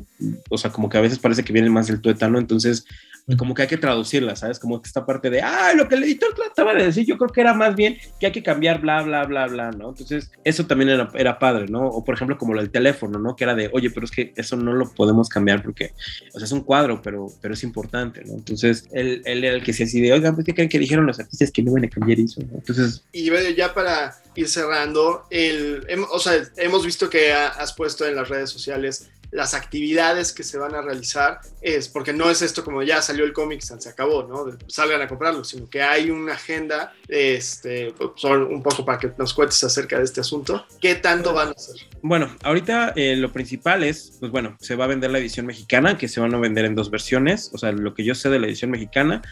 o 0.51 0.59
sea, 0.59 0.71
como 0.71 0.89
que 0.89 0.99
a 0.99 1.03
veces 1.03 1.19
parece 1.19 1.45
que 1.45 1.53
vienen 1.53 1.73
más 1.73 1.87
del 1.87 2.01
tuétano, 2.01 2.39
entonces 2.39 2.87
como 3.35 3.55
que 3.55 3.63
hay 3.63 3.69
que 3.69 3.77
traducirlas, 3.77 4.39
¿sabes? 4.39 4.61
Como 4.61 4.81
que 4.81 4.87
esta 4.87 5.05
parte 5.05 5.31
de, 5.31 5.43
ah, 5.43 5.73
lo 5.75 5.89
que 5.89 5.97
el 5.97 6.05
editor 6.05 6.33
trataba 6.33 6.75
de 6.75 6.85
decir, 6.85 7.05
yo 7.05 7.19
creo 7.19 7.31
que 7.31 7.41
era 7.41 7.55
más 7.55 7.75
bien 7.75 7.99
que 8.21 8.27
hay 8.27 8.33
que 8.33 8.43
cambiar 8.43 8.81
bla, 8.81 9.03
bla, 9.03 9.25
bla, 9.25 9.49
bla, 9.49 9.73
¿no? 9.73 9.89
Entonces, 9.89 10.31
eso 10.45 10.67
también 10.67 10.91
era, 10.91 11.11
era 11.15 11.37
padre, 11.37 11.67
¿no? 11.67 11.89
O 11.89 12.05
por 12.05 12.15
ejemplo, 12.15 12.39
como 12.39 12.55
lo 12.55 12.61
del 12.61 12.71
teléfono, 12.71 13.19
¿no? 13.19 13.35
Que 13.35 13.43
era 13.43 13.57
de, 13.57 13.69
oye, 13.73 13.91
pero 13.91 14.05
es 14.05 14.13
que 14.13 14.33
eso 14.37 14.57
no 14.57 14.73
lo 14.73 14.89
podemos 14.93 15.29
cambiar 15.29 15.61
porque, 15.65 15.93
o 16.33 16.39
sea, 16.39 16.45
es 16.45 16.53
un 16.53 16.63
cuadro, 16.63 17.03
pero, 17.03 17.27
pero 17.41 17.55
es 17.55 17.65
importante, 17.65 18.23
¿no? 18.25 18.35
Entonces, 18.35 18.89
él, 18.93 19.23
él 19.25 19.43
era 19.43 19.57
el 19.57 19.65
que 19.65 19.73
se 19.73 19.85
así 19.85 20.01
de, 20.01 20.13
oigan, 20.13 20.37
pues, 20.37 20.45
¿qué 20.47 20.55
creen 20.55 20.69
que 20.69 20.79
dijeron 20.79 21.05
los 21.05 21.19
artistas 21.19 21.51
que 21.51 21.65
no 21.65 21.73
van 21.73 21.85
a 21.85 21.89
cambiar 21.89 22.21
eso? 22.21 22.41
¿no? 22.43 22.59
Entonces... 22.59 23.03
Y 23.11 23.29
ya 23.57 23.75
para 23.75 24.15
ir 24.37 24.49
cerrando, 24.49 25.27
el, 25.31 25.85
o 26.13 26.19
sea, 26.21 26.35
hemos 26.59 26.85
visto 26.85 27.11
que 27.11 27.33
has 27.33 27.73
puesto 27.73 28.07
en 28.07 28.15
las 28.15 28.29
redes 28.29 28.51
sociales 28.51 29.09
las 29.31 29.55
actividades 29.55 30.33
que 30.33 30.43
se 30.43 30.59
van 30.59 30.75
a 30.75 30.83
realizar 30.83 31.41
es 31.61 31.89
porque 31.89 32.13
no 32.13 32.31
es 32.31 32.43
esto 32.43 32.65
como 32.65 32.83
ya 32.83 33.03
salió 33.03 33.25
el 33.25 33.33
cómic, 33.33 33.61
se 33.61 33.89
acabó, 33.89 34.23
¿no? 34.25 34.57
Salgan 34.69 35.03
a 35.03 35.09
comprarlo, 35.09 35.45
sino 35.45 35.69
que 35.69 35.83
hay 35.83 36.11
una 36.11 36.35
agenda, 36.35 36.93
este, 37.09 37.95
un 38.25 38.63
poco 38.63 38.85
para 38.85 38.99
que 38.99 39.13
nos 39.19 39.35
cuentes 39.35 39.63
acerca 39.65 39.99
de 39.99 40.05
este 40.05 40.21
asunto. 40.21 40.67
¿Qué 40.81 40.95
tanto 40.97 41.33
van 41.33 41.49
a 41.49 41.53
hacer? 41.53 41.77
Bueno, 42.03 42.35
ahorita 42.43 42.93
eh, 42.97 43.17
lo 43.17 43.33
principal 43.33 43.85
es, 43.85 44.17
pues 44.21 44.31
bueno, 44.31 44.57
se 44.61 44.77
va 44.77 44.85
a 44.85 44.89
vender 44.89 45.11
la 45.11 45.19
edición 45.19 45.47
mexicana, 45.47 45.99
que 45.99 46.09
se 46.09 46.21
van 46.21 46.35
a 46.35 46.39
vender 46.39 46.65
en 46.65 46.75
dos 46.75 46.91
versiones. 46.91 47.51
O 47.53 47.59
sea, 47.59 47.73
lo 47.73 47.95
que 47.95 48.05
yo 48.05 48.15
sé 48.15 48.29
de 48.31 48.39
la 48.39 48.47
edición 48.47 48.71
mexicana 48.71 49.23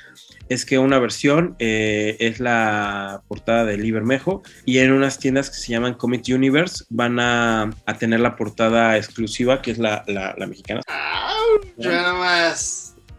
es 0.49 0.65
que 0.67 0.79
una 0.79 0.99
versión 0.99 1.57
eh, 1.59 2.17
es 2.21 2.41
la 2.41 3.23
portada 3.29 3.65
de 3.65 3.79
Libermejo 3.79 4.43
y 4.65 4.79
en 4.79 4.93
unas 4.93 5.19
tiendas 5.19 5.51
que 5.51 5.57
se 5.57 5.73
llaman 5.73 5.95
Comic 5.95 6.25
Universe 6.29 6.85
van 6.91 7.19
a, 7.21 7.71
a 7.87 7.99
tener 7.99 8.21
la 8.21 8.37
portada 8.37 8.97
exclusiva, 8.97 9.63
que 9.63 9.71
es 9.71 9.79
la, 9.79 10.05
la, 10.07 10.35
la 10.37 10.47
mexicana. 10.47 10.81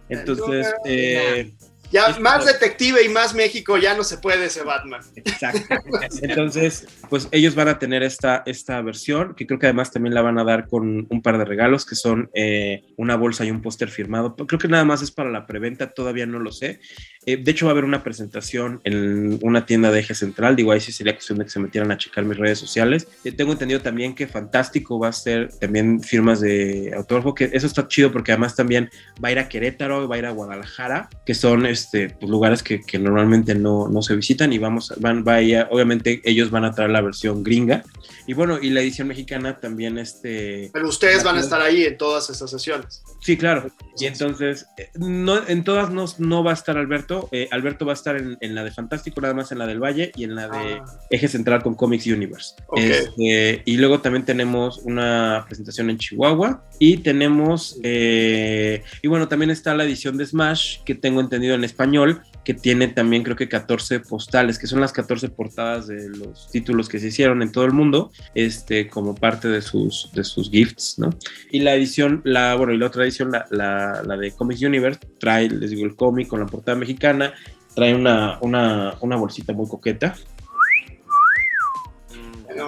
Entonces, 0.10 0.74
eh, 0.86 1.54
ya 1.96 2.20
más 2.20 2.46
detective 2.46 3.02
y 3.06 3.08
más 3.08 3.34
México 3.34 3.78
ya 3.78 3.96
no 3.96 4.04
se 4.04 4.18
puede 4.18 4.46
ese 4.46 4.64
Batman. 4.64 5.00
Exacto. 5.16 5.76
Entonces, 6.22 6.86
pues 7.10 7.30
ellos 7.32 7.56
van 7.56 7.70
a 7.70 7.80
tener 7.80 8.04
esta, 8.04 8.43
esta 8.46 8.82
versión, 8.82 9.34
que 9.34 9.48
creo 9.48 9.60
que 9.60 9.68
además 9.68 9.91
también 9.91 10.14
la 10.14 10.22
van 10.22 10.38
a 10.38 10.43
dar 10.43 10.68
con 10.68 11.08
un 11.10 11.22
par 11.22 11.38
de 11.38 11.46
regalos, 11.46 11.86
que 11.86 11.96
son 11.96 12.30
eh, 12.34 12.84
una 12.98 13.16
bolsa 13.16 13.46
y 13.46 13.52
un 13.52 13.62
póster 13.62 13.89
firmado. 13.89 14.36
Creo 14.36 14.60
que 14.60 14.68
nada 14.68 14.84
más 14.84 15.02
es 15.02 15.12
para 15.12 15.32
la 15.32 15.48
preventa, 15.48 15.91
todavía 15.91 16.26
no 16.26 16.39
lo 16.39 16.52
sé. 16.52 16.82
Eh, 17.26 17.38
de 17.38 17.52
hecho, 17.52 17.66
va 17.66 17.72
a 17.72 17.74
haber 17.74 17.86
una 17.86 18.04
presentación 18.04 18.82
en 18.84 19.39
una 19.41 19.66
tienda 19.66 19.89
de 19.89 20.02
eje 20.02 20.16
central. 20.16 20.58
Digo, 20.58 20.74
ahí 20.74 20.82
sí 20.82 20.91
sería 20.91 21.14
cuestión 21.14 21.39
de 21.39 21.46
que 21.46 21.52
se 21.52 21.60
metieran 21.60 21.91
a 21.91 21.98
checar 21.98 22.26
mis 22.26 22.38
redes 22.38 22.60
sociales. 22.60 23.08
Eh, 23.24 23.32
tengo 23.32 23.54
entendido 23.54 23.80
también 23.80 24.14
que 24.14 24.28
Fantástico 24.28 25.00
va 25.00 25.08
a 25.08 25.14
ser 25.14 25.50
también 25.60 26.02
firmas 26.02 26.41
de 26.41 26.91
autógrafo, 26.93 27.34
que 27.34 27.50
eso 27.54 27.68
está 27.68 27.88
chido 27.88 28.12
porque 28.12 28.34
además 28.34 28.56
también 28.56 28.89
va 29.24 29.30
a 29.30 29.32
ir 29.32 29.39
a 29.39 29.48
Querétaro, 29.48 30.08
va 30.08 30.16
a 30.16 30.20
ir 30.20 30.26
a 30.26 30.32
Guadalajara, 30.32 31.10
que 31.26 31.34
son 31.34 31.66
este, 31.66 31.85
pues, 31.92 32.30
lugares 32.30 32.64
que, 32.64 32.82
que 32.82 33.00
normalmente 33.00 33.56
no, 33.56 33.88
no, 33.88 34.02
se 34.02 34.16
visitan 34.16 34.54
y 34.54 34.58
vamos, 34.58 34.94
van, 34.98 35.24
vaya, 35.24 35.68
obviamente 35.72 36.22
ellos 36.24 36.52
van 36.52 36.66
a 36.66 36.74
traer 36.74 36.92
la 36.92 37.02
versión 37.02 37.44
gringa. 37.44 37.84
Y 38.28 38.34
bueno, 38.34 38.58
y 38.62 38.70
la 38.70 38.82
edición 38.82 39.08
mexicana 39.08 39.60
también 39.60 39.98
este... 39.98 40.70
Pero 40.74 40.88
ustedes 40.88 41.24
van 41.24 41.38
a 41.38 41.42
estar 41.42 41.62
ahí 41.62 41.84
en 41.84 41.98
todas 41.98 42.30
esas 42.30 42.50
sesiones. 42.50 43.04
Sí, 43.22 43.38
claro. 43.38 43.72
Y 44.00 44.06
entonces, 44.06 44.66
no, 44.96 45.48
en 45.48 45.64
todas 45.64 45.92
no, 45.92 46.06
no 46.18 46.44
va 46.44 46.52
a 46.52 46.54
estar 46.54 46.78
Alberto 46.78 47.30
eh, 47.32 47.48
Alberto. 47.52 47.86
va 47.86 47.94
a 47.94 47.96
estar 47.96 48.16
en, 48.18 48.56
la 48.56 48.64
de 48.64 48.72
Fantástico, 48.72 49.22
nada 49.22 49.34
más 49.34 49.52
en 49.52 49.60
la 49.60 49.68
del 49.68 49.82
Valle 49.82 50.12
y 50.16 50.24
en 50.24 50.36
la 50.36 50.48
de 50.48 50.74
ah. 50.76 50.86
Eje 51.10 51.28
Central 51.28 51.64
con 51.64 51.76
Comics 51.76 52.08
Universe. 52.08 52.56
Este, 52.76 53.62
y 53.66 53.78
luego 53.78 54.02
también 54.02 54.26
tenemos 54.26 54.80
una 54.80 55.46
presentación 55.48 55.90
en 55.90 55.98
Chihuahua 55.98 56.64
y 56.80 56.98
tenemos, 56.98 57.80
eh, 57.84 58.84
y 59.02 59.08
bueno, 59.08 59.28
también 59.28 59.52
está 59.52 59.76
la 59.76 59.86
edición 59.86 60.18
de 60.18 60.26
Smash 60.26 60.84
que 60.84 60.96
tengo 60.96 61.22
entendido 61.22 61.56
en 61.56 61.64
español, 61.66 62.22
que 62.45 62.53
tiene 62.53 62.88
también 62.88 63.24
creo 63.24 63.36
que 63.36 63.49
14 63.49 64.01
postales, 64.01 64.59
que 64.59 64.68
son 64.68 64.80
las 64.80 64.93
14 64.93 65.30
portadas 65.30 65.88
de 65.88 66.09
los 66.09 66.49
títulos 66.51 66.88
que 66.88 66.99
se 66.99 67.07
hicieron 67.07 67.41
en 67.41 67.51
todo 67.51 67.66
el 67.66 67.74
mundo, 67.74 68.11
este, 68.36 68.88
como 68.88 69.16
parte 69.16 69.47
de 69.47 69.61
sus, 69.61 70.11
de 70.13 70.24
sus 70.24 70.51
gifts, 70.51 70.99
¿no? 70.99 71.09
Y 71.51 71.59
la 71.59 71.74
edición, 71.74 72.22
la, 72.24 72.55
bueno, 72.55 72.72
y 72.72 72.78
la 72.78 72.86
otra 72.86 73.03
edición, 73.03 73.32
la, 73.32 73.45
la, 73.49 74.18
de 74.18 74.32
Comics 74.32 74.61
Universe, 74.61 74.99
trae, 75.20 75.49
les 75.49 75.72
digo, 75.72 75.86
el 75.86 75.95
cómic 75.95 76.28
con 76.28 76.39
la 76.39 76.45
portada 76.45 76.78
mexicana, 76.78 77.34
trae 77.74 77.95
una, 77.95 78.38
una, 78.41 78.93
una 79.01 79.16
bolsita 79.16 79.51
muy 79.51 79.68
coqueta, 79.68 80.16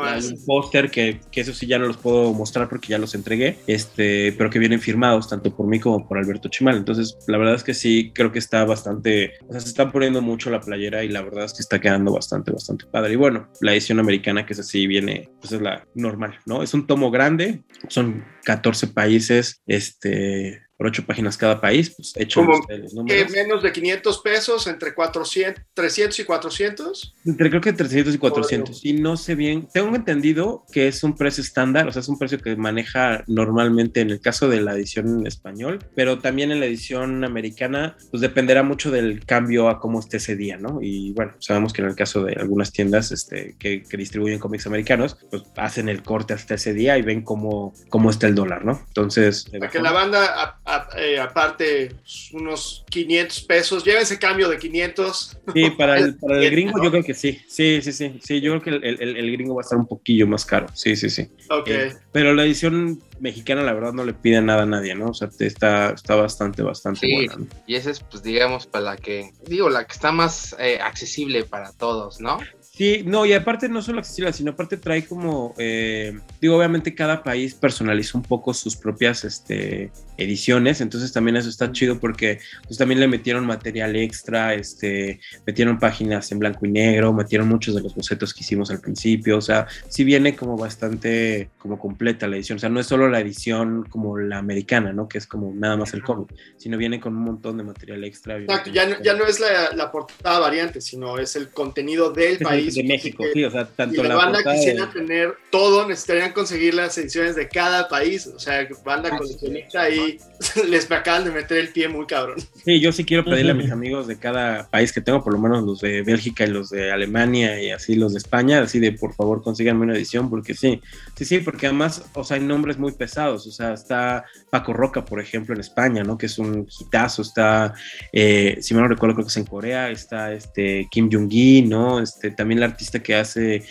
hay 0.03 0.25
un 0.25 0.45
póster 0.45 0.91
que, 0.91 1.19
que, 1.31 1.41
eso 1.41 1.53
sí 1.53 1.67
ya 1.67 1.79
no 1.79 1.85
los 1.85 1.97
puedo 1.97 2.33
mostrar 2.33 2.69
porque 2.69 2.89
ya 2.89 2.97
los 2.97 3.15
entregué, 3.15 3.57
este, 3.67 4.33
pero 4.33 4.49
que 4.49 4.59
vienen 4.59 4.79
firmados 4.79 5.29
tanto 5.29 5.55
por 5.55 5.67
mí 5.67 5.79
como 5.79 6.07
por 6.07 6.17
Alberto 6.17 6.49
Chimal. 6.49 6.77
Entonces, 6.77 7.17
la 7.27 7.37
verdad 7.37 7.55
es 7.55 7.63
que 7.63 7.73
sí, 7.73 8.11
creo 8.13 8.31
que 8.31 8.39
está 8.39 8.65
bastante, 8.65 9.33
o 9.47 9.51
sea, 9.51 9.61
se 9.61 9.69
están 9.69 9.91
poniendo 9.91 10.21
mucho 10.21 10.49
la 10.49 10.59
playera 10.59 11.03
y 11.03 11.09
la 11.09 11.21
verdad 11.21 11.45
es 11.45 11.53
que 11.53 11.61
está 11.61 11.79
quedando 11.79 12.13
bastante, 12.13 12.51
bastante 12.51 12.85
padre. 12.85 13.13
Y 13.13 13.17
bueno, 13.17 13.49
la 13.61 13.73
edición 13.73 13.99
americana 13.99 14.45
que 14.45 14.53
es 14.53 14.59
así 14.59 14.87
viene, 14.87 15.29
pues 15.39 15.53
es 15.53 15.61
la 15.61 15.87
normal, 15.95 16.39
¿no? 16.45 16.63
Es 16.63 16.73
un 16.73 16.87
tomo 16.87 17.11
grande, 17.11 17.63
son 17.87 18.25
14 18.43 18.87
países, 18.87 19.61
este, 19.67 20.66
por 20.77 20.87
ocho 20.87 21.05
páginas 21.05 21.37
cada 21.37 21.59
país, 21.59 21.89
pues 21.95 22.13
hecho 22.15 22.43
los 22.43 22.93
números. 22.93 23.31
menos 23.31 23.63
de 23.63 23.71
500 23.71 24.19
pesos, 24.19 24.67
entre 24.67 24.93
400, 24.93 25.63
300 25.73 26.19
y 26.19 26.23
400. 26.23 27.15
Entre 27.25 27.49
creo 27.49 27.61
que 27.61 27.73
300 27.73 28.13
y 28.13 28.17
400. 28.19 28.85
Y 28.85 28.93
no 28.93 29.17
sé 29.17 29.33
bien, 29.33 29.67
tengo 29.73 29.95
entendido 29.95 30.65
que 30.71 30.87
es 30.87 31.03
un 31.03 31.15
precio 31.15 31.41
estándar, 31.41 31.87
o 31.87 31.91
sea, 31.91 32.01
es 32.01 32.07
un 32.07 32.19
precio 32.19 32.37
que 32.39 32.55
maneja 32.55 33.23
normalmente 33.25 34.01
en 34.01 34.11
el 34.11 34.21
caso 34.21 34.47
de 34.49 34.61
la 34.61 34.73
edición 34.75 35.21
en 35.21 35.27
español, 35.27 35.79
pero 35.95 36.19
también 36.19 36.51
en 36.51 36.59
la 36.59 36.67
edición 36.67 37.23
americana, 37.23 37.97
pues 38.11 38.21
dependerá 38.21 38.61
mucho 38.61 38.91
del 38.91 39.25
cambio 39.25 39.69
a 39.69 39.79
cómo 39.79 39.99
esté 39.99 40.17
ese 40.17 40.35
día, 40.35 40.57
¿no? 40.57 40.79
Y 40.81 41.11
bueno, 41.13 41.33
sabemos 41.39 41.73
que 41.73 41.81
en 41.81 41.87
el 41.87 41.95
caso 41.95 42.23
de 42.23 42.33
algunas 42.33 42.71
tiendas 42.71 43.11
este, 43.11 43.55
que, 43.57 43.81
que 43.81 43.97
distribuyen 43.97 44.37
cómics 44.37 44.67
americanos, 44.67 45.17
pues 45.31 45.41
hacen 45.55 45.89
el 45.89 46.03
corte 46.03 46.35
hasta 46.35 46.53
ese 46.53 46.75
día 46.75 46.99
y 46.99 47.01
ven 47.01 47.23
cómo, 47.23 47.73
cómo 47.89 48.11
está 48.11 48.27
el 48.27 48.35
dólar, 48.35 48.63
¿no? 48.63 48.83
Entonces... 48.87 49.45
Para 49.49 49.71
que 49.71 49.81
la 49.81 49.91
banda 49.91 50.59
eh, 50.97 51.19
aparte 51.19 51.95
unos 52.33 52.83
500 52.89 53.41
pesos. 53.43 53.83
Lleva 53.83 54.01
ese 54.01 54.19
cambio 54.19 54.49
de 54.49 54.57
500. 54.57 55.37
Sí, 55.53 55.69
para 55.71 55.97
el, 55.97 56.17
para 56.17 56.39
el 56.39 56.51
gringo 56.51 56.83
yo 56.83 56.91
creo 56.91 57.03
que 57.03 57.13
sí. 57.13 57.39
Sí, 57.47 57.81
sí, 57.81 57.91
sí. 57.91 58.19
Sí, 58.23 58.41
yo 58.41 58.51
creo 58.51 58.61
que 58.61 58.87
el, 58.87 59.01
el, 59.01 59.17
el 59.17 59.31
gringo 59.31 59.55
va 59.55 59.61
a 59.61 59.63
estar 59.63 59.77
un 59.77 59.87
poquillo 59.87 60.27
más 60.27 60.45
caro. 60.45 60.67
Sí, 60.73 60.95
sí, 60.95 61.09
sí. 61.09 61.29
Ok. 61.49 61.67
Eh, 61.67 61.93
pero 62.11 62.33
la 62.33 62.43
edición 62.43 63.01
mexicana, 63.19 63.63
la 63.63 63.73
verdad, 63.73 63.93
no 63.93 64.03
le 64.03 64.13
pide 64.13 64.41
nada 64.41 64.63
a 64.63 64.65
nadie, 64.65 64.95
¿no? 64.95 65.07
O 65.07 65.13
sea, 65.13 65.29
está, 65.39 65.91
está 65.91 66.15
bastante, 66.15 66.61
bastante 66.61 67.01
sí, 67.01 67.13
buena. 67.13 67.35
¿no? 67.37 67.47
Y 67.65 67.75
esa 67.75 67.91
es, 67.91 67.99
pues, 68.01 68.23
digamos, 68.23 68.67
para 68.67 68.85
la 68.85 68.97
que, 68.97 69.31
digo, 69.45 69.69
la 69.69 69.85
que 69.85 69.93
está 69.93 70.11
más 70.11 70.55
eh, 70.59 70.79
accesible 70.81 71.43
para 71.43 71.71
todos, 71.73 72.19
¿no? 72.19 72.39
Sí, 72.77 73.01
no, 73.03 73.25
y 73.25 73.33
aparte 73.33 73.67
no 73.69 73.81
solo 73.81 73.97
accesible, 73.97 74.31
sino 74.33 74.51
aparte 74.51 74.77
trae 74.77 75.03
como, 75.03 75.55
eh, 75.57 76.15
digo, 76.39 76.55
obviamente 76.55 76.93
cada 76.93 77.23
país 77.23 77.55
personaliza 77.55 78.19
un 78.19 78.23
poco 78.23 78.53
sus 78.53 78.75
propias 78.75 79.23
este, 79.23 79.91
ediciones, 80.15 80.79
entonces 80.79 81.11
también 81.11 81.37
eso 81.37 81.49
está 81.49 81.71
chido 81.71 81.99
porque 81.99 82.37
pues 82.65 82.77
también 82.77 82.99
le 82.99 83.07
metieron 83.07 83.47
material 83.47 83.95
extra, 83.95 84.53
este, 84.53 85.19
metieron 85.47 85.79
páginas 85.79 86.31
en 86.31 86.37
blanco 86.37 86.67
y 86.67 86.69
negro, 86.69 87.13
metieron 87.13 87.47
muchos 87.47 87.73
de 87.73 87.81
los 87.81 87.95
bocetos 87.95 88.31
que 88.31 88.41
hicimos 88.41 88.69
al 88.69 88.79
principio, 88.79 89.39
o 89.39 89.41
sea, 89.41 89.65
sí 89.89 90.03
viene 90.03 90.35
como 90.35 90.55
bastante 90.55 91.49
como 91.57 91.79
completa 91.79 92.27
la 92.27 92.35
edición, 92.35 92.57
o 92.57 92.59
sea, 92.59 92.69
no 92.69 92.79
es 92.79 92.85
solo 92.85 93.09
la 93.09 93.19
edición 93.19 93.85
como 93.89 94.19
la 94.19 94.37
americana, 94.37 94.93
¿no? 94.93 95.07
Que 95.07 95.17
es 95.17 95.25
como 95.25 95.51
nada 95.51 95.77
más 95.77 95.95
el 95.95 96.03
cómic, 96.03 96.29
sino 96.57 96.77
viene 96.77 96.99
con 96.99 97.17
un 97.17 97.23
montón 97.23 97.57
de 97.57 97.63
material 97.63 98.03
extra. 98.03 98.37
Exacto, 98.37 98.69
ya 98.69 98.85
no, 98.87 99.01
ya 99.01 99.15
no 99.15 99.25
es 99.25 99.39
la, 99.39 99.71
la 99.73 99.91
portada 99.91 100.37
variante, 100.37 100.79
sino 100.79 101.17
es 101.17 101.35
el 101.35 101.49
contenido 101.49 102.11
del 102.11 102.37
país 102.47 102.66
de 102.75 102.83
México, 102.83 103.23
sí, 103.33 103.43
o 103.43 103.51
sea, 103.51 103.65
tanto 103.67 103.95
y 103.95 104.03
la, 104.03 104.09
la 104.09 104.15
banda 104.15 104.43
quisiera 104.43 104.85
de- 104.87 104.93
tener 104.93 105.33
todo, 105.51 105.87
necesitarían 105.87 106.33
conseguir 106.33 106.73
las 106.73 106.97
ediciones 106.97 107.35
de 107.35 107.47
cada 107.47 107.87
país, 107.87 108.27
o 108.27 108.39
sea, 108.39 108.67
banda 108.85 109.09
Ah, 109.11 109.17
coleccionista 109.17 109.81
ahí 109.83 110.17
les 110.69 110.89
acaban 110.91 111.23
de 111.23 111.31
meter 111.31 111.57
el 111.57 111.69
pie 111.69 111.87
muy 111.87 112.05
cabrón. 112.05 112.37
Sí, 112.65 112.79
yo 112.79 112.91
sí 112.91 113.03
quiero 113.05 113.23
pedirle 113.25 113.51
a 113.51 113.55
mis 113.55 113.71
amigos 113.71 114.07
de 114.07 114.17
cada 114.17 114.69
país 114.69 114.91
que 114.91 115.01
tengo, 115.01 115.23
por 115.23 115.33
lo 115.33 115.39
menos 115.39 115.63
los 115.63 115.79
de 115.81 116.01
Bélgica 116.01 116.43
y 116.45 116.47
los 116.49 116.69
de 116.69 116.91
Alemania 116.91 117.61
y 117.61 117.71
así 117.71 117.95
los 117.95 118.13
de 118.13 118.19
España, 118.19 118.59
así 118.61 118.79
de 118.79 118.91
por 118.91 119.13
favor 119.15 119.41
consíganme 119.43 119.83
una 119.85 119.95
edición, 119.95 120.29
porque 120.29 120.53
sí, 120.53 120.81
sí, 121.15 121.25
sí, 121.25 121.39
porque 121.39 121.67
además, 121.67 122.03
o 122.13 122.23
sea, 122.23 122.37
hay 122.37 122.43
nombres 122.43 122.77
muy 122.77 122.91
pesados, 122.91 123.47
o 123.47 123.51
sea, 123.51 123.73
está 123.73 124.25
Paco 124.49 124.73
Roca, 124.73 125.05
por 125.05 125.19
ejemplo, 125.19 125.53
en 125.55 125.61
España, 125.61 126.03
¿no? 126.03 126.17
Que 126.17 126.25
es 126.27 126.37
un 126.37 126.67
hitazo, 126.79 127.21
está, 127.21 127.73
eh, 128.11 128.57
si 128.61 128.73
me 128.73 128.81
no 128.81 128.87
recuerdo, 128.87 129.15
creo 129.15 129.25
que 129.25 129.31
es 129.31 129.37
en 129.37 129.45
Corea, 129.45 129.89
está 129.89 130.33
este 130.33 130.87
Kim 130.91 131.09
Jong-gi, 131.11 131.63
¿no? 131.63 131.99
Este, 131.99 132.31
también 132.31 132.56
la 132.59 132.67
artista 132.67 133.01
que 133.01 133.15
hace 133.15 133.63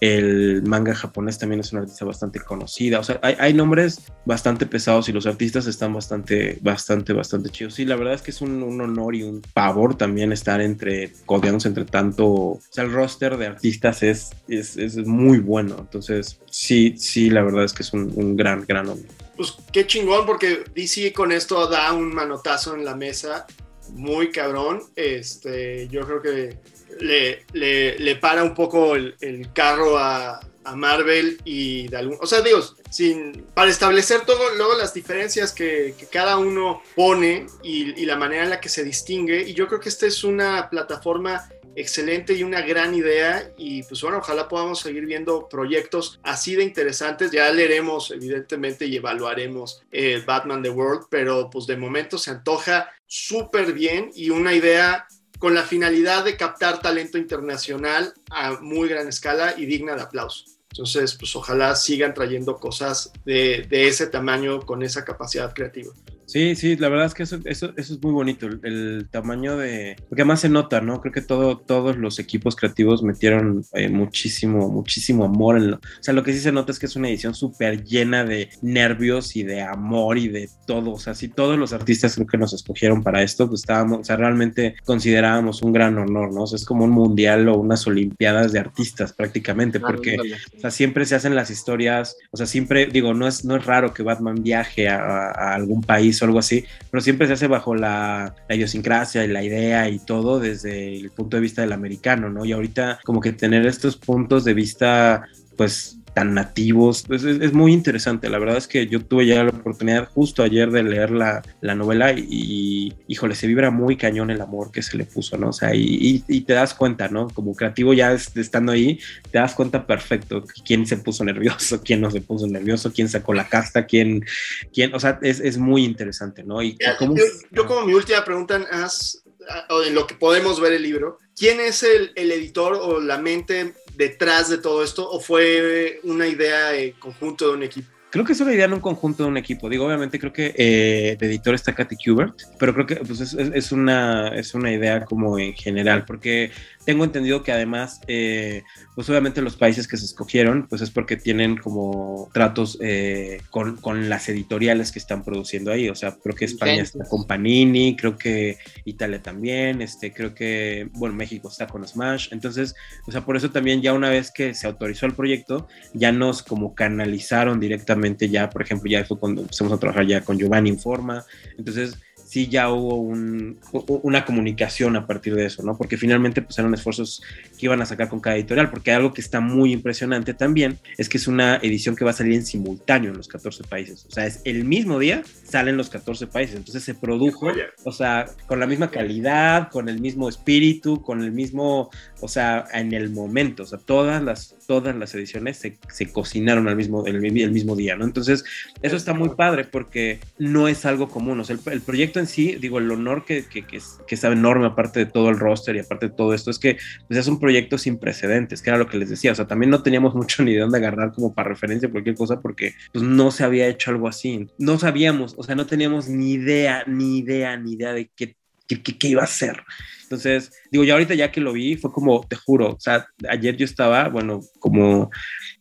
el 0.00 0.62
manga 0.62 0.94
japonés 0.94 1.38
también 1.38 1.60
es 1.60 1.72
una 1.72 1.82
artista 1.82 2.06
bastante 2.06 2.40
conocida. 2.40 2.98
O 3.00 3.04
sea, 3.04 3.20
hay, 3.22 3.36
hay 3.38 3.52
nombres 3.52 4.00
bastante 4.24 4.64
pesados 4.64 5.08
y 5.08 5.12
los 5.12 5.26
artistas 5.26 5.66
están 5.66 5.92
bastante, 5.92 6.58
bastante, 6.62 7.12
bastante 7.12 7.50
chidos. 7.50 7.74
Sí, 7.74 7.84
la 7.84 7.96
verdad 7.96 8.14
es 8.14 8.22
que 8.22 8.30
es 8.30 8.40
un, 8.40 8.62
un 8.62 8.80
honor 8.80 9.14
y 9.14 9.22
un 9.22 9.42
pavor 9.52 9.96
también 9.96 10.32
estar 10.32 10.60
entre, 10.62 11.12
codeados 11.26 11.66
entre 11.66 11.84
tanto. 11.84 12.26
O 12.26 12.60
sea, 12.70 12.84
el 12.84 12.92
roster 12.92 13.36
de 13.36 13.46
artistas 13.46 14.02
es, 14.02 14.30
es, 14.48 14.78
es 14.78 14.96
muy 14.96 15.38
bueno. 15.38 15.76
Entonces, 15.78 16.40
sí, 16.50 16.94
sí, 16.96 17.28
la 17.28 17.42
verdad 17.42 17.64
es 17.64 17.74
que 17.74 17.82
es 17.82 17.92
un, 17.92 18.10
un 18.16 18.36
gran, 18.36 18.64
gran 18.66 18.88
honor. 18.88 19.04
Pues 19.36 19.54
qué 19.70 19.86
chingón, 19.86 20.24
porque 20.24 20.64
DC 20.74 21.12
con 21.12 21.30
esto 21.30 21.66
da 21.66 21.92
un 21.92 22.14
manotazo 22.14 22.74
en 22.74 22.86
la 22.86 22.94
mesa 22.94 23.46
muy 23.92 24.30
cabrón. 24.30 24.80
Este, 24.96 25.88
yo 25.88 26.06
creo 26.06 26.22
que 26.22 26.58
le, 27.00 27.44
le, 27.52 27.98
le 27.98 28.16
para 28.16 28.42
un 28.42 28.54
poco 28.54 28.94
el, 28.94 29.16
el 29.20 29.52
carro 29.52 29.98
a, 29.98 30.40
a, 30.64 30.76
Marvel 30.76 31.40
y 31.44 31.88
de 31.88 31.96
algún, 31.96 32.18
o 32.20 32.26
sea, 32.26 32.40
digo, 32.40 32.60
sin, 32.90 33.44
para 33.54 33.70
establecer 33.70 34.22
todo, 34.22 34.54
luego 34.56 34.74
las 34.76 34.94
diferencias 34.94 35.52
que, 35.52 35.94
que 35.98 36.06
cada 36.06 36.38
uno 36.38 36.82
pone 36.94 37.46
y, 37.62 38.00
y, 38.00 38.04
la 38.06 38.16
manera 38.16 38.44
en 38.44 38.50
la 38.50 38.60
que 38.60 38.68
se 38.68 38.84
distingue. 38.84 39.42
Y 39.42 39.54
yo 39.54 39.66
creo 39.66 39.80
que 39.80 39.88
esta 39.88 40.06
es 40.06 40.22
una 40.22 40.68
plataforma 40.70 41.48
excelente 41.74 42.34
y 42.34 42.42
una 42.42 42.62
gran 42.62 42.94
idea 42.94 43.52
y 43.56 43.82
pues 43.84 44.00
bueno, 44.02 44.18
ojalá 44.18 44.48
podamos 44.48 44.80
seguir 44.80 45.06
viendo 45.06 45.48
proyectos 45.48 46.18
así 46.22 46.54
de 46.54 46.64
interesantes. 46.64 47.30
Ya 47.30 47.50
leeremos 47.50 48.10
evidentemente 48.10 48.86
y 48.86 48.96
evaluaremos 48.96 49.82
eh, 49.90 50.22
Batman 50.24 50.62
The 50.62 50.70
World, 50.70 51.06
pero 51.10 51.50
pues 51.50 51.66
de 51.66 51.76
momento 51.76 52.18
se 52.18 52.30
antoja 52.30 52.90
súper 53.06 53.72
bien 53.72 54.10
y 54.14 54.30
una 54.30 54.54
idea 54.54 55.06
con 55.40 55.54
la 55.54 55.62
finalidad 55.62 56.22
de 56.22 56.36
captar 56.36 56.82
talento 56.82 57.16
internacional 57.16 58.12
a 58.30 58.60
muy 58.60 58.88
gran 58.88 59.08
escala 59.08 59.54
y 59.56 59.64
digna 59.64 59.96
de 59.96 60.02
aplauso. 60.02 60.44
Entonces, 60.70 61.14
pues 61.14 61.34
ojalá 61.34 61.74
sigan 61.74 62.12
trayendo 62.14 62.58
cosas 62.58 63.10
de, 63.24 63.66
de 63.68 63.88
ese 63.88 64.06
tamaño 64.06 64.60
con 64.60 64.82
esa 64.82 65.02
capacidad 65.04 65.52
creativa. 65.54 65.92
Sí, 66.30 66.54
sí, 66.54 66.76
la 66.76 66.88
verdad 66.88 67.06
es 67.06 67.14
que 67.14 67.24
eso, 67.24 67.40
eso, 67.44 67.72
eso 67.76 67.94
es 67.94 68.00
muy 68.00 68.12
bonito, 68.12 68.46
el, 68.46 68.60
el, 68.62 69.08
tamaño 69.10 69.56
de... 69.56 69.96
Porque 70.08 70.22
además 70.22 70.38
se 70.38 70.48
nota, 70.48 70.80
¿no? 70.80 71.00
Creo 71.00 71.12
que 71.12 71.22
todo, 71.22 71.58
todos 71.58 71.96
los 71.96 72.20
equipos 72.20 72.54
creativos 72.54 73.02
metieron 73.02 73.64
eh, 73.72 73.88
muchísimo, 73.88 74.68
muchísimo 74.68 75.24
amor 75.24 75.56
en 75.56 75.72
lo... 75.72 75.76
O 75.78 75.80
sea, 75.98 76.14
lo 76.14 76.22
que 76.22 76.32
sí 76.32 76.38
se 76.38 76.52
nota 76.52 76.70
es 76.70 76.78
que 76.78 76.86
es 76.86 76.94
una 76.94 77.08
edición 77.08 77.34
súper 77.34 77.82
llena 77.82 78.24
de 78.24 78.48
nervios 78.62 79.34
y 79.34 79.42
de 79.42 79.62
amor 79.62 80.18
y 80.18 80.28
de 80.28 80.48
todo. 80.68 80.92
O 80.92 81.00
sea, 81.00 81.14
sí, 81.14 81.26
todos 81.26 81.58
los 81.58 81.72
artistas 81.72 82.14
creo 82.14 82.28
que 82.28 82.38
nos 82.38 82.52
escogieron 82.52 83.02
para 83.02 83.24
esto, 83.24 83.48
pues 83.48 83.62
estábamos, 83.62 83.98
o 83.98 84.04
sea, 84.04 84.14
realmente 84.14 84.76
considerábamos 84.84 85.62
un 85.62 85.72
gran 85.72 85.98
honor, 85.98 86.32
¿no? 86.32 86.42
O 86.42 86.46
sea, 86.46 86.58
es 86.58 86.64
como 86.64 86.84
un 86.84 86.92
mundial 86.92 87.48
o 87.48 87.58
unas 87.58 87.84
olimpiadas 87.88 88.52
de 88.52 88.60
artistas 88.60 89.12
prácticamente, 89.12 89.80
porque, 89.80 90.16
o 90.56 90.60
sea, 90.60 90.70
siempre 90.70 91.06
se 91.06 91.16
hacen 91.16 91.34
las 91.34 91.50
historias, 91.50 92.16
o 92.30 92.36
sea, 92.36 92.46
siempre, 92.46 92.86
digo, 92.86 93.14
no 93.14 93.26
es, 93.26 93.44
no 93.44 93.56
es 93.56 93.66
raro 93.66 93.92
que 93.92 94.04
Batman 94.04 94.44
viaje 94.44 94.88
a, 94.88 95.32
a 95.32 95.54
algún 95.56 95.82
país 95.82 96.19
o 96.22 96.26
algo 96.26 96.38
así, 96.38 96.64
pero 96.90 97.00
siempre 97.00 97.26
se 97.26 97.34
hace 97.34 97.46
bajo 97.46 97.74
la, 97.74 98.34
la, 98.48 98.54
idiosincrasia 98.54 99.24
y 99.24 99.28
la 99.28 99.42
idea 99.42 99.88
y 99.88 99.98
todo 99.98 100.40
desde 100.40 100.96
el 100.96 101.10
punto 101.10 101.36
de 101.36 101.42
vista 101.42 101.62
del 101.62 101.72
americano, 101.72 102.30
¿no? 102.30 102.44
Y 102.44 102.52
ahorita 102.52 103.00
como 103.04 103.20
que 103.20 103.32
tener 103.32 103.66
estos 103.66 103.96
puntos 103.96 104.44
de 104.44 104.54
vista, 104.54 105.22
pues 105.56 105.99
tan 106.14 106.34
nativos. 106.34 107.04
Pues 107.06 107.24
es, 107.24 107.40
es, 107.40 107.52
muy 107.52 107.72
interesante. 107.72 108.28
La 108.28 108.38
verdad 108.38 108.56
es 108.56 108.66
que 108.66 108.86
yo 108.86 109.04
tuve 109.04 109.26
ya 109.26 109.44
la 109.44 109.50
oportunidad 109.50 110.08
justo 110.08 110.42
ayer 110.42 110.70
de 110.70 110.82
leer 110.82 111.10
la, 111.10 111.42
la 111.60 111.74
novela 111.74 112.12
y, 112.12 112.26
y, 112.28 112.94
híjole, 113.08 113.34
se 113.34 113.46
vibra 113.46 113.70
muy 113.70 113.96
cañón 113.96 114.30
el 114.30 114.40
amor 114.40 114.70
que 114.70 114.82
se 114.82 114.96
le 114.96 115.04
puso, 115.04 115.36
¿no? 115.36 115.50
O 115.50 115.52
sea, 115.52 115.74
y, 115.74 115.82
y, 115.82 116.24
y 116.28 116.40
te 116.42 116.54
das 116.54 116.74
cuenta, 116.74 117.08
¿no? 117.08 117.28
Como 117.28 117.54
creativo 117.54 117.94
ya 117.94 118.12
estando 118.12 118.72
ahí, 118.72 118.98
te 119.30 119.38
das 119.38 119.54
cuenta 119.54 119.86
perfecto 119.86 120.44
quién 120.64 120.86
se 120.86 120.96
puso 120.96 121.24
nervioso, 121.24 121.80
quién 121.84 122.00
no 122.00 122.10
se 122.10 122.20
puso 122.20 122.46
nervioso, 122.46 122.92
quién 122.92 123.08
sacó 123.08 123.34
la 123.34 123.48
casta, 123.48 123.86
quién, 123.86 124.24
quién, 124.72 124.94
o 124.94 125.00
sea, 125.00 125.18
es, 125.22 125.40
es 125.40 125.58
muy 125.58 125.84
interesante, 125.84 126.42
¿no? 126.42 126.62
Y, 126.62 126.76
¿cómo... 126.98 127.16
yo, 127.16 127.24
yo, 127.50 127.66
como 127.66 127.86
mi 127.86 127.94
última 127.94 128.24
pregunta, 128.24 128.56
en 128.56 129.94
lo 129.94 130.06
que 130.06 130.14
podemos 130.14 130.60
ver 130.60 130.72
el 130.72 130.82
libro, 130.82 131.18
¿quién 131.36 131.60
es 131.60 131.82
el, 131.82 132.12
el 132.14 132.30
editor 132.32 132.74
o 132.74 133.00
la 133.00 133.18
mente 133.18 133.74
detrás 133.96 134.48
de 134.48 134.58
todo 134.58 134.82
esto 134.82 135.08
o 135.08 135.20
fue 135.20 136.00
una 136.04 136.26
idea 136.26 136.74
en 136.74 136.92
conjunto 136.92 137.48
de 137.48 137.54
un 137.54 137.62
equipo? 137.62 137.88
Creo 138.10 138.24
que 138.24 138.32
es 138.32 138.40
una 138.40 138.52
idea 138.52 138.64
en 138.64 138.72
un 138.72 138.80
conjunto 138.80 139.22
de 139.22 139.28
un 139.28 139.36
equipo. 139.36 139.68
Digo, 139.68 139.86
obviamente 139.86 140.18
creo 140.18 140.32
que 140.32 140.52
eh, 140.56 141.16
de 141.16 141.26
editor 141.26 141.54
está 141.54 141.76
Katy 141.76 141.96
Kubert, 142.04 142.34
pero 142.58 142.74
creo 142.74 142.86
que 142.86 142.96
pues, 142.96 143.20
es, 143.20 143.34
es, 143.34 143.70
una, 143.70 144.28
es 144.34 144.52
una 144.52 144.72
idea 144.72 145.04
como 145.04 145.38
en 145.38 145.52
general, 145.54 146.04
porque 146.04 146.50
tengo 146.84 147.04
entendido 147.04 147.42
que 147.42 147.52
además, 147.52 148.00
eh, 148.06 148.62
pues 148.94 149.08
obviamente 149.10 149.42
los 149.42 149.56
países 149.56 149.86
que 149.86 149.96
se 149.96 150.06
escogieron, 150.06 150.66
pues 150.68 150.80
es 150.82 150.90
porque 150.90 151.16
tienen 151.16 151.56
como 151.56 152.30
tratos 152.32 152.78
eh, 152.80 153.42
con, 153.50 153.76
con, 153.76 154.08
las 154.08 154.28
editoriales 154.28 154.90
que 154.90 154.98
están 154.98 155.22
produciendo 155.22 155.70
ahí. 155.70 155.88
O 155.88 155.94
sea, 155.94 156.16
creo 156.22 156.34
que 156.34 156.46
España 156.46 156.82
está 156.82 157.04
con 157.04 157.26
Panini, 157.26 157.96
creo 157.96 158.16
que 158.16 158.58
Italia 158.84 159.22
también, 159.22 159.82
este, 159.82 160.12
creo 160.12 160.34
que, 160.34 160.88
bueno, 160.94 161.14
México 161.14 161.48
está 161.48 161.66
con 161.66 161.86
Smash. 161.86 162.28
Entonces, 162.32 162.74
o 163.06 163.12
sea, 163.12 163.24
por 163.24 163.36
eso 163.36 163.50
también 163.50 163.82
ya 163.82 163.92
una 163.92 164.08
vez 164.08 164.30
que 164.30 164.54
se 164.54 164.66
autorizó 164.66 165.06
el 165.06 165.14
proyecto, 165.14 165.68
ya 165.92 166.12
nos 166.12 166.42
como 166.42 166.74
canalizaron 166.74 167.60
directamente 167.60 168.28
ya, 168.28 168.48
por 168.48 168.62
ejemplo, 168.62 168.90
ya 168.90 169.04
fue 169.04 169.18
cuando 169.18 169.42
empezamos 169.42 169.72
a 169.72 169.78
trabajar 169.78 170.06
ya 170.06 170.22
con 170.22 170.38
Giovanni 170.38 170.70
Informa. 170.70 171.24
Entonces, 171.58 171.98
sí 172.30 172.46
ya 172.46 172.70
hubo 172.70 172.94
un, 172.94 173.58
una 173.72 174.24
comunicación 174.24 174.94
a 174.94 175.04
partir 175.04 175.34
de 175.34 175.46
eso, 175.46 175.64
¿no? 175.64 175.76
Porque 175.76 175.96
finalmente 175.96 176.42
pues 176.42 176.56
eran 176.60 176.72
esfuerzos 176.72 177.22
que 177.58 177.66
iban 177.66 177.82
a 177.82 177.86
sacar 177.86 178.08
con 178.08 178.20
cada 178.20 178.36
editorial, 178.36 178.70
porque 178.70 178.92
algo 178.92 179.12
que 179.12 179.20
está 179.20 179.40
muy 179.40 179.72
impresionante 179.72 180.32
también 180.32 180.78
es 180.96 181.08
que 181.08 181.18
es 181.18 181.26
una 181.26 181.56
edición 181.56 181.96
que 181.96 182.04
va 182.04 182.12
a 182.12 182.14
salir 182.14 182.34
en 182.34 182.46
simultáneo 182.46 183.10
en 183.10 183.16
los 183.16 183.26
14 183.26 183.64
países, 183.64 184.06
o 184.08 184.12
sea, 184.12 184.26
es 184.26 184.42
el 184.44 184.64
mismo 184.64 185.00
día 185.00 185.24
salen 185.42 185.76
los 185.76 185.90
14 185.90 186.28
países, 186.28 186.54
entonces 186.54 186.84
se 186.84 186.94
produjo, 186.94 187.50
o 187.84 187.92
sea, 187.92 188.26
con 188.46 188.60
la 188.60 188.66
misma 188.68 188.92
calidad, 188.92 189.68
con 189.68 189.88
el 189.88 190.00
mismo 190.00 190.28
espíritu, 190.28 191.02
con 191.02 191.22
el 191.22 191.32
mismo, 191.32 191.90
o 192.20 192.28
sea, 192.28 192.64
en 192.72 192.92
el 192.92 193.10
momento, 193.10 193.64
o 193.64 193.66
sea, 193.66 193.80
todas 193.80 194.22
las, 194.22 194.54
todas 194.70 194.94
las 194.94 195.12
ediciones 195.16 195.56
se, 195.56 195.78
se 195.92 196.12
cocinaron 196.12 196.68
al 196.68 196.76
mismo, 196.76 197.04
el, 197.04 197.16
el, 197.16 197.50
mismo 197.50 197.74
día, 197.74 197.96
¿no? 197.96 198.04
Entonces, 198.04 198.44
eso 198.82 198.94
está 198.94 199.14
muy 199.14 199.30
padre 199.30 199.64
porque 199.64 200.20
no 200.38 200.68
es 200.68 200.86
algo 200.86 201.08
común, 201.08 201.40
o 201.40 201.44
sea, 201.44 201.56
el, 201.56 201.72
el 201.72 201.80
proyecto 201.80 202.20
en 202.20 202.28
sí, 202.28 202.54
digo, 202.54 202.78
el 202.78 202.88
honor 202.88 203.24
que, 203.24 203.44
que, 203.46 203.66
que, 203.66 203.78
es, 203.78 203.98
que, 204.06 204.14
es, 204.14 204.22
enorme, 204.22 204.66
aparte 204.66 205.00
de 205.00 205.06
todo 205.06 205.28
el 205.28 205.40
roster 205.40 205.74
y 205.74 205.80
aparte 205.80 206.06
de 206.06 206.14
todo 206.14 206.34
esto, 206.34 206.52
es 206.52 206.60
que 206.60 206.78
pues, 207.08 207.18
es 207.18 207.26
un 207.26 207.40
proyecto 207.40 207.78
sin 207.78 207.98
precedentes, 207.98 208.62
que 208.62 208.70
era 208.70 208.78
lo 208.78 208.86
que 208.86 208.96
les 208.96 209.10
decía. 209.10 209.32
O 209.32 209.34
sea, 209.34 209.48
también 209.48 209.70
no 209.70 209.82
teníamos 209.82 210.14
mucho 210.20 210.44
ni 210.44 210.54
de 210.54 210.60
dónde 210.60 210.78
agarrar 210.78 211.10
como 211.10 211.34
para 211.34 211.48
referencia 211.48 211.90
cualquier 211.90 212.14
cosa, 212.14 212.40
porque 212.40 212.74
pues, 212.92 213.02
no 213.02 213.32
se 213.32 213.42
había 213.42 213.66
hecho 213.66 213.90
algo 213.90 214.06
así. 214.06 214.46
No 214.56 214.78
sabíamos, 214.78 215.34
o 215.36 215.42
sea, 215.42 215.56
no 215.56 215.66
teníamos 215.66 216.08
ni 216.08 216.34
idea, 216.34 216.84
ni 216.86 217.18
idea, 217.18 217.56
ni 217.56 217.72
idea 217.72 217.92
de 217.92 218.08
qué, 218.14 218.36
qué, 218.68 218.80
qué 218.80 219.08
iba 219.08 219.24
a 219.24 219.26
ser. 219.26 219.64
Entonces, 220.04 220.52
digo, 220.70 220.84
ya 220.84 220.94
ahorita 220.94 221.14
ya 221.14 221.32
que 221.32 221.40
lo 221.40 221.52
vi, 221.52 221.76
fue 221.76 221.92
como, 221.92 222.26
te 222.26 222.36
juro, 222.36 222.70
o 222.70 222.80
sea, 222.80 223.06
ayer 223.28 223.56
yo 223.56 223.64
estaba, 223.64 224.08
bueno, 224.08 224.40
como 224.58 225.10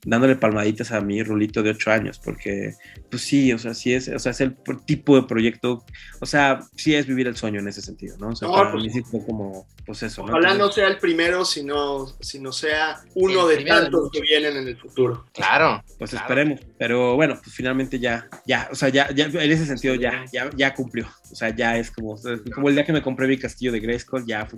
dándole 0.05 0.35
palmaditas 0.35 0.91
a 0.91 1.01
mi 1.01 1.23
rulito 1.23 1.63
de 1.63 1.71
ocho 1.71 1.91
años, 1.91 2.19
porque, 2.19 2.73
pues 3.09 3.23
sí, 3.23 3.51
o 3.51 3.57
sea, 3.57 3.73
sí 3.73 3.93
es, 3.93 4.07
o 4.07 4.19
sea, 4.19 4.31
es 4.31 4.41
el 4.41 4.55
tipo 4.85 5.15
de 5.15 5.27
proyecto, 5.27 5.83
o 6.19 6.25
sea, 6.25 6.61
sí 6.75 6.95
es 6.95 7.07
vivir 7.07 7.27
el 7.27 7.35
sueño 7.35 7.59
en 7.59 7.67
ese 7.67 7.81
sentido, 7.81 8.17
¿no? 8.17 8.29
O 8.29 8.35
sea, 8.35 8.47
no, 8.47 8.53
para 8.53 8.71
pues, 8.71 8.83
mí 8.83 8.89
sí 8.91 9.01
fue 9.01 9.25
como, 9.25 9.67
pues 9.85 10.03
eso, 10.03 10.21
¿no? 10.21 10.33
Ojalá 10.33 10.51
Entonces, 10.51 10.59
no 10.59 10.71
sea 10.71 10.87
el 10.87 10.97
primero, 10.99 11.43
sino, 11.43 12.05
sino 12.19 12.51
sea 12.51 13.01
uno 13.15 13.47
de 13.47 13.63
tantos 13.63 14.11
que 14.11 14.21
vienen 14.21 14.57
en 14.57 14.67
el 14.67 14.77
futuro. 14.77 15.25
Claro. 15.33 15.83
Pues 15.97 16.11
claro. 16.11 16.25
esperemos, 16.25 16.59
pero 16.77 17.15
bueno, 17.15 17.39
pues 17.43 17.55
finalmente 17.55 17.99
ya, 17.99 18.27
ya, 18.45 18.69
o 18.71 18.75
sea, 18.75 18.89
ya, 18.89 19.09
ya 19.11 19.25
en 19.25 19.51
ese 19.51 19.65
sentido 19.65 19.95
ya, 19.95 20.25
ya, 20.31 20.49
ya 20.55 20.73
cumplió, 20.73 21.07
o 21.31 21.35
sea, 21.35 21.49
ya 21.49 21.77
es 21.77 21.91
como, 21.91 22.15
como 22.53 22.69
el 22.69 22.75
día 22.75 22.85
que 22.85 22.93
me 22.93 23.01
compré 23.01 23.27
mi 23.27 23.37
castillo 23.37 23.71
de 23.71 23.79
Grayskull, 23.79 24.25
ya 24.25 24.45
fue 24.45 24.57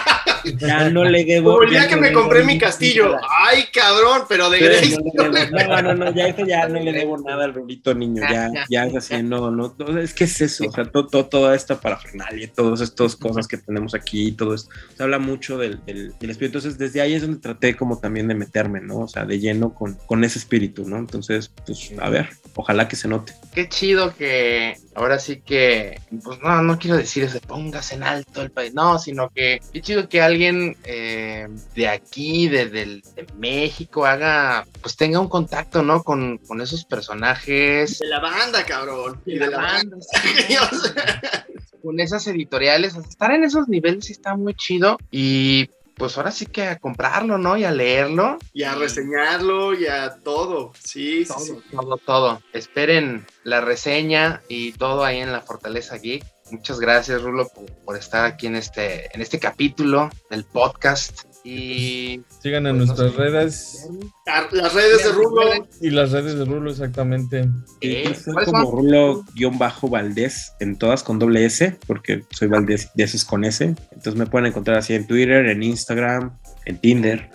ya 0.57 0.89
no 0.89 1.03
le 1.03 1.25
debo. 1.25 1.51
Como 1.53 1.63
el 1.63 1.69
día 1.69 1.87
que 1.87 1.95
me 1.95 2.11
compré 2.11 2.43
mi 2.43 2.57
castillo. 2.57 3.15
Ay, 3.45 3.65
cabrón, 3.73 4.23
pero 4.27 4.49
de 4.49 4.59
Grace. 4.59 4.97
No, 5.13 5.29
no, 5.67 5.81
no, 5.81 5.93
no, 5.93 6.13
ya 6.13 6.27
eso 6.27 6.45
ya 6.45 6.67
no 6.67 6.79
le 6.79 6.91
debo 6.91 7.17
nada 7.17 7.45
al 7.45 7.53
rulito 7.53 7.93
niño. 7.93 8.21
Ya, 8.29 8.51
ya 8.69 8.85
es 8.85 8.95
así, 8.95 9.23
no, 9.23 9.51
no. 9.51 9.75
Es 9.99 10.13
que 10.13 10.25
es 10.25 10.41
eso. 10.41 10.65
O 10.67 10.71
sea, 10.71 10.85
todo, 10.85 11.25
toda 11.25 11.55
esta 11.55 11.79
parafernalia, 11.79 12.51
todas 12.53 12.81
estas 12.81 13.15
cosas 13.15 13.47
que 13.47 13.57
tenemos 13.57 13.93
aquí 13.93 14.27
y 14.27 14.31
todo 14.33 14.53
esto. 14.53 14.69
Se 14.95 15.03
habla 15.03 15.19
mucho 15.19 15.57
del, 15.57 15.83
del, 15.85 16.11
espíritu. 16.21 16.45
Entonces, 16.45 16.77
desde 16.77 17.01
ahí 17.01 17.13
es 17.13 17.21
donde 17.21 17.39
traté 17.39 17.75
como 17.75 17.99
también 17.99 18.27
de 18.27 18.35
meterme, 18.35 18.81
¿no? 18.81 18.99
O 18.99 19.07
sea, 19.07 19.25
de 19.25 19.39
lleno 19.39 19.73
con, 19.73 19.95
con 20.05 20.23
ese 20.23 20.39
espíritu, 20.39 20.87
¿no? 20.87 20.97
Entonces, 20.97 21.51
pues, 21.65 21.91
a 21.99 22.09
ver, 22.09 22.29
ojalá 22.55 22.87
que 22.87 22.95
se 22.95 23.07
note. 23.07 23.33
Qué 23.53 23.67
chido 23.69 24.15
que 24.15 24.75
ahora 24.95 25.19
sí 25.19 25.41
que, 25.41 25.99
pues 26.23 26.39
no, 26.41 26.61
no 26.61 26.77
quiero 26.77 26.97
decir 26.97 27.23
ese 27.23 27.39
pongas 27.39 27.91
en 27.91 28.03
alto 28.03 28.41
el 28.41 28.51
país, 28.51 28.73
no, 28.73 28.99
sino 28.99 29.29
que 29.29 29.59
qué 29.73 29.81
chido 29.81 30.09
que 30.09 30.21
alguien 30.31 30.77
eh, 30.83 31.47
de 31.75 31.87
aquí, 31.87 32.47
de, 32.47 32.69
de, 32.69 32.85
de, 33.15 33.27
México, 33.37 34.05
haga, 34.05 34.65
pues 34.81 34.95
tenga 34.95 35.19
un 35.19 35.27
contacto, 35.27 35.83
¿no? 35.83 36.03
Con, 36.03 36.37
con 36.39 36.61
esos 36.61 36.85
personajes. 36.85 37.99
De 37.99 38.07
la 38.07 38.19
banda, 38.19 38.63
cabrón. 38.65 39.21
De, 39.25 39.33
de 39.33 39.39
la, 39.39 39.49
la, 39.49 39.57
banda. 39.57 39.97
banda. 39.97 41.45
con 41.81 41.99
esas 41.99 42.25
editoriales, 42.27 42.95
estar 42.95 43.31
en 43.31 43.43
esos 43.43 43.67
niveles 43.67 44.09
está 44.09 44.35
muy 44.35 44.53
chido 44.53 44.97
y 45.09 45.69
pues 45.95 46.17
ahora 46.17 46.31
sí 46.31 46.47
que 46.47 46.63
a 46.63 46.79
comprarlo, 46.79 47.37
¿no? 47.37 47.57
Y 47.57 47.63
a 47.63 47.71
leerlo. 47.71 48.39
Y 48.53 48.63
a 48.63 48.73
reseñarlo 48.73 49.73
y 49.73 49.85
a 49.85 50.15
todo. 50.23 50.73
Sí, 50.83 51.25
sí, 51.25 51.33
sí. 51.37 51.53
Todo, 51.71 51.83
todo, 51.83 51.97
todo. 51.97 52.41
Esperen 52.53 53.27
la 53.43 53.61
reseña 53.61 54.41
y 54.47 54.71
todo 54.71 55.03
ahí 55.03 55.19
en 55.19 55.31
la 55.31 55.41
Fortaleza 55.41 55.97
Geek. 55.97 56.25
Muchas 56.51 56.79
gracias, 56.79 57.21
Rulo, 57.21 57.47
por, 57.47 57.65
por 57.85 57.97
estar 57.97 58.25
aquí 58.25 58.47
en 58.47 58.55
este, 58.55 59.13
en 59.15 59.21
este 59.21 59.39
capítulo 59.39 60.09
del 60.29 60.43
podcast. 60.45 61.21
Y 61.43 62.21
Sigan 62.39 62.67
en 62.67 62.77
Pues 62.77 62.89
no 62.89 62.93
nuestras 62.95 63.11
sé. 63.13 63.17
redes 63.17 63.89
A- 64.27 64.47
Las 64.51 64.73
redes 64.75 65.03
de 65.05 65.11
Rulo. 65.11 65.41
y 65.81 65.89
las 65.89 66.11
redes 66.11 66.37
de 66.37 66.45
Rulo 66.45 66.69
exactamente. 66.69 67.49
Eh, 67.81 68.13
soy 68.13 68.33
¿cuáles 68.33 68.51
como? 68.51 68.71
Rulo-Valdés 68.71 70.53
en 70.59 70.77
todas 70.77 71.01
con 71.01 71.17
doble 71.17 71.43
S, 71.45 71.79
porque 71.87 72.23
soy 72.29 72.47
Valdés 72.47 72.91
de 72.93 73.03
esos 73.05 73.25
con 73.25 73.43
S. 73.43 73.63
Entonces 73.65 74.15
me 74.15 74.27
pueden 74.27 74.45
encontrar 74.47 74.77
así 74.77 74.93
en 74.93 75.07
Twitter, 75.07 75.47
en 75.47 75.63
Instagram, 75.63 76.37
en 76.65 76.77
Tinder. 76.77 77.31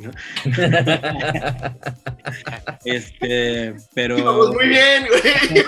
¿No? 0.00 0.10
este, 2.84 3.74
pero, 3.94 4.22
Vamos 4.24 4.54
muy 4.54 4.68
bien, 4.68 5.06
güey. 5.06 5.64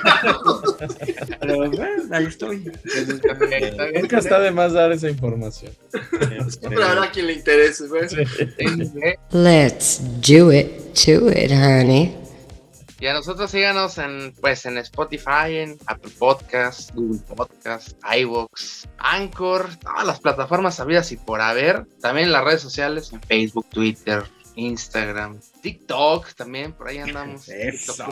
pero 1.40 1.56
bueno, 1.56 1.86
ahí 2.10 2.24
estoy. 2.26 2.64
Entonces, 2.94 3.20
eh, 3.50 3.92
Nunca 4.00 4.18
está 4.18 4.40
de 4.40 4.50
más 4.50 4.72
dar 4.72 4.92
esa 4.92 5.08
información. 5.08 5.72
este, 5.92 6.60
Siempre 6.60 6.84
habrá 6.84 7.10
quien 7.10 7.26
le 7.26 7.34
interese, 7.34 7.88
güey. 7.88 8.04
Eh, 8.58 9.16
Let's 9.32 10.00
do 10.20 10.52
it 10.52 10.94
to 11.04 11.28
it, 11.30 11.50
honey. 11.50 12.21
Y 13.02 13.08
a 13.08 13.14
nosotros 13.14 13.50
síganos 13.50 13.98
en, 13.98 14.32
pues, 14.40 14.64
en 14.64 14.78
Spotify, 14.78 15.56
en 15.56 15.76
Apple 15.86 16.12
Podcasts, 16.20 16.92
Google 16.94 17.18
Podcasts, 17.34 17.96
iVoox, 18.16 18.86
Anchor, 18.96 19.74
todas 19.78 20.06
las 20.06 20.20
plataformas 20.20 20.76
sabidas 20.76 21.10
y 21.10 21.16
por 21.16 21.40
haber. 21.40 21.84
También 22.00 22.28
en 22.28 22.32
las 22.32 22.44
redes 22.44 22.62
sociales, 22.62 23.12
en 23.12 23.20
Facebook, 23.20 23.66
Twitter, 23.70 24.22
Instagram, 24.54 25.40
TikTok 25.62 26.34
también, 26.34 26.74
por 26.74 26.90
ahí 26.90 26.98
andamos. 26.98 27.48
Eso. 27.48 28.06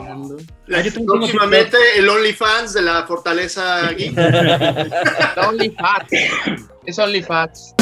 La- 0.65 0.83
próximamente 1.05 1.77
el 1.95 2.09
OnlyFans 2.09 2.73
de 2.73 2.81
la 2.81 3.07
Fortaleza 3.07 3.89
Geek. 3.93 4.13
OnlyFats. 5.47 6.11
Es. 6.85 6.99
OnlyFans. 6.99 7.75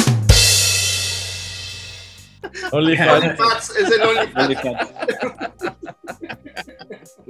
OnlyFans 2.72 3.76
es 3.76 3.90
el 3.90 4.02
OnlyFans. 4.02 4.88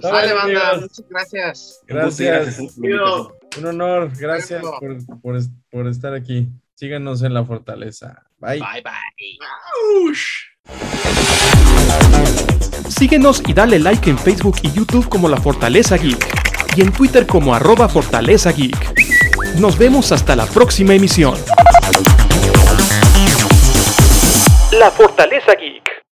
Pues 0.01 0.13
sale, 0.13 0.33
banda. 0.33 0.81
Muchas 0.81 1.05
gracias. 1.11 1.81
Gracias. 1.87 2.59
Un 2.59 3.67
honor. 3.67 4.11
Gracias 4.19 4.63
por, 4.63 5.21
por, 5.21 5.39
por 5.71 5.89
estar 5.89 6.15
aquí. 6.15 6.49
Síganos 6.75 7.23
en 7.23 7.35
la 7.35 7.45
fortaleza. 7.45 8.23
Bye. 8.39 8.61
Bye, 8.61 8.83
bye. 8.83 10.11
Ush. 10.11 10.47
Síguenos 12.89 13.43
y 13.47 13.53
dale 13.53 13.79
like 13.79 14.09
en 14.09 14.19
Facebook 14.19 14.57
y 14.63 14.73
YouTube 14.73 15.09
como 15.09 15.29
La 15.29 15.37
Fortaleza 15.37 15.97
Geek 15.97 16.77
y 16.77 16.83
en 16.83 16.93
Twitter 16.93 17.27
como 17.27 17.55
arroba 17.55 17.89
Fortaleza 17.89 18.53
Geek. 18.53 19.59
Nos 19.59 19.79
vemos 19.79 20.13
hasta 20.13 20.37
la 20.37 20.47
próxima 20.47 20.95
emisión. 20.95 21.35
La 24.81 24.91
Fortaleza 24.91 25.53
Geek. 25.57 25.91